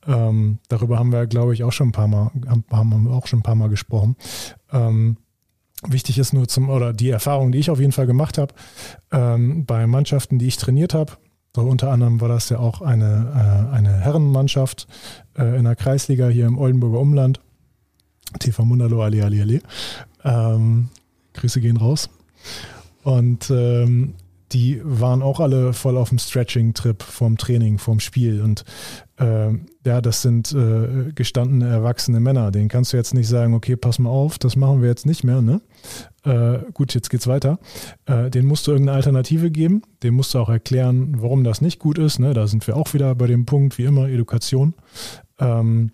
Ähm, 0.07 0.59
darüber 0.67 0.99
haben 0.99 1.11
wir, 1.11 1.25
glaube 1.27 1.53
ich, 1.53 1.63
auch 1.63 1.71
schon 1.71 1.89
ein 1.89 1.93
paar 1.93 2.07
Mal, 2.07 2.31
haben, 2.71 3.07
auch 3.07 3.27
schon 3.27 3.39
ein 3.39 3.43
paar 3.43 3.55
Mal 3.55 3.69
gesprochen. 3.69 4.15
Ähm, 4.71 5.17
wichtig 5.87 6.19
ist 6.19 6.33
nur 6.33 6.47
zum, 6.47 6.69
oder 6.69 6.93
die 6.93 7.09
Erfahrung, 7.09 7.51
die 7.51 7.59
ich 7.59 7.69
auf 7.69 7.79
jeden 7.79 7.91
Fall 7.91 8.07
gemacht 8.07 8.37
habe, 8.37 8.53
ähm, 9.11 9.65
bei 9.65 9.87
Mannschaften, 9.87 10.37
die 10.37 10.47
ich 10.47 10.57
trainiert 10.57 10.93
habe, 10.93 11.13
so 11.55 11.63
unter 11.63 11.91
anderem 11.91 12.21
war 12.21 12.29
das 12.29 12.47
ja 12.49 12.59
auch 12.59 12.81
eine, 12.81 13.69
äh, 13.71 13.75
eine 13.75 13.91
Herrenmannschaft 13.91 14.87
äh, 15.37 15.57
in 15.57 15.63
der 15.65 15.75
Kreisliga 15.75 16.27
hier 16.27 16.45
im 16.45 16.57
Oldenburger 16.57 16.99
Umland. 16.99 17.39
TV 18.39 18.63
Mundalo, 18.63 19.01
Ali, 19.01 19.21
Ali, 19.21 19.41
Ali. 19.41 19.61
Ähm, 20.23 20.89
Grüße 21.33 21.61
gehen 21.61 21.77
raus. 21.77 22.09
Und 23.03 23.49
ähm, 23.49 24.13
die 24.51 24.81
waren 24.83 25.21
auch 25.21 25.39
alle 25.39 25.73
voll 25.73 25.97
auf 25.97 26.09
dem 26.09 26.19
Stretching-Trip 26.19 27.01
vorm 27.01 27.37
Training, 27.37 27.77
vorm 27.77 27.99
Spiel. 27.99 28.41
Und 28.41 28.63
äh, 29.17 29.49
ja, 29.85 30.01
das 30.01 30.21
sind 30.21 30.51
äh, 30.51 31.11
gestandene, 31.13 31.67
erwachsene 31.67 32.19
Männer. 32.19 32.51
Denen 32.51 32.69
kannst 32.69 32.93
du 32.93 32.97
jetzt 32.97 33.13
nicht 33.13 33.27
sagen, 33.27 33.53
okay, 33.53 33.75
pass 33.75 33.99
mal 33.99 34.09
auf, 34.09 34.37
das 34.39 34.55
machen 34.55 34.81
wir 34.81 34.89
jetzt 34.89 35.05
nicht 35.05 35.23
mehr. 35.23 35.41
Ne? 35.41 35.61
Äh, 36.23 36.71
gut, 36.73 36.93
jetzt 36.93 37.09
geht's 37.09 37.27
weiter. 37.27 37.59
Äh, 38.05 38.29
den 38.29 38.45
musst 38.45 38.67
du 38.67 38.71
irgendeine 38.71 38.97
Alternative 38.97 39.51
geben. 39.51 39.83
Den 40.03 40.13
musst 40.13 40.33
du 40.33 40.39
auch 40.39 40.49
erklären, 40.49 41.15
warum 41.21 41.43
das 41.43 41.61
nicht 41.61 41.79
gut 41.79 41.97
ist. 41.97 42.19
Ne? 42.19 42.33
Da 42.33 42.47
sind 42.47 42.67
wir 42.67 42.75
auch 42.75 42.93
wieder 42.93 43.15
bei 43.15 43.27
dem 43.27 43.45
Punkt, 43.45 43.77
wie 43.77 43.85
immer, 43.85 44.09
Education. 44.09 44.73
Ähm, 45.39 45.91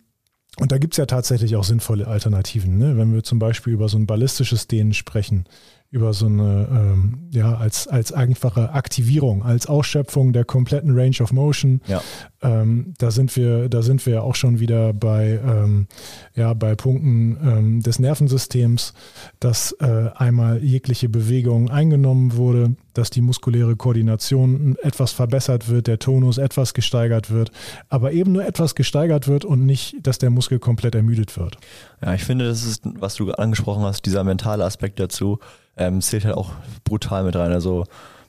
und 0.60 0.72
da 0.72 0.80
gibt 0.80 0.96
es 0.96 0.98
ja 0.98 1.06
tatsächlich 1.06 1.56
auch 1.56 1.64
sinnvolle 1.64 2.08
Alternativen. 2.08 2.78
Ne? 2.80 2.98
Wenn 2.98 3.14
wir 3.14 3.24
zum 3.24 3.38
Beispiel 3.38 3.74
über 3.74 3.90
so 3.90 3.98
ein 3.98 4.08
ballistisches 4.08 4.68
Dehnen 4.68 4.94
sprechen, 4.94 5.46
über 5.90 6.14
so 6.14 6.26
eine, 6.26 6.68
ähm, 6.70 7.30
ja, 7.32 7.56
als, 7.56 7.88
als 7.88 8.12
einfache 8.12 8.72
Aktivierung, 8.72 9.44
als 9.44 9.68
Ausschöpfung 9.68 10.34
der 10.34 10.44
kompletten 10.44 10.98
Range 10.98 11.16
of 11.22 11.32
Motion. 11.32 11.82
Ja. 11.88 12.02
Ähm, 12.42 12.94
da 12.98 13.10
sind 13.10 13.36
wir, 13.38 13.70
da 13.70 13.82
sind 13.82 14.06
wir 14.06 14.24
auch 14.24 14.36
schon 14.36 14.60
wieder 14.60 14.94
bei, 14.94 15.40
ähm, 15.44 15.88
ja, 16.36 16.54
bei 16.54 16.76
Punkten 16.76 17.38
ähm, 17.42 17.82
des 17.82 18.00
Nervensystems, 18.00 18.94
dass 19.40 19.72
äh, 19.80 20.10
einmal 20.16 20.62
jegliche 20.62 21.08
Bewegung 21.08 21.70
eingenommen 21.70 22.36
wurde, 22.36 22.76
dass 22.94 23.10
die 23.10 23.22
muskuläre 23.22 23.78
Koordination 23.78 24.76
etwas 24.82 25.14
verbessert 25.14 25.70
wird, 25.70 25.88
der 25.88 26.00
Tonus 26.00 26.38
etwas 26.38 26.74
gesteigert 26.74 27.32
wird, 27.32 27.52
aber 27.88 28.12
eben 28.12 28.34
nur 28.34 28.46
etwas 28.46 28.76
gesteigert 28.76 29.28
wird 29.28 29.46
und 29.46 29.66
nicht, 29.66 29.96
dass 30.02 30.18
der 30.18 30.32
Muskel 30.32 30.60
komplett 30.60 30.96
ermüdet 30.96 31.38
wird. 31.38 31.58
Ja, 32.02 32.14
ich 32.14 32.26
finde, 32.26 32.46
das 32.46 32.66
ist, 32.66 32.84
was 33.00 33.16
du 33.16 33.32
angesprochen 33.32 33.84
hast, 33.84 34.06
dieser 34.06 34.24
mentale 34.24 34.66
Aspekt 34.66 35.00
dazu, 35.00 35.40
ähm, 35.78 36.02
zählt 36.02 36.26
halt 36.26 36.36
auch 36.36 36.52
brutal 36.84 37.24
mit 37.24 37.36
rein. 37.36 37.52
Also 37.52 37.86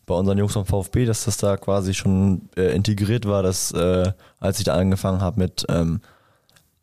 bei 0.06 0.14
unseren 0.14 0.38
Jungs 0.38 0.54
vom 0.54 0.66
VfB, 0.66 1.04
dass 1.04 1.24
das 1.24 1.36
da 1.36 1.56
quasi 1.56 1.94
schon 1.94 2.48
äh, 2.56 2.74
integriert 2.74 3.26
war, 3.26 3.42
dass 3.42 3.72
äh, 3.72 4.12
als 4.40 4.58
ich 4.58 4.64
da 4.64 4.74
angefangen 4.74 5.20
habe 5.20 5.38
mit, 5.38 5.66
ähm, 5.68 6.00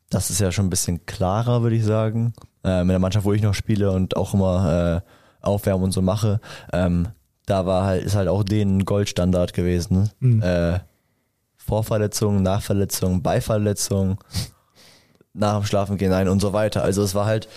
das 0.10 0.30
ist 0.30 0.40
ja 0.40 0.52
schon 0.52 0.68
ein 0.68 0.70
bisschen 0.70 1.06
klarer, 1.06 1.62
würde 1.64 1.76
ich 1.76 1.84
sagen, 1.84 2.34
äh, 2.64 2.84
mit 2.84 2.92
der 2.92 3.00
Mannschaft, 3.00 3.26
wo 3.26 3.34
ich 3.34 3.42
noch 3.42 3.54
spiele 3.54 3.92
und 3.92 4.16
auch 4.16 4.34
immer 4.34 5.02
äh, 5.04 5.46
Aufwärmen 5.46 5.86
und 5.86 5.92
so 5.92 6.02
mache. 6.02 6.40
Ähm, 6.72 7.08
da 7.46 7.66
war 7.66 7.86
halt, 7.86 8.04
ist 8.04 8.16
halt 8.16 8.28
auch 8.28 8.44
den 8.44 8.86
Goldstandard 8.86 9.54
gewesen. 9.54 10.10
Mhm. 10.20 10.42
Äh, 10.42 10.80
Vorverletzung, 11.58 12.44
Nachverletzung, 12.44 13.24
Beiverletzung, 13.24 14.20
nach 15.34 15.58
dem 15.58 15.66
Schlafen 15.66 15.98
gehen 15.98 16.14
ein 16.14 16.30
und 16.30 16.40
so 16.40 16.54
weiter. 16.54 16.84
Also 16.84 17.02
es 17.02 17.16
war 17.16 17.26
halt 17.26 17.48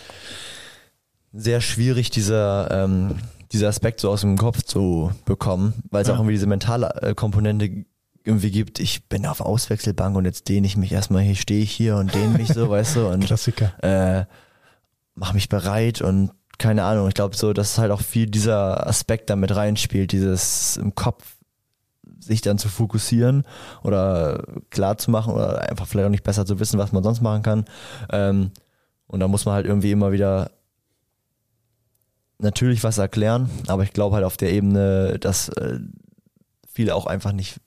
sehr 1.32 1.60
schwierig, 1.60 2.10
dieser, 2.10 2.70
ähm, 2.70 3.16
dieser 3.52 3.68
Aspekt 3.68 4.00
so 4.00 4.10
aus 4.10 4.22
dem 4.22 4.36
Kopf 4.36 4.62
zu 4.62 5.12
bekommen, 5.24 5.74
weil 5.90 6.02
es 6.02 6.08
ja. 6.08 6.14
auch 6.14 6.18
irgendwie 6.18 6.34
diese 6.34 6.46
mentale 6.46 7.02
äh, 7.02 7.14
Komponente 7.14 7.84
irgendwie 8.24 8.50
gibt, 8.50 8.78
ich 8.78 9.08
bin 9.08 9.24
auf 9.26 9.40
Auswechselbank 9.40 10.16
und 10.16 10.26
jetzt 10.26 10.48
dehne 10.48 10.66
ich 10.66 10.76
mich 10.76 10.92
erstmal, 10.92 11.22
hier 11.22 11.34
stehe 11.34 11.62
ich 11.62 11.72
hier 11.72 11.96
und 11.96 12.14
dehne 12.14 12.36
mich 12.36 12.48
so, 12.48 12.68
weißt 12.70 12.96
du, 12.96 13.08
und 13.08 13.24
Klassiker. 13.24 13.72
Äh, 13.82 14.26
mach 15.14 15.32
mich 15.32 15.48
bereit 15.48 16.02
und 16.02 16.32
keine 16.58 16.84
Ahnung, 16.84 17.08
ich 17.08 17.14
glaube 17.14 17.36
so, 17.36 17.52
dass 17.52 17.78
halt 17.78 17.92
auch 17.92 18.00
viel 18.00 18.26
dieser 18.26 18.86
Aspekt 18.86 19.30
damit 19.30 19.54
reinspielt, 19.54 20.12
dieses 20.12 20.76
im 20.76 20.94
Kopf 20.94 21.24
sich 22.20 22.40
dann 22.40 22.58
zu 22.58 22.68
fokussieren 22.68 23.44
oder 23.82 24.44
klar 24.70 24.98
zu 24.98 25.10
machen 25.10 25.32
oder 25.32 25.62
einfach 25.68 25.86
vielleicht 25.86 26.06
auch 26.06 26.10
nicht 26.10 26.24
besser 26.24 26.44
zu 26.44 26.60
wissen, 26.60 26.78
was 26.78 26.92
man 26.92 27.04
sonst 27.04 27.20
machen 27.20 27.42
kann. 27.42 27.64
Ähm, 28.10 28.50
und 29.06 29.20
da 29.20 29.28
muss 29.28 29.46
man 29.46 29.54
halt 29.54 29.66
irgendwie 29.66 29.92
immer 29.92 30.12
wieder 30.12 30.50
natürlich 32.38 32.84
was 32.84 32.98
erklären, 32.98 33.50
aber 33.66 33.82
ich 33.82 33.92
glaube 33.92 34.16
halt 34.16 34.24
auf 34.24 34.36
der 34.36 34.52
Ebene, 34.52 35.18
dass 35.18 35.48
äh, 35.50 35.78
viele 36.72 36.94
auch 36.94 37.06
einfach 37.06 37.32
nicht, 37.32 37.60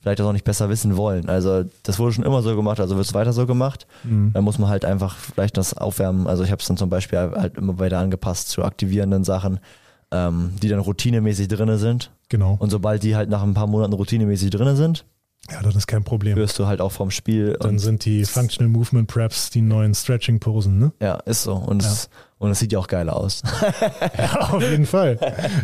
vielleicht 0.00 0.20
auch 0.20 0.32
nicht 0.32 0.44
besser 0.44 0.68
wissen 0.68 0.96
wollen. 0.96 1.28
Also 1.28 1.64
das 1.84 1.98
wurde 1.98 2.12
schon 2.14 2.24
immer 2.24 2.42
so 2.42 2.54
gemacht, 2.56 2.80
also 2.80 2.96
wird 2.96 3.06
es 3.06 3.14
weiter 3.14 3.32
so 3.32 3.46
gemacht. 3.46 3.86
Mhm. 4.02 4.32
Da 4.34 4.40
muss 4.40 4.58
man 4.58 4.68
halt 4.68 4.84
einfach 4.84 5.16
vielleicht 5.16 5.56
das 5.56 5.74
aufwärmen. 5.74 6.26
Also 6.26 6.42
ich 6.42 6.50
habe 6.50 6.60
es 6.60 6.66
dann 6.66 6.76
zum 6.76 6.90
Beispiel 6.90 7.18
halt 7.18 7.56
immer 7.56 7.78
weiter 7.78 7.98
angepasst 7.98 8.48
zu 8.48 8.64
aktivierenden 8.64 9.24
Sachen, 9.24 9.60
ähm, 10.10 10.52
die 10.60 10.68
dann 10.68 10.80
routinemäßig 10.80 11.48
drinne 11.48 11.78
sind. 11.78 12.10
Genau. 12.28 12.56
Und 12.58 12.70
sobald 12.70 13.02
die 13.02 13.14
halt 13.14 13.30
nach 13.30 13.42
ein 13.42 13.54
paar 13.54 13.66
Monaten 13.66 13.92
routinemäßig 13.92 14.50
drinne 14.50 14.74
sind, 14.74 15.04
ja, 15.50 15.62
das 15.62 15.76
ist 15.76 15.86
kein 15.86 16.04
Problem. 16.04 16.36
Hörst 16.36 16.58
du 16.58 16.66
halt 16.66 16.80
auch 16.80 16.92
vom 16.92 17.10
Spiel. 17.10 17.56
Dann 17.60 17.78
sind 17.78 18.04
die 18.04 18.24
Functional 18.24 18.70
Movement 18.70 19.08
Preps 19.08 19.48
die 19.48 19.62
neuen 19.62 19.94
Stretching-Posen, 19.94 20.78
ne? 20.78 20.92
Ja, 21.00 21.14
ist 21.20 21.44
so. 21.44 21.54
Und, 21.54 21.82
ja. 21.82 21.88
es, 21.88 22.10
und 22.38 22.50
es 22.50 22.58
sieht 22.58 22.72
ja 22.72 22.78
auch 22.78 22.86
geil 22.86 23.08
aus. 23.10 23.42
ja, 24.18 24.50
auf 24.50 24.62
jeden 24.62 24.86
Fall. 24.86 25.18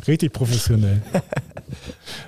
Richtig 0.07 0.33
professionell. 0.33 1.03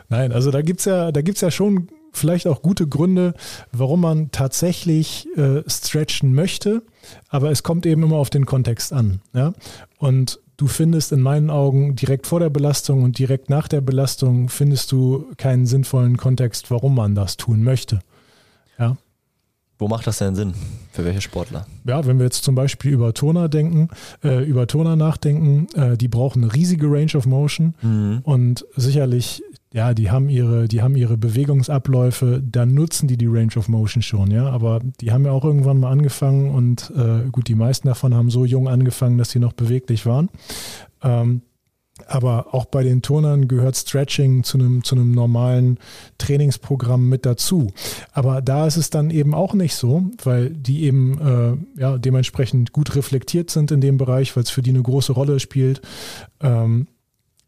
Nein, 0.09 0.33
also 0.33 0.51
da 0.51 0.63
gibt's 0.63 0.85
ja, 0.85 1.13
da 1.13 1.21
gibt's 1.23 1.41
ja 1.41 1.51
schon 1.51 1.89
vielleicht 2.13 2.47
auch 2.47 2.63
gute 2.63 2.89
Gründe, 2.89 3.35
warum 3.73 4.01
man 4.01 4.31
tatsächlich 4.31 5.29
äh, 5.37 5.63
stretchen 5.69 6.35
möchte, 6.35 6.83
aber 7.29 7.51
es 7.51 7.63
kommt 7.63 7.87
eben 7.87 8.03
immer 8.03 8.17
auf 8.17 8.31
den 8.31 8.47
Kontext 8.47 8.93
an. 8.93 9.21
Ja? 9.35 9.53
Und 9.99 10.41
du 10.57 10.67
findest 10.67 11.13
in 11.13 11.21
meinen 11.21 11.51
Augen 11.51 11.95
direkt 11.95 12.27
vor 12.27 12.41
der 12.41 12.51
Belastung 12.51 13.03
und 13.03 13.19
direkt 13.19 13.51
nach 13.51 13.69
der 13.69 13.83
Belastung 13.83 14.49
findest 14.49 14.93
du 14.93 15.27
keinen 15.37 15.67
sinnvollen 15.67 16.17
Kontext, 16.17 16.71
warum 16.71 16.95
man 16.95 17.15
das 17.15 17.37
tun 17.37 17.63
möchte. 17.63 18.01
Ja. 18.79 18.97
Wo 19.79 19.89
macht 19.89 20.07
das 20.07 20.19
denn 20.19 20.35
Sinn? 20.35 20.55
Für 20.93 21.05
welche 21.05 21.21
Sportler? 21.21 21.67
Ja, 21.85 22.07
wenn 22.07 22.19
wir 22.19 22.25
jetzt 22.25 22.45
zum 22.45 22.55
Beispiel 22.55 22.93
über 22.93 23.13
Toner 23.13 23.49
denken, 23.49 23.89
äh, 24.25 24.43
über 24.45 24.67
Toner 24.67 24.97
nachdenken, 24.97 25.67
äh, 25.75 25.97
die 25.99 26.09
brauchen 26.09 26.43
eine 26.43 26.55
riesige 26.55 26.87
Range 26.87 27.13
of 27.15 27.27
Motion 27.27 27.75
mhm. 27.83 28.21
und 28.23 28.65
sicherlich 28.77 29.43
ja, 29.77 29.93
die 29.93 30.11
haben 30.11 30.31
ihre, 30.31 30.69
die 30.69 30.81
haben 30.81 30.97
ihre 30.97 31.19
Bewegungsabläufe, 31.19 32.43
da 32.43 32.65
nutzen 32.65 33.09
die 33.09 33.19
die 33.19 33.27
Range 33.27 33.53
of 33.57 33.69
Motion 33.69 34.01
schon, 34.01 34.31
ja. 34.31 34.49
Aber 34.49 34.81
die 35.03 35.13
haben 35.13 35.27
ja 35.27 35.33
auch 35.33 35.45
irgendwann 35.45 35.79
mal 35.79 35.91
angefangen 35.91 36.51
und 36.51 36.91
äh, 36.97 37.29
gut, 37.31 37.49
die 37.49 37.55
meisten 37.55 37.87
davon 37.87 38.15
haben 38.15 38.31
so 38.31 38.47
jung 38.47 38.69
angefangen, 38.69 39.19
dass 39.19 39.31
sie 39.31 39.39
noch 39.39 39.53
beweglich 39.53 40.07
waren. 40.07 40.31
Ähm, 41.03 41.43
aber 42.07 42.55
auch 42.55 42.67
bei 42.67 42.83
den 42.83 43.03
Turnern 43.03 43.49
gehört 43.49 43.77
Stretching 43.77 44.45
zu 44.45 44.59
einem, 44.59 44.85
zu 44.85 44.95
einem 44.95 45.13
normalen 45.13 45.79
Trainingsprogramm 46.19 47.09
mit 47.09 47.27
dazu. 47.27 47.73
Aber 48.13 48.43
da 48.43 48.67
ist 48.67 48.77
es 48.77 48.91
dann 48.91 49.11
eben 49.11 49.35
auch 49.35 49.55
nicht 49.55 49.75
so, 49.75 50.05
weil 50.23 50.51
die 50.51 50.85
eben 50.85 51.67
äh, 51.77 51.81
ja, 51.81 51.99
dementsprechend 51.99 52.73
gut 52.73 52.95
reflektiert 52.95 53.51
sind 53.51 53.71
in 53.71 53.81
dem 53.81 53.99
Bereich, 53.99 54.37
weil 54.37 54.45
es 54.45 54.51
für 54.51 54.63
die 54.63 54.71
eine 54.71 54.83
große 54.83 55.13
Rolle 55.13 55.41
spielt. 55.41 55.81
Ähm, 56.41 56.87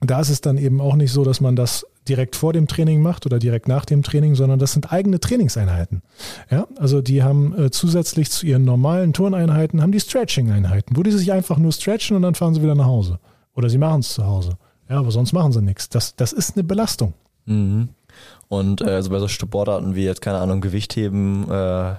da 0.00 0.20
ist 0.20 0.30
es 0.30 0.40
dann 0.40 0.58
eben 0.58 0.80
auch 0.80 0.94
nicht 0.94 1.12
so, 1.12 1.24
dass 1.24 1.40
man 1.40 1.56
das 1.56 1.84
direkt 2.08 2.36
vor 2.36 2.52
dem 2.52 2.66
Training 2.66 3.02
macht 3.02 3.26
oder 3.26 3.38
direkt 3.38 3.68
nach 3.68 3.84
dem 3.84 4.02
Training, 4.02 4.34
sondern 4.34 4.58
das 4.58 4.72
sind 4.72 4.92
eigene 4.92 5.20
Trainingseinheiten. 5.20 6.02
Ja, 6.50 6.66
also 6.76 7.02
die 7.02 7.22
haben 7.22 7.56
äh, 7.58 7.70
zusätzlich 7.70 8.30
zu 8.30 8.46
ihren 8.46 8.64
normalen 8.64 9.12
Turneinheiten 9.12 9.82
haben 9.82 9.92
die 9.92 10.00
Stretching-Einheiten, 10.00 10.96
wo 10.96 11.02
die 11.02 11.10
sich 11.10 11.32
einfach 11.32 11.58
nur 11.58 11.72
stretchen 11.72 12.16
und 12.16 12.22
dann 12.22 12.34
fahren 12.34 12.54
sie 12.54 12.62
wieder 12.62 12.74
nach 12.74 12.86
Hause. 12.86 13.18
Oder 13.58 13.68
sie 13.68 13.78
machen 13.78 14.00
es 14.00 14.14
zu 14.14 14.24
Hause. 14.24 14.56
Ja, 14.88 15.00
aber 15.00 15.10
sonst 15.10 15.32
machen 15.32 15.50
sie 15.50 15.60
nichts. 15.60 15.88
Das, 15.88 16.14
das 16.14 16.32
ist 16.32 16.54
eine 16.54 16.62
Belastung. 16.62 17.14
Mhm. 17.44 17.88
Und 18.46 18.82
äh, 18.82 18.90
also 18.90 19.10
bei 19.10 19.18
so 19.18 19.26
Sportarten 19.26 19.96
wie 19.96 20.04
jetzt, 20.04 20.20
keine 20.20 20.38
Ahnung, 20.38 20.60
Gewichtheben, 20.60 21.50
äh, 21.50 21.96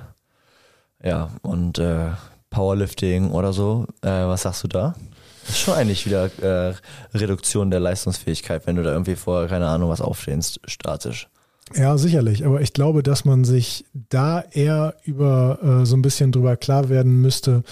ja, 1.03 1.29
und 1.41 1.77
äh, 1.77 2.11
Powerlifting 2.49 3.31
oder 3.31 3.51
so, 3.51 3.87
äh, 4.01 4.07
was 4.07 4.43
sagst 4.43 4.63
du 4.63 4.69
da? 4.69 4.95
Das 5.41 5.55
ist 5.55 5.59
schon 5.59 5.73
eigentlich 5.73 6.05
wieder 6.05 6.29
äh, 6.41 6.75
Reduktion 7.13 7.71
der 7.71 7.81
Leistungsfähigkeit, 7.81 8.65
wenn 8.65 8.77
du 8.77 8.83
da 8.83 8.93
irgendwie 8.93 9.17
vor, 9.17 9.47
keine 9.47 9.67
Ahnung, 9.67 9.89
was 9.89 9.99
aufstehst, 9.99 10.61
statisch. 10.63 11.27
Ja, 11.75 11.97
sicherlich. 11.97 12.45
Aber 12.45 12.61
ich 12.61 12.73
glaube, 12.73 13.03
dass 13.03 13.25
man 13.25 13.43
sich 13.43 13.85
da 14.09 14.41
eher 14.51 14.95
über 15.03 15.59
äh, 15.61 15.85
so 15.85 15.95
ein 15.95 16.01
bisschen 16.01 16.31
drüber 16.31 16.57
klar 16.57 16.89
werden 16.89 17.21
müsste, 17.21 17.63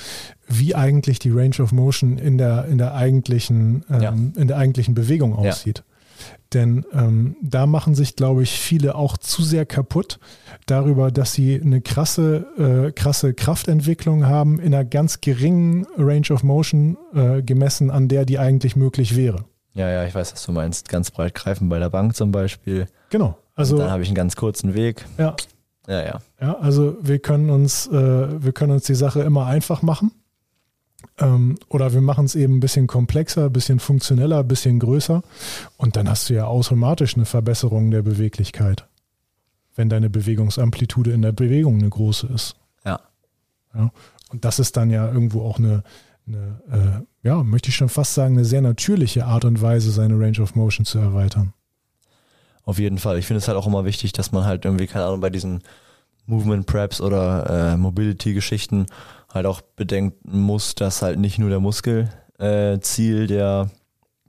wie 0.48 0.76
eigentlich 0.76 1.20
die 1.20 1.32
Range 1.32 1.56
of 1.60 1.72
Motion 1.72 2.18
in 2.18 2.38
der, 2.38 2.66
in 2.66 2.78
der 2.78 2.94
eigentlichen, 2.94 3.84
ähm, 3.90 4.02
ja. 4.02 4.10
in 4.10 4.48
der 4.48 4.58
eigentlichen 4.58 4.94
Bewegung 4.94 5.36
aussieht. 5.36 5.80
Ja. 5.80 5.84
Denn 6.54 6.86
ähm, 6.94 7.36
da 7.42 7.66
machen 7.66 7.94
sich, 7.94 8.16
glaube 8.16 8.44
ich, 8.44 8.52
viele 8.52 8.96
auch 8.96 9.18
zu 9.18 9.44
sehr 9.44 9.66
kaputt 9.66 10.20
darüber, 10.66 11.12
dass 11.12 11.34
sie 11.34 11.62
eine 11.62 11.82
krasse, 11.82 12.88
äh, 12.88 12.92
krasse 12.92 13.34
Kraftentwicklung 13.34 14.26
haben 14.26 14.60
in 14.60 14.74
einer 14.74 14.86
ganz 14.86 15.20
geringen 15.22 15.86
Range 15.98 16.28
of 16.32 16.44
Motion 16.44 16.98
äh, 17.14 17.42
gemessen, 17.42 17.92
an 17.92 18.08
der 18.08 18.26
die 18.26 18.40
eigentlich 18.40 18.76
möglich 18.76 19.16
wäre. 19.16 19.46
Ja, 19.74 19.90
ja, 19.90 20.06
ich 20.06 20.16
weiß, 20.16 20.34
was 20.34 20.44
du 20.46 20.52
meinst. 20.54 20.90
Ganz 20.90 21.12
breit 21.12 21.36
greifen 21.36 21.70
bei 21.70 21.80
der 21.80 21.90
Bank 21.90 22.16
zum 22.16 22.32
Beispiel. 22.32 22.88
Genau. 23.10 23.38
Also, 23.58 23.78
dann 23.78 23.92
habe 23.92 24.04
ich 24.04 24.10
einen 24.10 24.16
ganz 24.16 24.36
kurzen 24.36 24.74
Weg. 24.74 25.06
Ja. 25.18 25.36
Ja, 25.88 26.04
ja. 26.04 26.20
Ja, 26.40 26.58
also 26.60 26.98
wir 27.02 27.20
können 27.20 27.50
uns, 27.50 27.88
äh, 27.88 27.92
wir 28.44 28.52
können 28.52 28.74
uns 28.74 28.84
die 28.84 28.96
Sache 28.96 29.22
immer 29.22 29.46
einfach 29.46 29.82
machen. 29.82 30.12
Ähm, 31.18 31.58
oder 31.70 31.94
wir 31.94 32.02
machen 32.02 32.26
es 32.26 32.36
eben 32.36 32.58
ein 32.58 32.60
bisschen 32.60 32.88
komplexer, 32.88 33.46
ein 33.46 33.54
bisschen 33.54 33.80
funktioneller, 33.80 34.40
ein 34.40 34.48
bisschen 34.48 34.80
größer. 34.80 35.24
Und 35.78 35.96
dann 35.96 36.10
hast 36.10 36.30
du 36.30 36.34
ja 36.34 36.46
automatisch 36.46 37.16
eine 37.16 37.26
Verbesserung 37.26 37.90
der 37.90 38.02
Beweglichkeit, 38.02 38.86
wenn 39.76 39.90
deine 39.90 40.10
Bewegungsamplitude 40.10 41.12
in 41.12 41.22
der 41.22 41.32
Bewegung 41.32 41.80
eine 41.80 41.90
große 41.90 42.28
ist. 42.28 42.56
Ja. 42.86 43.00
ja. 43.74 43.92
Und 44.30 44.46
das 44.46 44.60
ist 44.60 44.78
dann 44.78 44.90
ja 44.90 45.08
irgendwo 45.12 45.42
auch 45.42 45.58
eine, 45.58 45.84
eine 46.28 47.06
äh, 47.24 47.28
ja, 47.28 47.44
möchte 47.44 47.70
ich 47.70 47.76
schon 47.76 47.90
fast 47.90 48.14
sagen, 48.14 48.36
eine 48.36 48.46
sehr 48.46 48.62
natürliche 48.62 49.26
Art 49.26 49.46
und 49.46 49.62
Weise, 49.62 49.92
seine 49.92 50.20
Range 50.20 50.40
of 50.42 50.56
Motion 50.56 50.86
zu 50.86 51.00
erweitern. 51.00 51.54
Auf 52.68 52.80
jeden 52.80 52.98
Fall. 52.98 53.18
Ich 53.18 53.26
finde 53.26 53.38
es 53.38 53.48
halt 53.48 53.58
auch 53.58 53.66
immer 53.66 53.86
wichtig, 53.86 54.12
dass 54.12 54.34
man 54.34 54.44
halt 54.44 54.66
irgendwie, 54.66 54.88
keine 54.88 55.06
Ahnung, 55.06 55.22
bei 55.22 55.30
diesen 55.30 55.62
Movement 56.26 56.66
Preps 56.66 57.00
oder 57.00 57.72
äh, 57.72 57.78
Mobility-Geschichten 57.78 58.88
halt 59.34 59.46
auch 59.46 59.62
bedenken 59.62 60.42
muss, 60.42 60.76
dass 60.76 61.02
halt 61.02 61.18
nicht 61.18 61.40
nur 61.40 61.50
der 61.50 61.62
Muskel 61.62 62.10
äh, 62.40 62.78
Ziel 62.80 63.28
der 63.28 63.70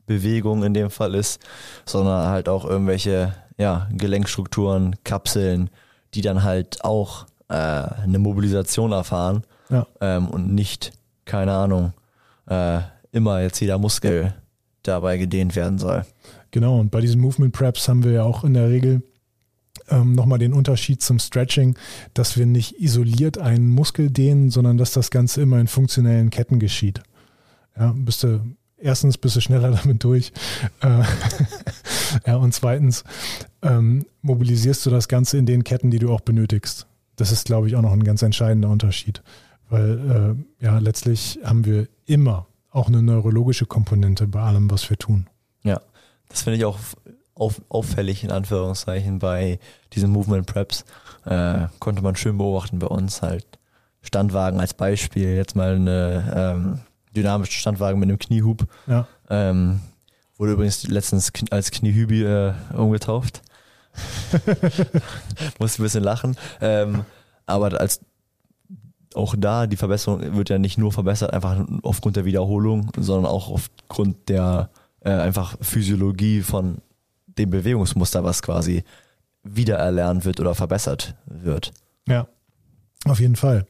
Bewegung 0.07 0.63
in 0.63 0.73
dem 0.73 0.89
Fall 0.89 1.17
ist, 1.17 1.41
sondern 1.85 2.29
halt 2.29 2.49
auch 2.49 2.65
irgendwelche 2.65 3.35
ja, 3.57 3.89
Gelenkstrukturen, 3.91 4.95
Kapseln, 5.03 5.69
die 6.15 6.23
dann 6.23 6.45
halt 6.45 6.85
auch 6.85 7.27
äh, 7.49 7.55
eine 7.55 8.21
Mobilisation 8.21 8.93
erfahren 8.93 9.43
ja. 9.69 9.85
ähm, 10.01 10.29
und 10.29 10.55
nicht, 10.55 10.93
keine 11.25 11.55
Ahnung, 11.55 11.93
äh, 12.47 12.83
immer 13.11 13.41
jetzt 13.41 13.59
jeder 13.59 13.79
Muskel 13.79 14.33
dabei 14.85 15.19
gedehnt 15.19 15.57
werden 15.57 15.81
soll. 15.81 16.05
Genau, 16.51 16.81
und 16.81 16.91
bei 16.91 17.01
diesen 17.01 17.21
Movement 17.21 17.53
Preps 17.53 17.89
haben 17.89 18.05
wir 18.05 18.13
ja 18.13 18.23
auch 18.23 18.45
in 18.45 18.55
der 18.55 18.69
Regel 18.69 19.03
ähm, 19.91 20.13
nochmal 20.13 20.39
den 20.39 20.53
Unterschied 20.53 21.03
zum 21.03 21.19
Stretching, 21.19 21.77
dass 22.15 22.37
wir 22.37 22.47
nicht 22.47 22.81
isoliert 22.81 23.39
einen 23.39 23.71
Muskel 23.71 24.11
dehnen, 24.11 24.51
sondern 24.51 24.79
dass 24.79 24.93
das 24.93 25.11
Ganze 25.11 25.43
immer 25.43 25.59
in 25.61 25.67
funktionellen 25.67 26.31
Ketten 26.31 26.59
geschieht. 26.59 27.03
Ja, 27.79 27.93
bist 27.95 28.23
du, 28.23 28.41
erstens 28.77 29.19
bist 29.19 29.37
du 29.37 29.41
schneller 29.41 29.71
damit 29.83 30.05
durch. 30.05 30.33
Äh, 30.81 31.03
ja, 32.27 32.37
und 32.37 32.55
zweitens 32.55 33.05
ähm, 33.63 34.07
mobilisierst 34.23 34.85
du 34.87 34.91
das 34.91 35.09
Ganze 35.09 35.39
in 35.39 35.47
den 35.47 35.65
Ketten, 35.65 35.91
die 35.91 35.99
du 35.99 36.13
auch 36.13 36.21
benötigst. 36.21 36.87
Das 37.17 37.33
ist, 37.33 37.47
glaube 37.47 37.69
ich, 37.69 37.77
auch 37.77 37.83
noch 37.83 37.93
ein 37.93 38.05
ganz 38.05 38.23
entscheidender 38.23 38.71
Unterschied. 38.71 39.23
Weil 39.71 40.37
äh, 40.61 40.65
ja, 40.65 40.79
letztlich 40.79 41.41
haben 41.45 41.65
wir 41.65 41.89
immer 42.07 42.47
auch 42.71 42.89
eine 42.89 43.03
neurologische 43.03 43.67
Komponente 43.67 44.27
bei 44.27 44.41
allem, 44.41 44.71
was 44.71 44.89
wir 44.89 44.97
tun. 44.97 45.27
Das 46.29 46.43
finde 46.43 46.59
ich 46.59 46.65
auch 46.65 46.79
auf, 47.35 47.61
auffällig 47.69 48.25
in 48.25 48.31
Anführungszeichen 48.31 49.19
bei 49.19 49.59
diesen 49.93 50.11
Movement 50.11 50.47
Preps. 50.47 50.85
Äh, 51.25 51.67
konnte 51.79 52.03
man 52.03 52.17
schön 52.17 52.39
beobachten 52.39 52.79
bei 52.79 52.87
uns 52.87 53.23
halt. 53.23 53.47
Standwagen 54.03 54.61
als 54.61 54.75
Beispiel, 54.75 55.35
jetzt 55.35 55.57
mal 55.57 55.75
eine 55.75 56.33
ähm, 56.35 56.81
dynamische 57.15 57.53
Standwagen 57.53 57.99
mit 57.99 58.09
einem 58.09 58.19
Kniehub. 58.19 58.67
Ja. 58.87 59.07
Ähm, 59.29 59.81
wurde 60.37 60.53
übrigens 60.53 60.87
letztens 60.87 61.33
als 61.51 61.71
Kniehübi 61.71 62.23
äh, 62.23 62.55
umgetauft. 62.75 63.43
Muss 65.59 65.79
ein 65.79 65.83
bisschen 65.83 66.05
lachen. 66.05 66.37
Ähm, 66.61 67.05
aber 67.47 67.81
als 67.81 68.01
auch 69.15 69.35
da 69.37 69.67
die 69.67 69.77
Verbesserung 69.77 70.37
wird 70.37 70.51
ja 70.51 70.59
nicht 70.59 70.79
nur 70.79 70.93
verbessert, 70.93 71.33
einfach 71.33 71.67
aufgrund 71.83 72.17
der 72.17 72.25
Wiederholung, 72.25 72.91
sondern 72.97 73.27
auch 73.27 73.51
aufgrund 73.51 74.29
der 74.29 74.71
äh, 75.01 75.11
einfach 75.11 75.57
Physiologie 75.61 76.43
von 76.43 76.79
dem 77.27 77.51
Bewegungsmuster, 77.51 78.25
was 78.25 78.43
quasi 78.43 78.85
wiedererlernt 79.43 80.25
wird 80.25 80.41
oder 80.41 80.55
verbessert 80.55 81.15
wird. 81.27 81.73
Ja, 82.09 82.27
auf 83.05 83.21
jeden 83.21 83.37
Fall. 83.37 83.67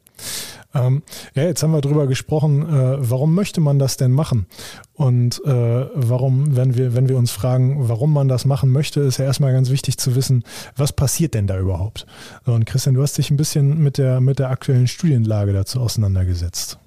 Ähm, 0.75 1.03
ja, 1.35 1.45
jetzt 1.45 1.63
haben 1.63 1.73
wir 1.73 1.81
drüber 1.81 2.07
gesprochen, 2.07 2.63
äh, 2.63 3.11
warum 3.11 3.35
möchte 3.35 3.61
man 3.61 3.79
das 3.79 3.97
denn 3.97 4.13
machen? 4.13 4.47
Und 4.93 5.41
äh, 5.45 5.87
warum, 5.95 6.57
wenn 6.57 6.77
wir, 6.77 6.95
wenn 6.95 7.09
wir 7.09 7.17
uns 7.17 7.31
fragen, 7.31 7.89
warum 7.89 8.13
man 8.13 8.29
das 8.29 8.45
machen 8.45 8.71
möchte, 8.71 9.01
ist 9.01 9.19
ja 9.19 9.25
erstmal 9.25 9.53
ganz 9.53 9.71
wichtig 9.71 9.97
zu 9.97 10.15
wissen, 10.15 10.45
was 10.77 10.93
passiert 10.93 11.35
denn 11.35 11.47
da 11.47 11.59
überhaupt? 11.59 12.07
Und 12.45 12.67
Christian, 12.67 12.95
du 12.95 13.03
hast 13.03 13.17
dich 13.17 13.31
ein 13.31 13.37
bisschen 13.37 13.79
mit 13.79 13.97
der, 13.97 14.21
mit 14.21 14.39
der 14.39 14.51
aktuellen 14.51 14.89
Studienlage 14.89 15.53
dazu 15.53 15.81
auseinandergesetzt. 15.81 16.79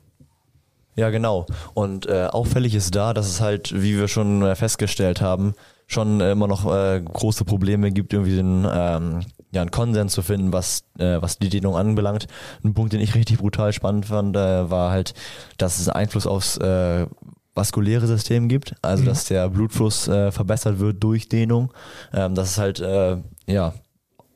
Ja, 0.95 1.09
genau. 1.09 1.45
Und 1.73 2.05
äh, 2.07 2.27
auffällig 2.31 2.75
ist 2.75 2.95
da, 2.95 3.13
dass 3.13 3.27
es 3.27 3.39
halt, 3.41 3.73
wie 3.73 3.97
wir 3.97 4.07
schon 4.07 4.41
äh, 4.43 4.55
festgestellt 4.55 5.21
haben, 5.21 5.53
schon 5.87 6.21
äh, 6.21 6.31
immer 6.31 6.47
noch 6.47 6.65
äh, 6.73 7.01
große 7.01 7.45
Probleme 7.45 7.91
gibt, 7.91 8.13
irgendwie 8.13 8.35
den, 8.35 8.67
ähm, 8.71 9.21
ja, 9.51 9.61
einen 9.61 9.71
Konsens 9.71 10.13
zu 10.13 10.21
finden, 10.21 10.53
was, 10.53 10.83
äh, 10.99 11.21
was 11.21 11.37
die 11.37 11.49
Dehnung 11.49 11.75
anbelangt. 11.75 12.27
Ein 12.63 12.73
Punkt, 12.73 12.93
den 12.93 13.01
ich 13.01 13.15
richtig 13.15 13.39
brutal 13.39 13.73
spannend 13.73 14.05
fand, 14.05 14.35
äh, 14.35 14.69
war 14.69 14.91
halt, 14.91 15.13
dass 15.57 15.79
es 15.79 15.89
Einfluss 15.89 16.27
aufs 16.27 16.57
äh, 16.57 17.05
vaskuläre 17.53 18.07
System 18.07 18.47
gibt, 18.47 18.75
also 18.81 19.03
Mhm. 19.03 19.07
dass 19.07 19.25
der 19.25 19.49
Blutfluss 19.49 20.07
äh, 20.07 20.31
verbessert 20.31 20.79
wird 20.79 21.03
durch 21.03 21.27
Dehnung. 21.27 21.73
Ähm, 22.13 22.35
das 22.35 22.51
ist 22.51 22.57
halt, 22.57 22.79
äh, 22.79 23.17
ja, 23.47 23.73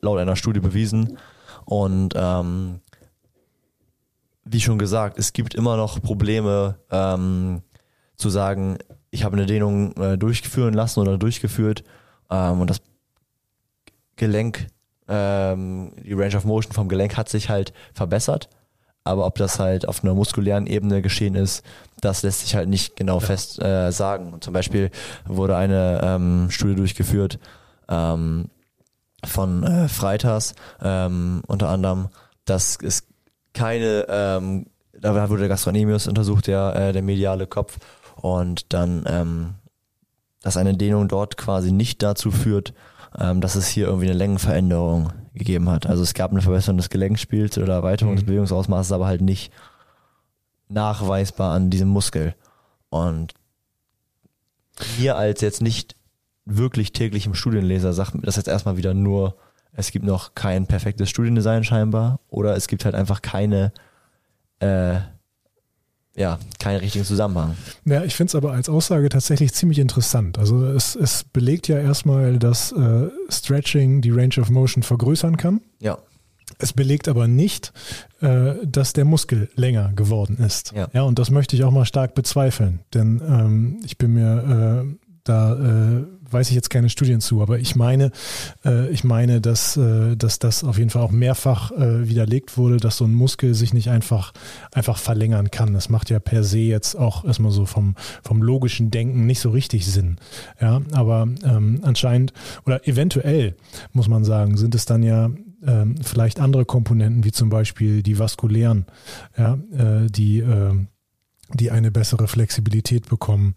laut 0.02 0.18
einer 0.18 0.36
Studie 0.36 0.60
bewiesen. 0.60 1.16
Und 1.64 2.12
ähm, 2.14 2.80
wie 4.48 4.60
schon 4.60 4.78
gesagt, 4.78 5.18
es 5.18 5.32
gibt 5.32 5.54
immer 5.54 5.76
noch 5.76 6.00
Probleme 6.00 6.78
ähm, 6.90 7.62
zu 8.16 8.30
sagen, 8.30 8.78
ich 9.10 9.24
habe 9.24 9.36
eine 9.36 9.46
Dehnung 9.46 9.92
äh, 9.96 10.16
durchführen 10.16 10.72
lassen 10.72 11.00
oder 11.00 11.18
durchgeführt 11.18 11.82
ähm, 12.30 12.60
und 12.60 12.70
das 12.70 12.80
Gelenk, 14.14 14.68
ähm, 15.08 15.92
die 16.02 16.14
Range 16.14 16.36
of 16.36 16.44
Motion 16.44 16.72
vom 16.72 16.88
Gelenk 16.88 17.16
hat 17.16 17.28
sich 17.28 17.50
halt 17.50 17.72
verbessert, 17.92 18.48
aber 19.04 19.26
ob 19.26 19.34
das 19.36 19.58
halt 19.58 19.86
auf 19.88 20.02
einer 20.02 20.14
muskulären 20.14 20.66
Ebene 20.66 21.02
geschehen 21.02 21.34
ist, 21.34 21.64
das 22.00 22.22
lässt 22.22 22.40
sich 22.40 22.54
halt 22.54 22.68
nicht 22.68 22.96
genau 22.96 23.20
fest 23.20 23.62
äh, 23.62 23.90
sagen. 23.90 24.32
Und 24.32 24.44
zum 24.44 24.52
Beispiel 24.52 24.90
wurde 25.26 25.56
eine 25.56 26.00
ähm, 26.02 26.50
Studie 26.50 26.74
durchgeführt 26.74 27.38
ähm, 27.88 28.50
von 29.24 29.62
äh, 29.62 29.88
Freitas 29.88 30.54
ähm, 30.80 31.42
unter 31.46 31.68
anderem, 31.68 32.08
dass 32.44 32.78
es 32.82 33.04
keine, 33.56 34.06
ähm, 34.08 34.66
da 34.92 35.28
wurde 35.28 35.40
der 35.40 35.48
Gastronemius 35.48 36.06
untersucht, 36.06 36.46
der, 36.46 36.76
äh, 36.76 36.92
der 36.92 37.02
mediale 37.02 37.46
Kopf 37.46 37.78
und 38.16 38.72
dann, 38.72 39.04
ähm, 39.06 39.54
dass 40.42 40.56
eine 40.56 40.76
Dehnung 40.76 41.08
dort 41.08 41.36
quasi 41.36 41.72
nicht 41.72 42.02
dazu 42.02 42.30
führt, 42.30 42.72
ähm, 43.18 43.40
dass 43.40 43.56
es 43.56 43.66
hier 43.66 43.86
irgendwie 43.86 44.06
eine 44.06 44.18
Längenveränderung 44.18 45.12
gegeben 45.34 45.68
hat. 45.70 45.86
Also 45.86 46.02
es 46.02 46.14
gab 46.14 46.30
eine 46.30 46.42
Verbesserung 46.42 46.76
des 46.76 46.88
Gelenkspiels 46.90 47.58
oder 47.58 47.74
Erweiterung 47.74 48.12
Mhm. 48.12 48.16
des 48.16 48.26
Bewegungsausmaßes, 48.26 48.92
aber 48.92 49.06
halt 49.06 49.20
nicht 49.22 49.52
nachweisbar 50.68 51.52
an 51.54 51.70
diesem 51.70 51.88
Muskel. 51.88 52.34
Und 52.88 53.34
mir 54.98 55.16
als 55.16 55.40
jetzt 55.40 55.62
nicht 55.62 55.96
wirklich 56.44 56.92
täglichem 56.92 57.34
Studienleser 57.34 57.92
sagt 57.92 58.14
mir 58.14 58.22
das 58.22 58.36
jetzt 58.36 58.48
erstmal 58.48 58.76
wieder 58.76 58.94
nur, 58.94 59.36
es 59.76 59.90
gibt 59.90 60.04
noch 60.04 60.34
kein 60.34 60.66
perfektes 60.66 61.10
Studiendesign 61.10 61.62
scheinbar 61.62 62.20
oder 62.28 62.56
es 62.56 62.66
gibt 62.66 62.84
halt 62.84 62.94
einfach 62.94 63.22
keine, 63.22 63.72
äh, 64.58 64.96
ja, 66.16 66.38
keinen 66.58 66.78
richtigen 66.80 67.04
Zusammenhang. 67.04 67.56
Ja, 67.84 68.02
ich 68.02 68.14
finde 68.14 68.30
es 68.30 68.34
aber 68.34 68.52
als 68.52 68.70
Aussage 68.70 69.10
tatsächlich 69.10 69.52
ziemlich 69.52 69.78
interessant. 69.78 70.38
Also 70.38 70.64
es, 70.66 70.96
es 70.96 71.24
belegt 71.24 71.68
ja 71.68 71.78
erstmal, 71.78 72.38
dass 72.38 72.72
äh, 72.72 73.08
Stretching 73.28 74.00
die 74.00 74.10
Range 74.10 74.34
of 74.40 74.48
Motion 74.48 74.82
vergrößern 74.82 75.36
kann. 75.36 75.60
Ja. 75.78 75.98
Es 76.58 76.72
belegt 76.72 77.06
aber 77.08 77.28
nicht, 77.28 77.72
äh, 78.22 78.54
dass 78.64 78.94
der 78.94 79.04
Muskel 79.04 79.50
länger 79.56 79.92
geworden 79.92 80.38
ist. 80.38 80.72
Ja. 80.72 80.88
ja, 80.94 81.02
und 81.02 81.18
das 81.18 81.30
möchte 81.30 81.54
ich 81.54 81.64
auch 81.64 81.70
mal 81.70 81.84
stark 81.84 82.14
bezweifeln, 82.14 82.80
denn 82.94 83.20
ähm, 83.28 83.80
ich 83.84 83.98
bin 83.98 84.14
mir 84.14 84.86
äh, 84.86 85.06
da 85.24 85.52
äh, 85.54 86.04
weiß 86.30 86.48
ich 86.48 86.54
jetzt 86.54 86.70
keine 86.70 86.88
Studien 86.88 87.20
zu, 87.20 87.42
aber 87.42 87.58
ich 87.58 87.76
meine, 87.76 88.10
äh, 88.64 88.88
ich 88.90 89.04
meine, 89.04 89.40
dass, 89.40 89.76
äh, 89.76 90.16
dass 90.16 90.38
das 90.38 90.64
auf 90.64 90.78
jeden 90.78 90.90
Fall 90.90 91.02
auch 91.02 91.10
mehrfach 91.10 91.72
äh, 91.72 92.08
widerlegt 92.08 92.56
wurde, 92.56 92.78
dass 92.78 92.96
so 92.96 93.04
ein 93.04 93.14
Muskel 93.14 93.54
sich 93.54 93.72
nicht 93.72 93.90
einfach, 93.90 94.32
einfach 94.72 94.98
verlängern 94.98 95.50
kann. 95.50 95.72
Das 95.72 95.88
macht 95.88 96.10
ja 96.10 96.18
per 96.18 96.44
se 96.44 96.58
jetzt 96.58 96.96
auch 96.96 97.24
erstmal 97.24 97.52
so 97.52 97.66
vom, 97.66 97.94
vom 98.22 98.42
logischen 98.42 98.90
Denken 98.90 99.26
nicht 99.26 99.40
so 99.40 99.50
richtig 99.50 99.86
Sinn. 99.86 100.16
Ja, 100.60 100.80
aber 100.92 101.28
ähm, 101.44 101.80
anscheinend 101.82 102.32
oder 102.64 102.86
eventuell 102.86 103.54
muss 103.92 104.08
man 104.08 104.24
sagen, 104.24 104.56
sind 104.56 104.74
es 104.74 104.84
dann 104.84 105.02
ja 105.02 105.30
ähm, 105.66 105.96
vielleicht 106.02 106.40
andere 106.40 106.64
Komponenten, 106.64 107.24
wie 107.24 107.32
zum 107.32 107.48
Beispiel 107.48 108.02
die 108.02 108.18
vaskulären, 108.18 108.86
ja, 109.36 109.58
äh, 109.72 110.06
die, 110.10 110.40
äh, 110.40 110.74
die 111.54 111.70
eine 111.70 111.90
bessere 111.90 112.28
Flexibilität 112.28 113.08
bekommen. 113.08 113.54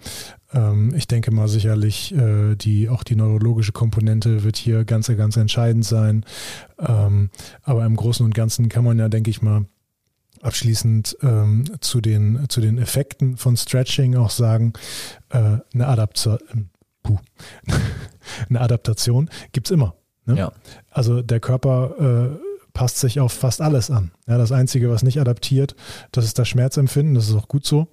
Ähm, 0.54 0.93
ich 0.95 1.08
denke 1.08 1.32
mal 1.32 1.47
sicherlich, 1.47 2.13
äh, 2.13 2.56
die, 2.56 2.89
auch 2.89 3.04
die 3.04 3.15
neurologische 3.15 3.71
Komponente 3.71 4.43
wird 4.43 4.58
hier 4.58 4.86
ganz, 4.86 5.08
ganz 5.08 5.38
entscheidend 5.38 5.86
sein. 5.86 6.25
Ähm, 6.80 7.30
aber 7.63 7.86
im 7.86 7.95
Großen 7.95 8.25
und 8.25 8.36
Ganzen 8.36 8.69
kann 8.69 8.84
man 8.84 8.99
ja, 8.99 9.10
denke 9.10 9.30
ich 9.30 9.41
mal, 9.41 9.65
abschließend 10.41 11.17
ähm, 11.21 11.65
zu, 11.82 11.99
den, 11.99 12.45
zu 12.47 12.62
den 12.62 12.78
Effekten 12.78 13.38
von 13.38 13.58
Stretching 13.58 14.15
auch 14.15 14.30
sagen, 14.30 14.73
äh, 15.30 15.58
eine, 15.73 15.88
Adapta 15.88 16.38
puh, 17.04 17.17
eine 18.49 18.62
Adaptation 18.62 19.30
gibt's 19.52 19.71
immer. 19.71 19.95
Ne? 20.25 20.38
Ja. 20.38 20.52
Also 20.91 21.21
der 21.21 21.39
Körper 21.39 22.38
äh, 22.39 22.48
passt 22.73 22.97
sich 22.97 23.19
auf 23.19 23.34
fast 23.34 23.62
alles 23.62 23.89
an. 23.89 24.12
Ja, 24.27 24.38
das 24.38 24.51
Einzige, 24.51 24.89
was 24.89 25.03
nicht 25.03 25.19
adaptiert, 25.19 25.75
das 26.12 26.25
ist 26.25 26.39
das 26.39 26.47
Schmerzempfinden, 26.47 27.15
das 27.15 27.29
ist 27.29 27.36
auch 27.36 27.47
gut 27.47 27.65
so. 27.65 27.88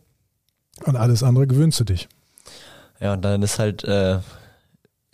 Und 0.84 0.96
alles 0.96 1.22
andere 1.22 1.46
gewöhnst 1.46 1.80
du 1.80 1.84
dich. 1.84 2.08
Ja, 3.00 3.14
und 3.14 3.22
dann 3.22 3.42
ist 3.42 3.58
halt, 3.58 3.84
äh, 3.84 4.18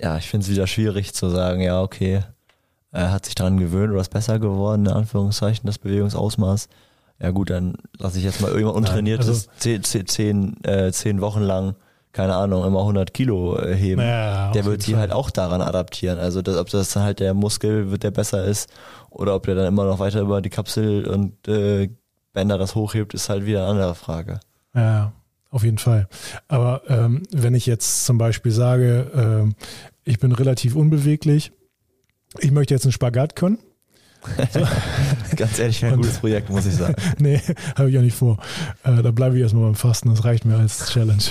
ja, 0.01 0.17
ich 0.19 0.29
finde 0.29 0.45
es 0.45 0.51
wieder 0.51 0.67
schwierig 0.67 1.15
zu 1.15 1.31
sagen, 1.31 1.61
ja, 1.61 1.81
okay, 1.81 2.23
er 2.91 3.13
hat 3.13 3.25
sich 3.25 3.35
daran 3.35 3.59
gewöhnt 3.59 3.93
oder 3.93 4.01
ist 4.01 4.11
besser 4.11 4.39
geworden, 4.39 4.87
in 4.87 4.93
Anführungszeichen, 4.93 5.67
das 5.67 5.79
Bewegungsausmaß. 5.79 6.69
Ja 7.21 7.31
gut, 7.31 7.51
dann 7.51 7.75
lasse 7.99 8.19
ich 8.19 8.25
jetzt 8.25 8.41
mal 8.41 8.49
irgendjemand 8.49 8.77
untrainiertes 8.77 9.29
also- 9.29 9.81
zehn, 9.81 10.07
zehn, 10.07 10.65
äh, 10.65 10.93
zehn 10.93 11.21
Wochen 11.21 11.41
lang, 11.41 11.77
keine 12.13 12.35
Ahnung, 12.37 12.65
immer 12.65 12.81
100 12.81 13.15
Kilo 13.15 13.59
äh, 13.59 13.75
heben. 13.75 14.03
Ja, 14.03 14.53
der 14.53 14.65
wird 14.65 14.83
sich 14.83 14.95
halt 14.95 15.13
auch 15.13 15.31
daran 15.31 15.63
adaptieren. 15.63 16.19
Also 16.19 16.43
das, 16.43 16.57
ob 16.57 16.69
das 16.71 16.93
dann 16.93 17.03
halt 17.03 17.21
der 17.21 17.35
Muskel 17.35 17.91
wird, 17.91 18.03
der 18.03 18.11
besser 18.11 18.45
ist, 18.45 18.71
oder 19.11 19.35
ob 19.35 19.45
der 19.45 19.55
dann 19.55 19.67
immer 19.67 19.85
noch 19.85 19.99
weiter 19.99 20.21
über 20.21 20.41
die 20.43 20.51
Kapsel 20.51 21.07
und 21.07 21.49
äh, 21.49 21.91
Bänder 22.33 22.59
das 22.59 22.75
hochhebt, 22.75 23.15
ist 23.15 23.29
halt 23.29 23.47
wieder 23.47 23.63
eine 23.63 23.71
andere 23.71 23.95
Frage. 23.95 24.41
Ja, 24.75 25.13
auf 25.51 25.65
jeden 25.65 25.79
Fall. 25.79 26.09
Aber 26.49 26.83
ähm, 26.89 27.23
wenn 27.31 27.55
ich 27.55 27.67
jetzt 27.67 28.07
zum 28.07 28.19
Beispiel 28.19 28.53
sage, 28.53 29.11
ähm, 29.15 29.55
ich 30.05 30.19
bin 30.19 30.33
relativ 30.33 30.75
unbeweglich, 30.75 31.53
ich 32.39 32.51
möchte 32.51 32.75
jetzt 32.75 32.85
einen 32.85 32.93
Spagat 32.93 33.37
können. 33.37 33.59
Ganz 35.37 35.59
ehrlich, 35.59 35.85
ein 35.85 35.97
gutes 35.97 36.19
Projekt, 36.19 36.49
muss 36.51 36.67
ich 36.67 36.75
sagen. 36.75 36.95
nee, 37.19 37.41
habe 37.77 37.91
ich 37.91 37.99
auch 37.99 38.03
nicht 38.03 38.17
vor. 38.17 38.39
Äh, 38.85 39.03
da 39.03 39.11
bleibe 39.11 39.37
ich 39.37 39.43
erstmal 39.43 39.65
beim 39.65 39.75
Fasten, 39.75 40.11
das 40.11 40.25
reicht 40.25 40.45
mir 40.45 40.57
als 40.57 40.91
Challenge. 40.91 41.23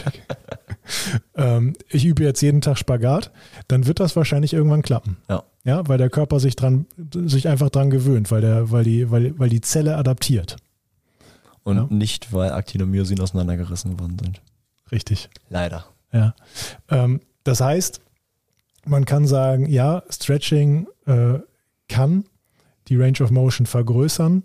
ähm, 1.35 1.73
ich 1.89 2.05
übe 2.05 2.23
jetzt 2.23 2.41
jeden 2.41 2.61
Tag 2.61 2.77
Spagat, 2.77 3.31
dann 3.67 3.87
wird 3.87 3.99
das 3.99 4.15
wahrscheinlich 4.15 4.53
irgendwann 4.53 4.81
klappen. 4.81 5.17
Ja. 5.29 5.43
Ja, 5.63 5.87
weil 5.87 5.99
der 5.99 6.09
Körper 6.09 6.39
sich 6.39 6.55
dran, 6.55 6.87
sich 7.13 7.47
einfach 7.47 7.69
dran 7.69 7.91
gewöhnt, 7.91 8.31
weil 8.31 8.41
der, 8.41 8.71
weil 8.71 8.83
die, 8.83 9.11
weil, 9.11 9.37
weil 9.37 9.49
die 9.49 9.61
Zelle 9.61 9.95
adaptiert. 9.95 10.55
Und 11.63 11.77
Ja. 11.77 11.87
nicht, 11.89 12.33
weil 12.33 12.51
Aktin 12.51 12.81
und 12.81 12.89
Myosin 12.89 13.19
auseinandergerissen 13.19 13.99
worden 13.99 14.17
sind. 14.19 14.41
Richtig. 14.91 15.29
Leider. 15.49 15.85
Ja. 16.11 16.33
Ähm, 16.89 17.21
das 17.43 17.61
heißt, 17.61 18.01
man 18.85 19.05
kann 19.05 19.27
sagen, 19.27 19.67
ja, 19.69 20.01
Stretching 20.09 20.87
äh, 21.05 21.39
kann 21.87 22.25
die 22.91 22.97
Range 22.97 23.21
of 23.21 23.31
Motion 23.31 23.65
vergrößern, 23.65 24.43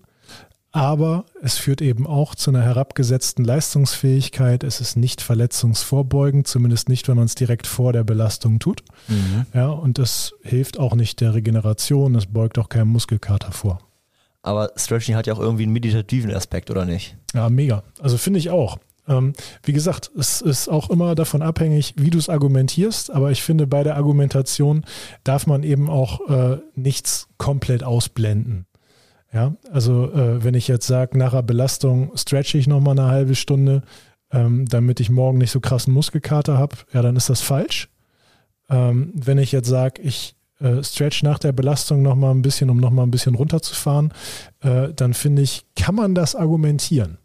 aber 0.70 1.24
es 1.42 1.58
führt 1.58 1.82
eben 1.82 2.06
auch 2.06 2.34
zu 2.34 2.50
einer 2.50 2.62
herabgesetzten 2.62 3.44
Leistungsfähigkeit. 3.44 4.62
Es 4.62 4.80
ist 4.80 4.96
nicht 4.96 5.20
verletzungsvorbeugend, 5.20 6.46
zumindest 6.46 6.88
nicht, 6.88 7.08
wenn 7.08 7.16
man 7.16 7.24
es 7.24 7.34
direkt 7.34 7.66
vor 7.66 7.92
der 7.92 8.04
Belastung 8.04 8.58
tut. 8.58 8.84
Mhm. 9.08 9.46
Ja, 9.52 9.68
und 9.68 9.98
es 9.98 10.34
hilft 10.42 10.78
auch 10.78 10.94
nicht 10.94 11.20
der 11.20 11.34
Regeneration, 11.34 12.14
es 12.14 12.26
beugt 12.26 12.58
auch 12.58 12.68
keinen 12.68 12.88
Muskelkater 12.88 13.52
vor. 13.52 13.80
Aber 14.42 14.70
Stretching 14.76 15.16
hat 15.16 15.26
ja 15.26 15.34
auch 15.34 15.40
irgendwie 15.40 15.64
einen 15.64 15.72
meditativen 15.72 16.32
Aspekt, 16.32 16.70
oder 16.70 16.84
nicht? 16.84 17.16
Ja, 17.34 17.50
mega. 17.50 17.82
Also 17.98 18.16
finde 18.16 18.38
ich 18.38 18.50
auch. 18.50 18.78
Ähm, 19.08 19.32
wie 19.62 19.72
gesagt, 19.72 20.10
es 20.18 20.40
ist 20.40 20.68
auch 20.68 20.90
immer 20.90 21.14
davon 21.14 21.42
abhängig, 21.42 21.94
wie 21.96 22.10
du 22.10 22.18
es 22.18 22.28
argumentierst, 22.28 23.10
aber 23.10 23.30
ich 23.30 23.42
finde, 23.42 23.66
bei 23.66 23.82
der 23.82 23.96
Argumentation 23.96 24.84
darf 25.24 25.46
man 25.46 25.62
eben 25.62 25.88
auch 25.88 26.28
äh, 26.28 26.58
nichts 26.74 27.28
komplett 27.38 27.84
ausblenden. 27.84 28.66
Ja, 29.32 29.54
also 29.70 30.12
äh, 30.12 30.42
wenn 30.42 30.54
ich 30.54 30.68
jetzt 30.68 30.86
sage, 30.86 31.18
nach 31.18 31.32
der 31.32 31.42
Belastung 31.42 32.12
stretche 32.16 32.58
ich 32.58 32.66
nochmal 32.66 32.98
eine 32.98 33.08
halbe 33.08 33.34
Stunde, 33.34 33.82
ähm, 34.30 34.66
damit 34.66 35.00
ich 35.00 35.10
morgen 35.10 35.38
nicht 35.38 35.50
so 35.50 35.60
krassen 35.60 35.92
Muskelkater 35.92 36.58
habe, 36.58 36.76
ja, 36.92 37.02
dann 37.02 37.16
ist 37.16 37.28
das 37.28 37.40
falsch. 37.40 37.88
Ähm, 38.68 39.12
wenn 39.14 39.38
ich 39.38 39.52
jetzt 39.52 39.68
sage, 39.68 40.00
ich 40.02 40.36
äh, 40.60 40.82
stretch 40.82 41.22
nach 41.22 41.38
der 41.38 41.52
Belastung 41.52 42.02
nochmal 42.02 42.32
ein 42.32 42.42
bisschen, 42.42 42.70
um 42.70 42.78
nochmal 42.78 43.06
ein 43.06 43.10
bisschen 43.10 43.34
runterzufahren, 43.34 44.12
äh, 44.60 44.92
dann 44.94 45.14
finde 45.14 45.42
ich, 45.42 45.66
kann 45.76 45.94
man 45.94 46.14
das 46.14 46.34
argumentieren. 46.34 47.18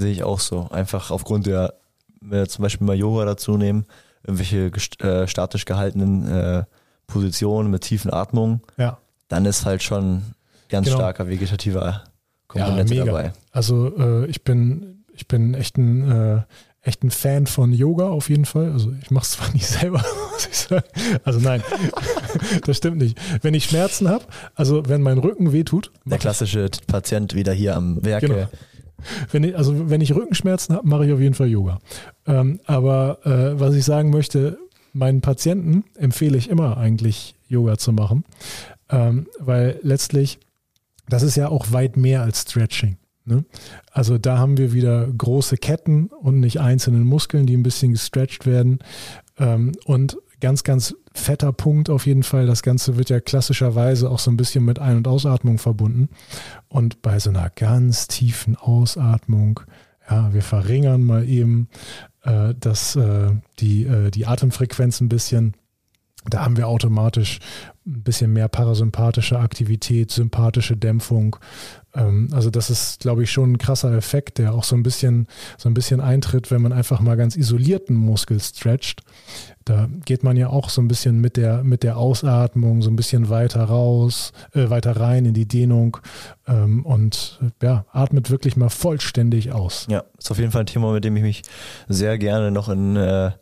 Sehe 0.00 0.12
ich 0.12 0.22
auch 0.22 0.40
so. 0.40 0.66
Einfach 0.70 1.10
aufgrund 1.10 1.44
der, 1.44 1.74
wenn 2.22 2.38
wir 2.38 2.48
zum 2.48 2.62
Beispiel 2.62 2.86
mal 2.86 2.96
Yoga 2.96 3.26
dazu 3.26 3.58
nehmen, 3.58 3.84
irgendwelche 4.24 4.72
äh, 5.00 5.26
statisch 5.26 5.66
gehaltenen 5.66 6.26
äh, 6.26 6.64
Positionen 7.06 7.70
mit 7.70 7.82
tiefen 7.82 8.10
Atmungen, 8.10 8.62
ja. 8.78 8.96
dann 9.28 9.44
ist 9.44 9.66
halt 9.66 9.82
schon 9.82 10.22
ganz 10.70 10.86
genau. 10.86 11.00
starker 11.00 11.28
vegetativer 11.28 12.04
Komponente 12.48 12.94
ja, 12.94 13.04
dabei. 13.04 13.32
Also 13.52 13.94
äh, 13.98 14.24
ich 14.26 14.42
bin, 14.42 15.04
ich 15.12 15.28
bin 15.28 15.52
echt 15.52 15.76
ein, 15.76 16.10
äh, 16.10 16.40
echt 16.80 17.02
ein 17.04 17.10
Fan 17.10 17.46
von 17.46 17.70
Yoga 17.74 18.08
auf 18.08 18.30
jeden 18.30 18.46
Fall. 18.46 18.72
Also 18.72 18.94
ich 19.02 19.10
mache 19.10 19.24
es 19.24 19.32
zwar 19.32 19.52
nicht 19.52 19.66
selber, 19.66 20.02
muss 20.32 20.46
ich 20.46 20.56
sagen. 20.56 20.86
Also 21.24 21.40
nein, 21.40 21.62
das 22.64 22.78
stimmt 22.78 22.96
nicht. 22.96 23.18
Wenn 23.42 23.52
ich 23.52 23.64
Schmerzen 23.64 24.08
habe, 24.08 24.24
also 24.54 24.82
wenn 24.88 25.02
mein 25.02 25.18
Rücken 25.18 25.52
wehtut. 25.52 25.92
Der 26.06 26.16
klassische 26.16 26.70
Patient 26.86 27.34
wieder 27.34 27.52
hier 27.52 27.76
am 27.76 28.02
Werke. 28.02 28.28
Genau. 28.28 28.48
Wenn 29.30 29.44
ich, 29.44 29.56
also 29.56 29.90
wenn 29.90 30.00
ich 30.00 30.14
Rückenschmerzen 30.14 30.74
habe, 30.74 30.86
mache 30.86 31.06
ich 31.06 31.12
auf 31.12 31.20
jeden 31.20 31.34
Fall 31.34 31.48
Yoga. 31.48 31.78
Ähm, 32.26 32.60
aber 32.66 33.18
äh, 33.24 33.58
was 33.58 33.74
ich 33.74 33.84
sagen 33.84 34.10
möchte, 34.10 34.58
meinen 34.92 35.20
Patienten 35.20 35.84
empfehle 35.96 36.36
ich 36.36 36.50
immer 36.50 36.76
eigentlich 36.76 37.34
Yoga 37.48 37.78
zu 37.78 37.92
machen, 37.92 38.24
ähm, 38.90 39.26
weil 39.38 39.78
letztlich 39.82 40.38
das 41.10 41.22
ist 41.22 41.36
ja 41.36 41.48
auch 41.48 41.72
weit 41.72 41.96
mehr 41.96 42.22
als 42.22 42.42
Stretching. 42.42 42.96
Ne? 43.24 43.44
Also 43.92 44.16
da 44.16 44.38
haben 44.38 44.56
wir 44.56 44.72
wieder 44.72 45.06
große 45.06 45.56
Ketten 45.56 46.06
und 46.06 46.40
nicht 46.40 46.60
einzelne 46.60 47.00
Muskeln, 47.00 47.46
die 47.46 47.56
ein 47.56 47.62
bisschen 47.62 47.92
gestretched 47.92 48.46
werden. 48.46 48.78
Ähm, 49.38 49.72
und 49.84 50.16
ganz, 50.40 50.64
ganz 50.64 50.94
fetter 51.14 51.52
Punkt 51.52 51.90
auf 51.90 52.06
jeden 52.06 52.22
Fall. 52.22 52.46
Das 52.46 52.62
Ganze 52.62 52.96
wird 52.96 53.10
ja 53.10 53.20
klassischerweise 53.20 54.10
auch 54.10 54.18
so 54.18 54.30
ein 54.30 54.36
bisschen 54.36 54.64
mit 54.64 54.78
Ein- 54.78 54.98
und 54.98 55.08
Ausatmung 55.08 55.58
verbunden. 55.58 56.08
Und 56.68 57.02
bei 57.02 57.18
so 57.18 57.30
einer 57.30 57.50
ganz 57.50 58.08
tiefen 58.08 58.56
Ausatmung, 58.56 59.60
ja, 60.08 60.32
wir 60.32 60.42
verringern 60.42 61.02
mal 61.02 61.28
eben 61.28 61.68
äh, 62.22 62.54
das, 62.58 62.96
äh, 62.96 63.30
die, 63.58 63.84
äh, 63.84 64.10
die 64.10 64.26
Atemfrequenz 64.26 65.00
ein 65.00 65.08
bisschen. 65.08 65.54
Da 66.28 66.44
haben 66.44 66.56
wir 66.56 66.68
automatisch 66.68 67.38
ein 67.86 68.02
bisschen 68.02 68.32
mehr 68.32 68.48
parasympathische 68.48 69.38
Aktivität, 69.38 70.10
sympathische 70.10 70.76
Dämpfung. 70.76 71.36
Ähm, 71.94 72.28
also 72.32 72.50
das 72.50 72.70
ist, 72.70 73.00
glaube 73.00 73.22
ich, 73.22 73.30
schon 73.30 73.52
ein 73.52 73.58
krasser 73.58 73.92
Effekt, 73.92 74.38
der 74.38 74.54
auch 74.54 74.64
so 74.64 74.76
ein 74.76 74.82
bisschen, 74.82 75.26
so 75.58 75.68
ein 75.68 75.74
bisschen 75.74 76.00
eintritt, 76.00 76.50
wenn 76.50 76.62
man 76.62 76.72
einfach 76.72 77.00
mal 77.00 77.16
ganz 77.16 77.36
isolierten 77.36 77.96
Muskel 77.96 78.40
stretcht. 78.40 79.02
Da 79.64 79.88
geht 80.04 80.22
man 80.22 80.36
ja 80.36 80.48
auch 80.48 80.70
so 80.70 80.80
ein 80.80 80.88
bisschen 80.88 81.20
mit 81.20 81.36
der, 81.36 81.62
mit 81.62 81.82
der 81.82 81.96
Ausatmung 81.96 82.82
so 82.82 82.90
ein 82.90 82.96
bisschen 82.96 83.28
weiter 83.28 83.64
raus, 83.64 84.32
äh, 84.54 84.70
weiter 84.70 84.96
rein 84.96 85.26
in 85.26 85.34
die 85.34 85.46
Dehnung 85.46 85.98
ähm, 86.46 86.84
und 86.84 87.40
ja, 87.62 87.84
atmet 87.92 88.30
wirklich 88.30 88.56
mal 88.56 88.70
vollständig 88.70 89.52
aus. 89.52 89.86
Ja, 89.88 90.04
ist 90.18 90.30
auf 90.30 90.38
jeden 90.38 90.50
Fall 90.50 90.62
ein 90.62 90.66
Thema, 90.66 90.92
mit 90.92 91.04
dem 91.04 91.16
ich 91.16 91.22
mich 91.22 91.42
sehr 91.88 92.18
gerne 92.18 92.50
noch 92.50 92.68
in 92.68 92.96
äh 92.96 93.32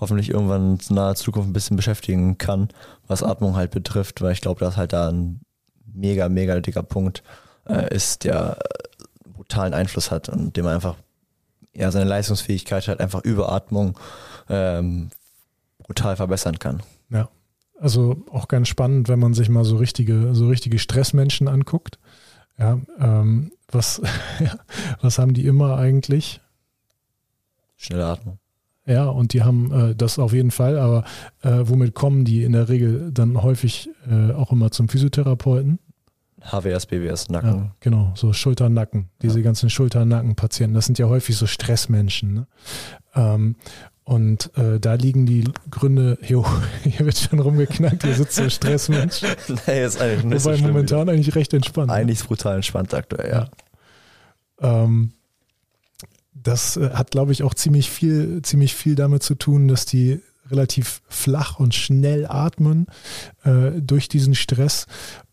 hoffentlich 0.00 0.30
irgendwann 0.30 0.78
in 0.88 0.94
naher 0.94 1.14
Zukunft 1.14 1.48
ein 1.48 1.52
bisschen 1.52 1.76
beschäftigen 1.76 2.38
kann, 2.38 2.68
was 3.06 3.22
Atmung 3.22 3.56
halt 3.56 3.70
betrifft, 3.70 4.20
weil 4.20 4.32
ich 4.32 4.40
glaube, 4.40 4.60
dass 4.60 4.76
halt 4.76 4.92
da 4.92 5.08
ein 5.08 5.40
mega, 5.94 6.28
mega 6.28 6.60
dicker 6.60 6.82
Punkt 6.82 7.22
äh, 7.68 7.94
ist, 7.94 8.24
der 8.24 8.58
äh, 8.58 9.28
brutalen 9.30 9.74
Einfluss 9.74 10.10
hat 10.10 10.28
und 10.28 10.56
dem 10.56 10.66
einfach 10.66 10.96
ja 11.74 11.90
seine 11.90 12.08
Leistungsfähigkeit 12.08 12.88
halt 12.88 13.00
einfach 13.00 13.22
über 13.24 13.52
Atmung 13.52 13.98
ähm, 14.48 15.10
brutal 15.78 16.16
verbessern 16.16 16.58
kann. 16.58 16.82
Ja. 17.10 17.28
Also 17.78 18.24
auch 18.30 18.48
ganz 18.48 18.68
spannend, 18.68 19.08
wenn 19.08 19.18
man 19.18 19.34
sich 19.34 19.48
mal 19.48 19.64
so 19.64 19.76
richtige, 19.76 20.34
so 20.34 20.48
richtige 20.48 20.78
Stressmenschen 20.78 21.46
anguckt. 21.46 21.98
Ja, 22.58 22.80
ähm, 22.98 23.52
was, 23.70 24.00
was 25.02 25.18
haben 25.18 25.34
die 25.34 25.46
immer 25.46 25.76
eigentlich? 25.76 26.40
Schnelle 27.76 28.06
Atmung. 28.06 28.38
Ja, 28.86 29.06
und 29.06 29.32
die 29.32 29.42
haben 29.42 29.72
äh, 29.72 29.94
das 29.94 30.18
auf 30.18 30.32
jeden 30.32 30.52
Fall, 30.52 30.78
aber 30.78 31.04
äh, 31.42 31.62
womit 31.64 31.94
kommen 31.94 32.24
die 32.24 32.44
in 32.44 32.52
der 32.52 32.68
Regel 32.68 33.10
dann 33.12 33.42
häufig 33.42 33.90
äh, 34.08 34.32
auch 34.32 34.52
immer 34.52 34.70
zum 34.70 34.88
Physiotherapeuten? 34.88 35.80
HWS, 36.50 36.86
BWS, 36.86 37.28
Nacken. 37.28 37.56
Ja, 37.56 37.74
genau, 37.80 38.12
so 38.14 38.32
Schulter, 38.32 38.68
Nacken. 38.68 39.08
Diese 39.22 39.38
ja. 39.38 39.44
ganzen 39.44 39.70
Schulter-Nacken-Patienten, 39.70 40.74
das 40.74 40.86
sind 40.86 40.98
ja 40.98 41.06
häufig 41.06 41.36
so 41.36 41.46
Stressmenschen. 41.46 42.34
Ne? 42.34 42.46
Ähm, 43.14 43.56
und 44.04 44.56
äh, 44.56 44.78
da 44.78 44.94
liegen 44.94 45.26
die 45.26 45.44
Gründe, 45.70 46.18
jo, 46.26 46.46
hier 46.84 47.04
wird 47.04 47.18
schon 47.18 47.40
rumgeknackt, 47.40 48.04
hier 48.04 48.14
sitzt 48.14 48.36
so 48.36 48.42
ein 48.42 48.50
Stressmensch. 48.50 49.22
nee, 49.66 49.84
ist 49.84 50.00
eigentlich 50.00 50.24
nicht 50.24 50.44
Wobei 50.44 50.56
so 50.56 50.62
momentan 50.62 51.08
eigentlich 51.08 51.34
recht 51.34 51.52
entspannt. 51.52 51.88
Ne? 51.88 51.94
Eigentlich 51.94 52.20
ne? 52.20 52.28
brutal 52.28 52.56
entspannt 52.56 52.94
aktuell, 52.94 53.30
ja. 53.30 53.48
ja. 54.60 54.84
Ähm, 54.84 55.12
das 56.32 56.76
äh, 56.76 56.90
hat, 56.90 57.10
glaube 57.10 57.32
ich, 57.32 57.42
auch 57.42 57.54
ziemlich 57.54 57.90
viel, 57.90 58.42
ziemlich 58.42 58.74
viel 58.74 58.94
damit 58.94 59.22
zu 59.22 59.34
tun, 59.34 59.66
dass 59.66 59.86
die 59.86 60.20
relativ 60.50 61.02
flach 61.08 61.58
und 61.58 61.74
schnell 61.74 62.26
atmen 62.26 62.86
äh, 63.44 63.72
durch 63.80 64.08
diesen 64.08 64.34
Stress. 64.34 64.86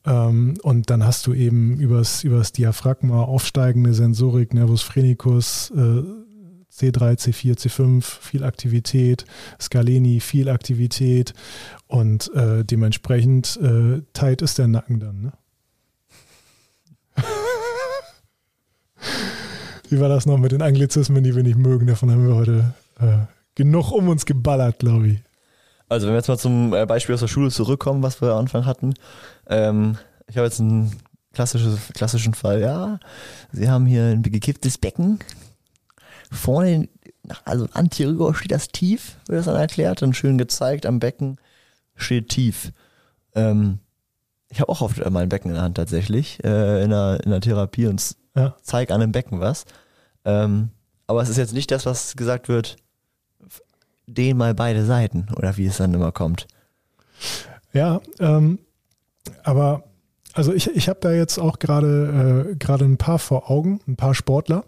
Ähm, 0.06 0.56
und 0.64 0.90
dann 0.90 1.06
hast 1.06 1.28
du 1.28 1.34
eben 1.34 1.80
übers, 1.80 2.24
übers 2.24 2.52
Diaphragma 2.52 3.24
aufsteigende 3.24 3.94
Sensorik, 3.94 4.54
Nervus 4.54 4.82
phrenicus, 4.82 5.72
äh, 5.72 6.04
C3, 6.72 7.20
C4, 7.20 7.58
C5, 7.58 8.02
viel 8.02 8.44
Aktivität, 8.44 9.26
Scaleni, 9.62 10.20
viel 10.20 10.50
Aktivität 10.50 11.34
und 11.88 12.34
äh, 12.34 12.66
dementsprechend 12.66 13.58
äh, 13.62 14.02
tight 14.14 14.42
ist 14.42 14.58
der 14.58 14.68
Nacken 14.68 15.00
dann. 15.00 15.22
Ne? 15.22 15.34
Wie 19.90 20.00
war 20.00 20.10
das 20.10 20.26
noch 20.26 20.40
mit 20.40 20.52
den 20.52 20.64
Anglizismen, 20.64 21.24
die 21.24 21.36
wir 21.36 21.44
nicht 21.44 21.60
mögen? 21.60 21.86
Davon 21.86 22.10
haben 22.10 22.28
wir 22.28 22.34
heute 22.36 22.74
äh, 23.00 23.20
genug 23.56 23.92
um 23.92 24.10
uns 24.10 24.26
geballert, 24.26 24.80
glaube 24.80 25.08
ich. 25.08 25.20
Also 25.90 26.08
wenn 26.08 26.14
wir 26.14 26.20
jetzt 26.20 26.28
mal 26.28 26.38
zum 26.38 26.74
äh, 26.74 26.86
Beispiel 26.86 27.14
aus 27.14 27.22
der 27.22 27.28
Schule 27.28 27.52
zurückkommen, 27.52 28.02
was 28.02 28.22
wir 28.22 28.32
am 28.32 28.40
Anfang 28.40 28.66
hatten. 28.66 28.94
Ähm, 29.48 29.98
ich 30.28 30.38
habe 30.38 30.46
jetzt 30.46 30.60
einen 30.60 30.96
klassisches, 31.34 31.90
klassischen 31.94 32.34
Fall. 32.34 32.62
Ja, 32.62 33.00
Sie 33.52 33.70
haben 33.70 33.86
hier 33.86 34.06
ein 34.06 34.24
gekipptes 34.24 34.78
Becken. 34.78 35.20
Vorne, 36.32 36.90
also 37.46 37.68
anterior 37.74 38.34
steht 38.34 38.52
das 38.52 38.70
tief, 38.70 39.18
wird 39.28 39.40
das 39.40 39.46
dann 39.46 39.56
erklärt 39.56 40.02
und 40.02 40.16
schön 40.16 40.38
gezeigt 40.38 40.86
am 40.86 41.00
Becken 41.00 41.38
steht 41.96 42.30
tief. 42.30 42.72
Ähm, 43.36 43.80
ich 44.50 44.62
habe 44.62 44.72
auch 44.72 44.82
oft 44.82 44.98
mal 45.10 45.24
ein 45.24 45.30
Becken 45.30 45.50
in 45.50 45.56
der 45.56 45.64
Hand 45.64 45.78
tatsächlich, 45.78 46.44
äh, 46.44 46.84
in, 46.84 46.90
der, 46.90 47.20
in 47.24 47.32
der 47.32 47.42
Therapie 47.42 47.88
und 47.88 48.16
ja. 48.36 48.56
zeig 48.62 48.92
an 48.92 49.02
dem 49.02 49.12
Becken 49.12 49.40
was. 49.40 49.66
Ähm, 50.26 50.70
aber 51.08 51.22
es 51.22 51.30
ist 51.30 51.38
jetzt 51.38 51.54
nicht 51.54 51.72
das, 51.72 51.86
was 51.86 52.16
gesagt 52.16 52.48
wird, 52.48 52.78
den 54.08 54.38
mal 54.38 54.54
beide 54.54 54.86
Seiten 54.86 55.28
oder 55.36 55.58
wie 55.58 55.66
es 55.66 55.78
dann 55.78 55.94
immer 55.94 56.12
kommt. 56.12 56.48
Ja, 57.74 58.02
ähm, 58.20 58.60
aber 59.44 59.84
also 60.34 60.54
ich, 60.54 60.70
ich 60.76 60.90
habe 60.90 61.00
da 61.02 61.12
jetzt 61.12 61.38
auch 61.38 61.60
gerade 61.60 62.50
äh, 62.52 62.56
gerade 62.56 62.86
ein 62.86 62.98
paar 62.98 63.20
vor 63.20 63.50
Augen, 63.50 63.80
ein 63.88 63.96
paar 63.96 64.16
Sportler, 64.16 64.66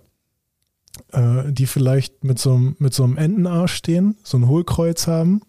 äh, 1.12 1.52
die 1.52 1.66
vielleicht 1.66 2.24
mit 2.24 2.40
so, 2.40 2.58
mit 2.78 2.94
so 2.94 3.04
einem 3.04 3.18
Entenarsch 3.18 3.74
stehen, 3.74 4.18
so 4.24 4.38
ein 4.38 4.48
Hohlkreuz 4.48 5.08
haben, 5.08 5.42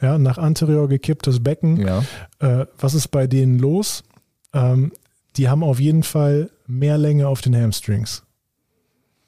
ja, 0.00 0.18
nach 0.18 0.38
anterior 0.38 0.88
gekipptes 0.88 1.42
Becken. 1.42 1.80
Ja. 1.80 2.04
Äh, 2.38 2.66
was 2.78 2.94
ist 2.94 3.08
bei 3.08 3.26
denen 3.26 3.58
los? 3.58 4.04
Ähm, 4.52 4.92
die 5.36 5.48
haben 5.48 5.62
auf 5.62 5.80
jeden 5.80 6.02
Fall 6.02 6.50
mehr 6.66 6.98
Länge 6.98 7.28
auf 7.28 7.40
den 7.40 7.56
Hamstrings. 7.56 8.22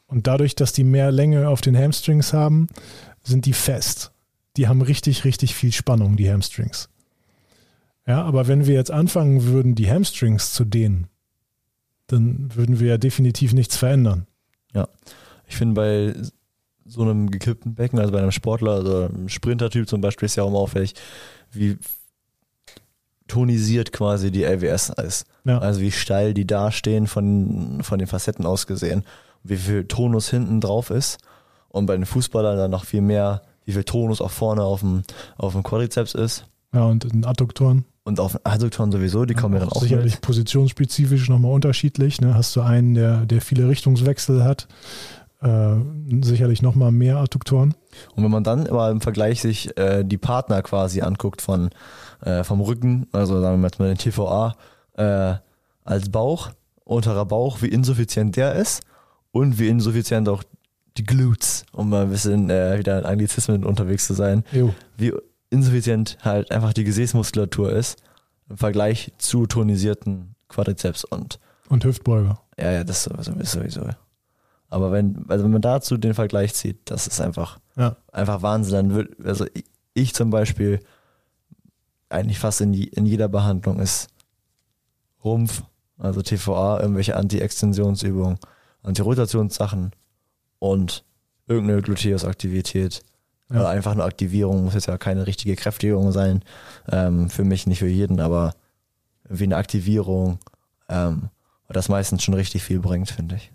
Und 0.07 0.27
dadurch, 0.27 0.55
dass 0.55 0.73
die 0.73 0.85
mehr 0.85 1.11
Länge 1.11 1.49
auf 1.49 1.62
den 1.62 1.77
Hamstrings 1.77 2.33
haben, 2.33 2.69
sind 3.25 3.47
die 3.47 3.53
fest. 3.53 4.12
Die 4.57 4.68
haben 4.68 4.83
richtig, 4.83 5.25
richtig 5.25 5.55
viel 5.55 5.72
Spannung, 5.72 6.16
die 6.16 6.31
Hamstrings. 6.31 6.89
Ja, 8.07 8.22
aber 8.22 8.47
wenn 8.47 8.66
wir 8.66 8.75
jetzt 8.75 8.91
anfangen 8.91 9.45
würden, 9.45 9.75
die 9.75 9.91
Hamstrings 9.91 10.53
zu 10.53 10.64
dehnen, 10.64 11.09
dann 12.07 12.55
würden 12.55 12.79
wir 12.79 12.89
ja 12.89 12.99
definitiv 12.99 13.55
nichts 13.55 13.77
verändern. 13.77 14.27
Ja, 14.75 14.89
ich 15.49 15.57
finde 15.57 15.75
bei 15.75 16.14
so 16.85 17.03
einem 17.03 17.31
gekippten 17.31 17.75
Becken, 17.75 17.99
also 17.99 18.12
bei 18.12 18.18
einem 18.18 18.31
Sportler, 18.31 18.72
also 18.72 19.05
einem 19.05 19.29
Sprintertyp 19.29 19.89
zum 19.89 20.03
Beispiel, 20.03 20.27
ist 20.27 20.37
ja 20.37 20.43
auch 20.43 20.49
immer 20.49 20.59
auffällig, 20.59 20.95
wie 21.51 21.79
tonisiert 23.27 23.91
quasi 23.91 24.31
die 24.31 24.45
LWS 24.45 24.91
ist. 24.91 25.27
Ja. 25.45 25.59
Also 25.59 25.81
wie 25.81 25.91
steil 25.91 26.35
die 26.35 26.47
dastehen 26.47 27.07
von, 27.07 27.83
von 27.83 27.99
den 27.99 28.07
Facetten 28.07 28.45
aus 28.45 28.66
gesehen, 28.66 29.03
wie 29.43 29.57
viel 29.57 29.87
Tonus 29.87 30.29
hinten 30.29 30.61
drauf 30.61 30.91
ist 30.91 31.18
und 31.75 31.87
bei 31.87 31.97
den 31.97 32.07
Fußballern 32.07 32.57
dann 32.57 32.70
noch 32.70 32.85
viel 32.85 33.01
mehr, 33.01 33.43
wie 33.64 33.72
viel 33.72 33.83
Tonus 33.83 34.20
auch 34.20 34.31
vorne 34.31 34.62
auf 34.62 34.81
dem, 34.81 35.03
auf 35.37 35.55
dem 35.55 35.64
Quadrizeps 35.64 36.14
ist. 36.14 36.47
Ja, 36.72 36.85
und 36.85 37.05
in 37.05 37.25
Adduktoren. 37.25 37.85
Und 38.05 38.20
auf 38.20 38.33
den 38.33 38.41
Adduktoren 38.45 38.93
sowieso, 38.93 39.25
die 39.25 39.35
ja, 39.35 39.41
kommen 39.41 39.55
ja 39.55 39.61
dann 39.61 39.70
auch 39.70 39.83
Sicherlich 39.83 40.14
mit. 40.14 40.20
positionsspezifisch 40.20 41.29
nochmal 41.29 41.51
unterschiedlich. 41.51 42.20
Ne? 42.20 42.35
Hast 42.35 42.55
du 42.55 42.61
einen, 42.61 42.95
der, 42.95 43.27
der 43.27 43.41
viele 43.41 43.68
Richtungswechsel 43.68 44.45
hat, 44.45 44.68
äh, 45.43 45.75
sicherlich 46.22 46.62
nochmal 46.62 46.93
mehr 46.93 47.16
Adduktoren. 47.16 47.75
Und 48.14 48.22
wenn 48.22 48.31
man 48.31 48.45
dann 48.45 48.68
aber 48.68 48.91
im 48.91 49.01
Vergleich 49.01 49.41
sich 49.41 49.77
äh, 49.77 50.05
die 50.05 50.18
Partner 50.18 50.62
quasi 50.62 51.01
anguckt 51.01 51.43
von, 51.43 51.70
äh, 52.20 52.45
vom 52.45 52.61
Rücken, 52.61 53.09
also 53.11 53.41
sagen 53.41 53.61
wir 53.61 53.66
jetzt 53.66 53.81
mal 53.81 53.89
den 53.89 53.99
TVA, 53.99 54.55
äh, 54.97 55.35
als 55.85 56.09
Bauch, 56.09 56.51
unterer 56.85 57.25
Bauch, 57.25 57.62
wie 57.62 57.68
insuffizient 57.68 58.37
der 58.37 58.55
ist 58.55 58.85
und 59.33 59.59
wie 59.59 59.66
insuffizient 59.66 60.29
auch 60.29 60.45
die 60.97 61.05
Glutes, 61.05 61.64
um 61.72 61.88
mal 61.90 62.03
ein 62.05 62.11
bisschen 62.11 62.51
äh, 62.51 62.78
wieder 62.78 62.99
in 62.99 63.05
Anglizismen 63.05 63.64
unterwegs 63.64 64.07
zu 64.07 64.14
sein, 64.14 64.45
jo. 64.53 64.74
wie 64.97 65.12
insuffizient 65.51 66.18
halt 66.22 66.51
einfach 66.51 66.72
die 66.72 66.84
Gesäßmuskulatur 66.84 67.72
ist 67.72 68.03
im 68.49 68.59
Vergleich 68.59 69.12
zu 69.18 69.47
tonisierten 69.47 70.34
Quadrizeps 70.49 71.05
und 71.05 71.38
und 71.68 71.84
Hüftbeuger. 71.84 72.40
Ja, 72.59 72.70
ja, 72.70 72.84
das 72.84 73.05
sowieso. 73.05 73.32
sowieso. 73.45 73.88
Aber 74.68 74.92
wenn, 74.92 75.24
also 75.28 75.45
wenn 75.45 75.53
man 75.53 75.62
dazu 75.62 75.97
den 75.97 76.14
Vergleich 76.14 76.55
zieht, 76.55 76.78
das 76.84 77.07
ist 77.07 77.20
einfach, 77.20 77.59
ja. 77.76 77.97
einfach 78.12 78.42
Wahnsinn. 78.42 78.74
Dann 78.74 78.95
wird, 78.95 79.24
also 79.24 79.47
ich, 79.55 79.64
ich 79.95 80.14
zum 80.14 80.30
Beispiel 80.30 80.80
eigentlich 82.09 82.38
fast 82.38 82.61
in, 82.61 82.74
in 82.74 83.07
jeder 83.07 83.28
Behandlung 83.28 83.80
ist 83.80 84.09
Rumpf, 85.24 85.62
also 85.99 86.22
TVA, 86.22 86.80
irgendwelche 86.80 87.16
Anti-Extensionsübungen, 87.16 88.38
Anti-Rotationssachen 88.82 89.92
und 90.65 91.05
irgendeine 91.47 91.83
Gluteusaktivität. 91.83 93.03
Ja. 93.51 93.61
Oder 93.61 93.69
einfach 93.69 93.93
eine 93.93 94.05
Aktivierung, 94.05 94.65
muss 94.65 94.75
jetzt 94.75 94.87
ja 94.87 94.97
keine 94.97 95.27
richtige 95.27 95.57
Kräftigung 95.57 96.11
sein. 96.12 96.43
Ähm, 96.91 97.29
für 97.29 97.45
mich, 97.45 97.67
nicht 97.67 97.81
für 97.81 97.89
jeden, 97.89 98.19
aber 98.19 98.55
wie 99.29 99.45
eine 99.45 99.57
Aktivierung, 99.57 100.39
ähm, 100.89 101.29
das 101.69 101.91
meistens 101.91 102.23
schon 102.23 102.35
richtig 102.35 102.62
viel 102.62 102.81
bringt, 102.81 103.11
finde 103.11 103.37
ich. 103.37 103.53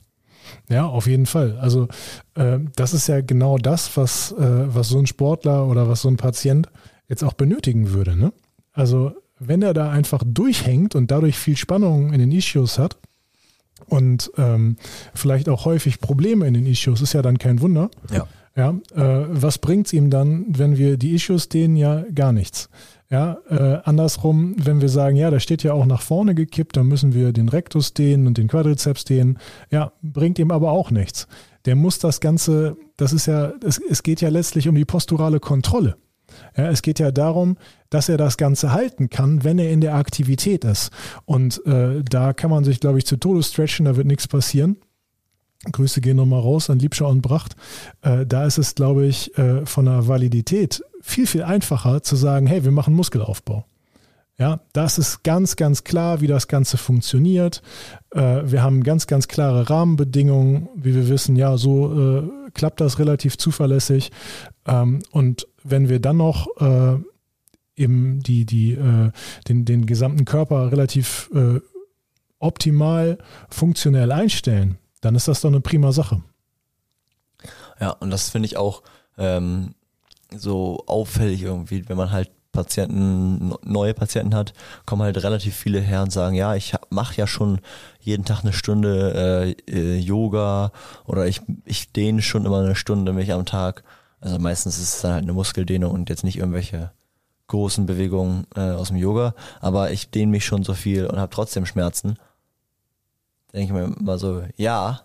Ja, 0.68 0.86
auf 0.86 1.08
jeden 1.08 1.26
Fall. 1.26 1.58
Also 1.60 1.88
äh, 2.36 2.60
das 2.76 2.94
ist 2.94 3.08
ja 3.08 3.22
genau 3.22 3.58
das, 3.58 3.98
was, 3.98 4.32
äh, 4.34 4.38
was 4.76 4.90
so 4.90 5.00
ein 5.00 5.08
Sportler 5.08 5.68
oder 5.68 5.90
was 5.90 6.02
so 6.02 6.10
ein 6.10 6.18
Patient 6.18 6.70
jetzt 7.08 7.24
auch 7.24 7.34
benötigen 7.34 7.92
würde. 7.92 8.16
Ne? 8.16 8.34
Also 8.74 9.14
wenn 9.40 9.62
er 9.64 9.74
da 9.74 9.92
einfach 9.92 10.22
durchhängt 10.26 10.96
und 10.96 11.10
dadurch 11.12 11.38
viel 11.38 11.58
Spannung 11.58 12.14
in 12.14 12.20
den 12.20 12.32
Ischios 12.32 12.78
hat 12.78 12.98
und 13.88 14.32
ähm, 14.38 14.78
vielleicht 15.14 15.50
auch 15.50 15.66
häufig 15.66 16.00
Probleme 16.00 16.48
in 16.48 16.54
den 16.54 16.66
Ischios, 16.66 17.02
ist 17.02 17.14
ja 17.14 17.22
dann 17.22 17.38
kein 17.38 17.62
Wunder. 17.62 17.90
Ja. 18.12 18.28
Ja, 18.56 18.72
äh, 18.94 19.26
was 19.30 19.58
bringt 19.58 19.88
es 19.88 19.94
ihm 19.94 20.10
dann, 20.10 20.46
wenn 20.50 20.78
wir 20.78 20.98
die 20.98 21.12
Issues 21.14 21.48
dehnen? 21.48 21.78
Ja, 21.78 22.04
gar 22.14 22.34
nichts. 22.34 22.70
Ja, 23.10 23.38
äh, 23.50 23.80
andersrum, 23.86 24.56
wenn 24.58 24.82
wir 24.82 24.90
sagen, 24.90 25.16
ja, 25.16 25.32
da 25.32 25.40
steht 25.40 25.64
ja 25.64 25.74
auch 25.74 25.86
nach 25.86 26.02
vorne 26.02 26.36
gekippt, 26.36 26.78
dann 26.78 26.88
müssen 26.88 27.14
wir 27.14 27.32
den 27.32 27.50
Rectus 27.50 27.94
dehnen 27.94 28.28
und 28.28 28.38
den 28.38 28.48
Quadrizeps 28.48 29.06
dehnen. 29.06 29.40
Ja, 29.72 29.94
bringt 30.02 30.38
ihm 30.40 30.52
aber 30.52 30.72
auch 30.72 30.92
nichts. 30.92 31.28
Der 31.66 31.76
muss 31.76 32.00
das 32.00 32.20
Ganze, 32.20 32.78
das 32.98 33.14
ist 33.14 33.26
ja, 33.26 33.54
es, 33.66 33.80
es 33.90 34.04
geht 34.04 34.22
ja 34.22 34.30
letztlich 34.30 34.68
um 34.68 34.76
die 34.76 34.86
posturale 34.86 35.40
Kontrolle. 35.40 35.96
Ja, 36.56 36.70
es 36.70 36.82
geht 36.82 37.00
ja 37.00 37.12
darum, 37.12 37.58
dass 37.90 38.10
er 38.10 38.18
das 38.18 38.38
Ganze 38.38 38.72
halten 38.72 39.10
kann, 39.10 39.44
wenn 39.44 39.60
er 39.60 39.72
in 39.72 39.82
der 39.82 39.96
Aktivität 39.96 40.64
ist. 40.66 40.92
Und 41.26 41.66
äh, 41.66 42.04
da 42.04 42.34
kann 42.34 42.50
man 42.50 42.64
sich, 42.64 42.80
glaube 42.80 42.98
ich, 42.98 43.06
zu 43.06 43.18
Tode 43.18 43.44
stretchen, 43.44 43.86
da 43.86 43.96
wird 43.96 44.08
nichts 44.08 44.28
passieren. 44.28 44.78
Grüße 45.72 46.00
gehen 46.00 46.16
nochmal 46.16 46.40
raus 46.40 46.70
an 46.70 46.80
Liebscher 46.80 47.08
und 47.08 47.22
Bracht. 47.22 47.56
Äh, 48.02 48.26
da 48.26 48.46
ist 48.46 48.58
es, 48.58 48.76
glaube 48.76 49.06
ich, 49.06 49.38
äh, 49.38 49.66
von 49.66 49.86
der 49.86 50.08
Validität 50.08 50.82
viel, 51.02 51.28
viel 51.28 51.44
einfacher 51.44 52.02
zu 52.02 52.16
sagen, 52.16 52.48
hey, 52.48 52.64
wir 52.64 52.72
machen 52.72 52.94
Muskelaufbau. 52.94 53.66
Ja, 54.40 54.62
das 54.72 54.98
ist 54.98 55.24
ganz, 55.24 55.58
ganz 55.58 55.84
klar, 55.84 56.22
wie 56.22 56.28
das 56.28 56.48
Ganze 56.48 56.78
funktioniert. 56.78 57.62
Äh, 58.12 58.44
wir 58.46 58.64
haben 58.64 58.84
ganz, 58.84 59.06
ganz 59.06 59.28
klare 59.28 59.70
Rahmenbedingungen, 59.70 60.70
wie 60.76 60.96
wir 60.96 61.10
wissen, 61.10 61.36
ja, 61.36 61.58
so 61.58 62.22
äh, 62.22 62.50
klappt 62.54 62.80
das 62.80 63.00
relativ 63.00 63.38
zuverlässig. 63.38 64.12
Ähm, 64.66 65.00
und 65.12 65.46
wenn 65.64 65.90
wir 65.90 66.00
dann 66.00 66.18
noch 66.18 66.48
äh, 66.60 66.98
eben 67.76 68.22
die, 68.22 68.46
die, 68.46 68.74
äh, 68.74 69.12
den, 69.48 69.66
den 69.66 69.86
gesamten 69.86 70.26
Körper 70.26 70.72
relativ 70.72 71.30
äh, 71.34 71.60
optimal 72.40 73.18
funktionell 73.50 74.12
einstellen, 74.12 74.78
dann 75.02 75.16
ist 75.16 75.28
das 75.28 75.42
doch 75.42 75.50
eine 75.50 75.62
prima 75.62 75.92
Sache. 75.92 76.22
Ja, 77.80 77.92
und 77.92 78.10
das 78.12 78.30
finde 78.30 78.48
ich 78.48 78.58
auch 78.58 78.84
ähm, 79.18 79.76
so 80.36 80.84
auffällig 80.88 81.44
irgendwie, 81.44 81.88
wenn 81.88 81.98
man 81.98 82.12
halt 82.12 82.32
Patienten, 82.52 83.54
neue 83.64 83.94
Patienten 83.94 84.34
hat, 84.34 84.54
kommen 84.86 85.04
halt 85.04 85.24
relativ 85.24 85.56
viele 85.56 85.80
her 85.80 86.02
und 86.02 86.12
sagen, 86.12 86.36
ja, 86.36 86.56
ich 86.56 86.74
mache 86.90 87.16
ja 87.16 87.28
schon 87.28 87.60
jeden 88.00 88.26
Tag 88.26 88.42
eine 88.42 88.54
Stunde 88.54 89.56
äh, 89.68 89.72
äh, 89.72 89.98
Yoga 90.00 90.72
oder 91.06 91.28
ich, 91.28 91.42
ich 91.66 91.92
dehne 91.92 92.22
schon 92.22 92.46
immer 92.46 92.60
eine 92.60 92.76
Stunde 92.76 93.14
mich 93.14 93.32
am 93.32 93.46
Tag. 93.46 93.84
Also 94.22 94.40
meistens 94.40 94.78
ist 94.78 94.96
es 94.96 95.02
dann 95.02 95.14
halt 95.14 95.24
eine 95.24 95.34
Muskeldehnung 95.34 95.92
und 95.92 96.10
jetzt 96.10 96.24
nicht 96.24 96.38
irgendwelche 96.38 96.92
großen 97.48 97.86
Bewegungen 97.86 98.46
äh, 98.56 98.72
aus 98.72 98.90
dem 98.90 98.98
Yoga, 98.98 99.34
aber 99.60 99.92
ich 99.92 100.12
dehne 100.12 100.32
mich 100.32 100.46
schon 100.46 100.64
so 100.64 100.74
viel 100.74 101.08
und 101.08 101.20
habe 101.20 101.34
trotzdem 101.34 101.66
Schmerzen. 101.66 102.18
Denke 103.54 103.66
ich 103.66 103.72
mir 103.72 103.96
immer 104.00 104.18
so, 104.20 104.44
ja, 104.56 105.02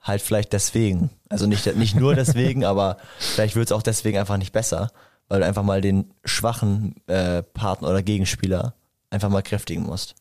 halt 0.00 0.22
vielleicht 0.22 0.52
deswegen. 0.52 1.10
Also 1.28 1.46
nicht, 1.46 1.76
nicht 1.76 1.94
nur 1.94 2.14
deswegen, 2.14 2.64
aber 2.64 2.96
vielleicht 3.18 3.54
wird 3.54 3.66
es 3.66 3.72
auch 3.72 3.82
deswegen 3.82 4.18
einfach 4.18 4.38
nicht 4.38 4.52
besser, 4.52 4.90
weil 5.28 5.40
du 5.40 5.46
einfach 5.46 5.62
mal 5.62 5.80
den 5.80 6.12
schwachen 6.24 6.96
äh, 7.06 7.42
Partner 7.42 7.88
oder 7.88 8.02
Gegenspieler 8.02 8.74
einfach 9.10 9.28
mal 9.28 9.42
kräftigen 9.42 9.84
musst. 9.84 10.14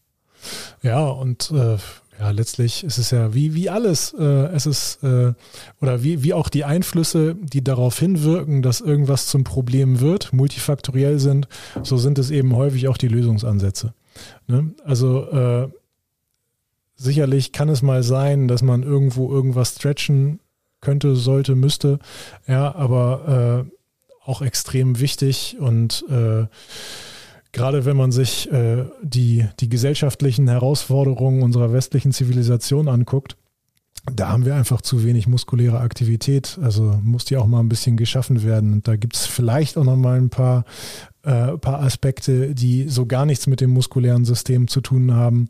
Ja, 0.81 1.05
und 1.07 1.49
äh, 1.51 1.77
ja, 2.20 2.32
letztlich 2.32 2.84
ist 2.84 2.97
es 2.97 3.11
ja 3.11 3.34
wie, 3.34 3.53
wie 3.53 3.70
alles, 3.70 4.13
äh, 4.18 4.24
es 4.24 4.65
ist, 4.65 5.03
äh, 5.03 5.34
oder 5.82 6.03
wie, 6.03 6.24
wie 6.24 6.34
auch 6.34 6.49
die 6.49 6.63
Einflüsse, 6.63 7.36
die 7.36 7.63
darauf 7.63 7.99
hinwirken, 7.99 8.61
dass 8.61 8.82
irgendwas 8.82 9.28
zum 9.28 9.43
Problem 9.43 9.99
wird, 9.99 10.34
multifaktoriell 10.34 11.20
sind, 11.20 11.47
so 11.84 11.97
sind 11.97 12.18
es 12.18 12.32
eben 12.32 12.55
häufig 12.55 12.88
auch 12.88 12.97
die 12.97 13.07
Lösungsansätze. 13.07 13.93
Ne? 14.47 14.74
Also 14.84 15.30
äh, 15.30 15.70
sicherlich 16.95 17.51
kann 17.51 17.70
es 17.70 17.82
mal 17.84 18.01
sein, 18.01 18.47
dass 18.47 18.63
man 18.63 18.82
irgendwo 18.82 19.32
irgendwas 19.32 19.76
stretchen 19.76 20.39
könnte, 20.82 21.15
sollte, 21.15 21.55
müsste. 21.55 21.99
Ja, 22.47 22.74
aber 22.76 23.65
äh, 23.68 23.78
auch 24.28 24.41
extrem 24.41 24.99
wichtig 24.99 25.57
und 25.59 26.03
äh, 26.09 26.47
gerade 27.51 27.85
wenn 27.85 27.97
man 27.97 28.11
sich 28.11 28.51
äh, 28.51 28.85
die, 29.01 29.45
die 29.59 29.69
gesellschaftlichen 29.69 30.47
Herausforderungen 30.47 31.43
unserer 31.43 31.73
westlichen 31.73 32.11
Zivilisation 32.11 32.87
anguckt, 32.87 33.37
da 34.13 34.29
haben 34.29 34.45
wir 34.45 34.55
einfach 34.55 34.81
zu 34.81 35.03
wenig 35.03 35.27
muskuläre 35.27 35.79
Aktivität. 35.79 36.57
Also 36.61 36.97
muss 37.03 37.25
die 37.25 37.37
auch 37.37 37.47
mal 37.47 37.59
ein 37.59 37.69
bisschen 37.69 37.97
geschaffen 37.97 38.43
werden. 38.43 38.73
Und 38.73 38.87
da 38.87 38.95
gibt 38.95 39.15
es 39.15 39.25
vielleicht 39.25 39.77
auch 39.77 39.83
noch 39.83 39.97
mal 39.97 40.17
ein 40.17 40.29
paar, 40.29 40.63
äh, 41.23 41.57
paar 41.57 41.81
Aspekte, 41.81 42.55
die 42.55 42.87
so 42.87 43.05
gar 43.05 43.25
nichts 43.25 43.47
mit 43.47 43.59
dem 43.59 43.71
muskulären 43.71 44.23
System 44.23 44.67
zu 44.67 44.81
tun 44.81 45.13
haben, 45.13 45.49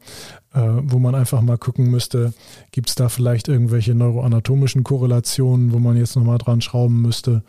äh, 0.53 0.61
wo 0.61 0.97
man 0.97 1.13
einfach 1.13 1.41
mal 1.41 1.57
gucken 1.57 1.91
müsste, 1.91 2.33
gibt 2.71 2.89
es 2.89 2.95
da 2.95 3.09
vielleicht 3.09 3.47
irgendwelche 3.47 3.93
neuroanatomischen 3.93 4.83
Korrelationen, 4.83 5.71
wo 5.71 5.79
man 5.79 5.95
jetzt 5.95 6.15
noch 6.15 6.23
mal 6.23 6.39
dran 6.39 6.61
schrauben 6.61 7.01
müsste 7.01 7.43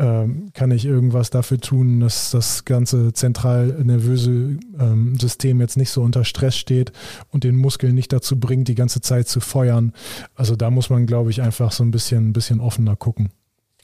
ähm, 0.00 0.50
kann 0.54 0.70
ich 0.70 0.86
irgendwas 0.86 1.28
dafür 1.28 1.58
tun, 1.58 2.00
dass 2.00 2.30
das 2.30 2.64
ganze 2.64 3.12
zentral 3.12 3.66
nervöse 3.84 4.58
ähm, 4.78 5.18
System 5.20 5.60
jetzt 5.60 5.76
nicht 5.76 5.90
so 5.90 6.02
unter 6.02 6.24
Stress 6.24 6.56
steht 6.56 6.92
und 7.30 7.44
den 7.44 7.56
Muskeln 7.56 7.94
nicht 7.94 8.12
dazu 8.12 8.40
bringt, 8.40 8.68
die 8.68 8.74
ganze 8.74 9.02
Zeit 9.02 9.28
zu 9.28 9.40
feuern. 9.40 9.92
Also 10.34 10.56
da 10.56 10.70
muss 10.70 10.88
man, 10.88 11.04
glaube 11.04 11.30
ich, 11.30 11.42
einfach 11.42 11.70
so 11.70 11.84
ein 11.84 11.90
bisschen, 11.90 12.30
ein 12.30 12.32
bisschen 12.32 12.60
offener 12.60 12.96
gucken. 12.96 13.28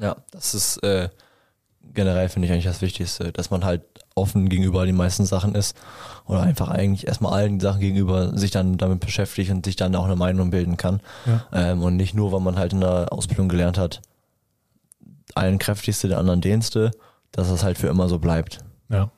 Ja, 0.00 0.16
das 0.30 0.54
ist 0.54 0.82
äh, 0.82 1.10
generell 1.92 2.30
finde 2.30 2.46
ich 2.46 2.52
eigentlich 2.52 2.64
das 2.64 2.80
Wichtigste, 2.80 3.32
dass 3.32 3.50
man 3.50 3.64
halt 3.64 3.82
offen 4.14 4.48
gegenüber 4.48 4.86
den 4.86 4.96
meisten 4.96 5.26
Sachen 5.26 5.54
ist 5.54 5.76
oder 6.24 6.40
einfach 6.40 6.68
eigentlich 6.68 7.06
erstmal 7.06 7.34
allen 7.34 7.60
Sachen 7.60 7.80
gegenüber 7.80 8.36
sich 8.38 8.50
dann 8.50 8.78
damit 8.78 9.00
beschäftigt 9.00 9.50
und 9.50 9.66
sich 9.66 9.76
dann 9.76 9.94
auch 9.94 10.06
eine 10.06 10.16
Meinung 10.16 10.50
bilden 10.50 10.78
kann. 10.78 11.00
Ja. 11.26 11.44
Ähm, 11.52 11.82
und 11.82 11.96
nicht 11.96 12.14
nur, 12.14 12.32
weil 12.32 12.40
man 12.40 12.56
halt 12.56 12.72
in 12.72 12.80
der 12.80 13.12
Ausbildung 13.12 13.50
gelernt 13.50 13.76
hat, 13.76 14.00
einen 15.36 15.58
kräftigste, 15.58 16.08
der 16.08 16.18
anderen 16.18 16.40
dehnste, 16.40 16.90
dass 17.32 17.50
es 17.50 17.62
halt 17.62 17.78
für 17.78 17.88
immer 17.88 18.08
so 18.08 18.18
bleibt. 18.18 18.58
Ja. 18.88 19.10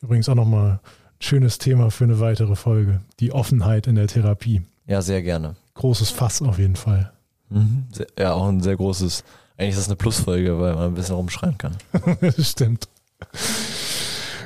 Übrigens 0.00 0.28
auch 0.28 0.34
nochmal 0.34 0.80
Schönes 1.20 1.58
Thema 1.58 1.90
für 1.90 2.04
eine 2.04 2.20
weitere 2.20 2.54
Folge. 2.54 3.00
Die 3.18 3.32
Offenheit 3.32 3.86
in 3.86 3.96
der 3.96 4.06
Therapie. 4.06 4.62
Ja, 4.86 5.02
sehr 5.02 5.22
gerne. 5.22 5.56
Großes 5.74 6.10
Fass 6.10 6.40
auf 6.42 6.58
jeden 6.58 6.76
Fall. 6.76 7.12
Mhm. 7.50 7.86
Ja, 8.18 8.34
auch 8.34 8.46
ein 8.48 8.60
sehr 8.60 8.76
großes. 8.76 9.24
Eigentlich 9.56 9.70
ist 9.70 9.78
das 9.78 9.88
eine 9.88 9.96
Plusfolge, 9.96 10.60
weil 10.60 10.74
man 10.74 10.84
ein 10.84 10.94
bisschen 10.94 11.16
rumschreien 11.16 11.58
kann. 11.58 11.76
das 12.20 12.50
stimmt. 12.50 12.88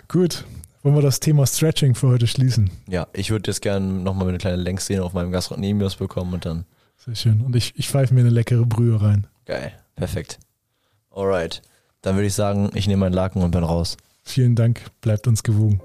Gut. 0.09 0.45
Wollen 0.83 0.95
wir 0.97 1.03
das 1.03 1.21
Thema 1.21 1.47
Stretching 1.47 1.95
für 1.95 2.09
heute 2.09 2.27
schließen? 2.27 2.71
Ja, 2.89 3.07
ich 3.13 3.31
würde 3.31 3.51
jetzt 3.51 3.61
gerne 3.61 3.87
nochmal 3.87 4.29
eine 4.29 4.39
kleine 4.39 4.57
Lenkszene 4.57 5.05
auf 5.05 5.13
meinem 5.13 5.31
Gastronymius 5.31 5.97
bekommen 5.97 6.33
und 6.35 6.47
dann. 6.47 6.65
Sehr 6.97 7.15
schön. 7.15 7.43
Und 7.43 7.55
ich, 7.55 7.75
ich 7.77 7.89
pfeife 7.89 8.15
mir 8.15 8.21
eine 8.21 8.31
leckere 8.31 8.65
Brühe 8.65 9.01
rein. 9.01 9.27
Geil. 9.45 9.73
Perfekt. 9.95 10.39
Alright. 11.15 11.63
Dann 12.03 12.17
würde 12.17 12.27
ich 12.27 12.35
sagen, 12.35 12.71
ich 12.75 12.87
nehme 12.89 13.01
meinen 13.01 13.13
Laken 13.13 13.43
und 13.43 13.53
bin 13.53 13.65
raus. 13.65 13.97
Vielen 14.23 14.55
Dank. 14.55 14.83
Bleibt 15.01 15.27
uns 15.27 15.43
gewogen. 15.43 15.81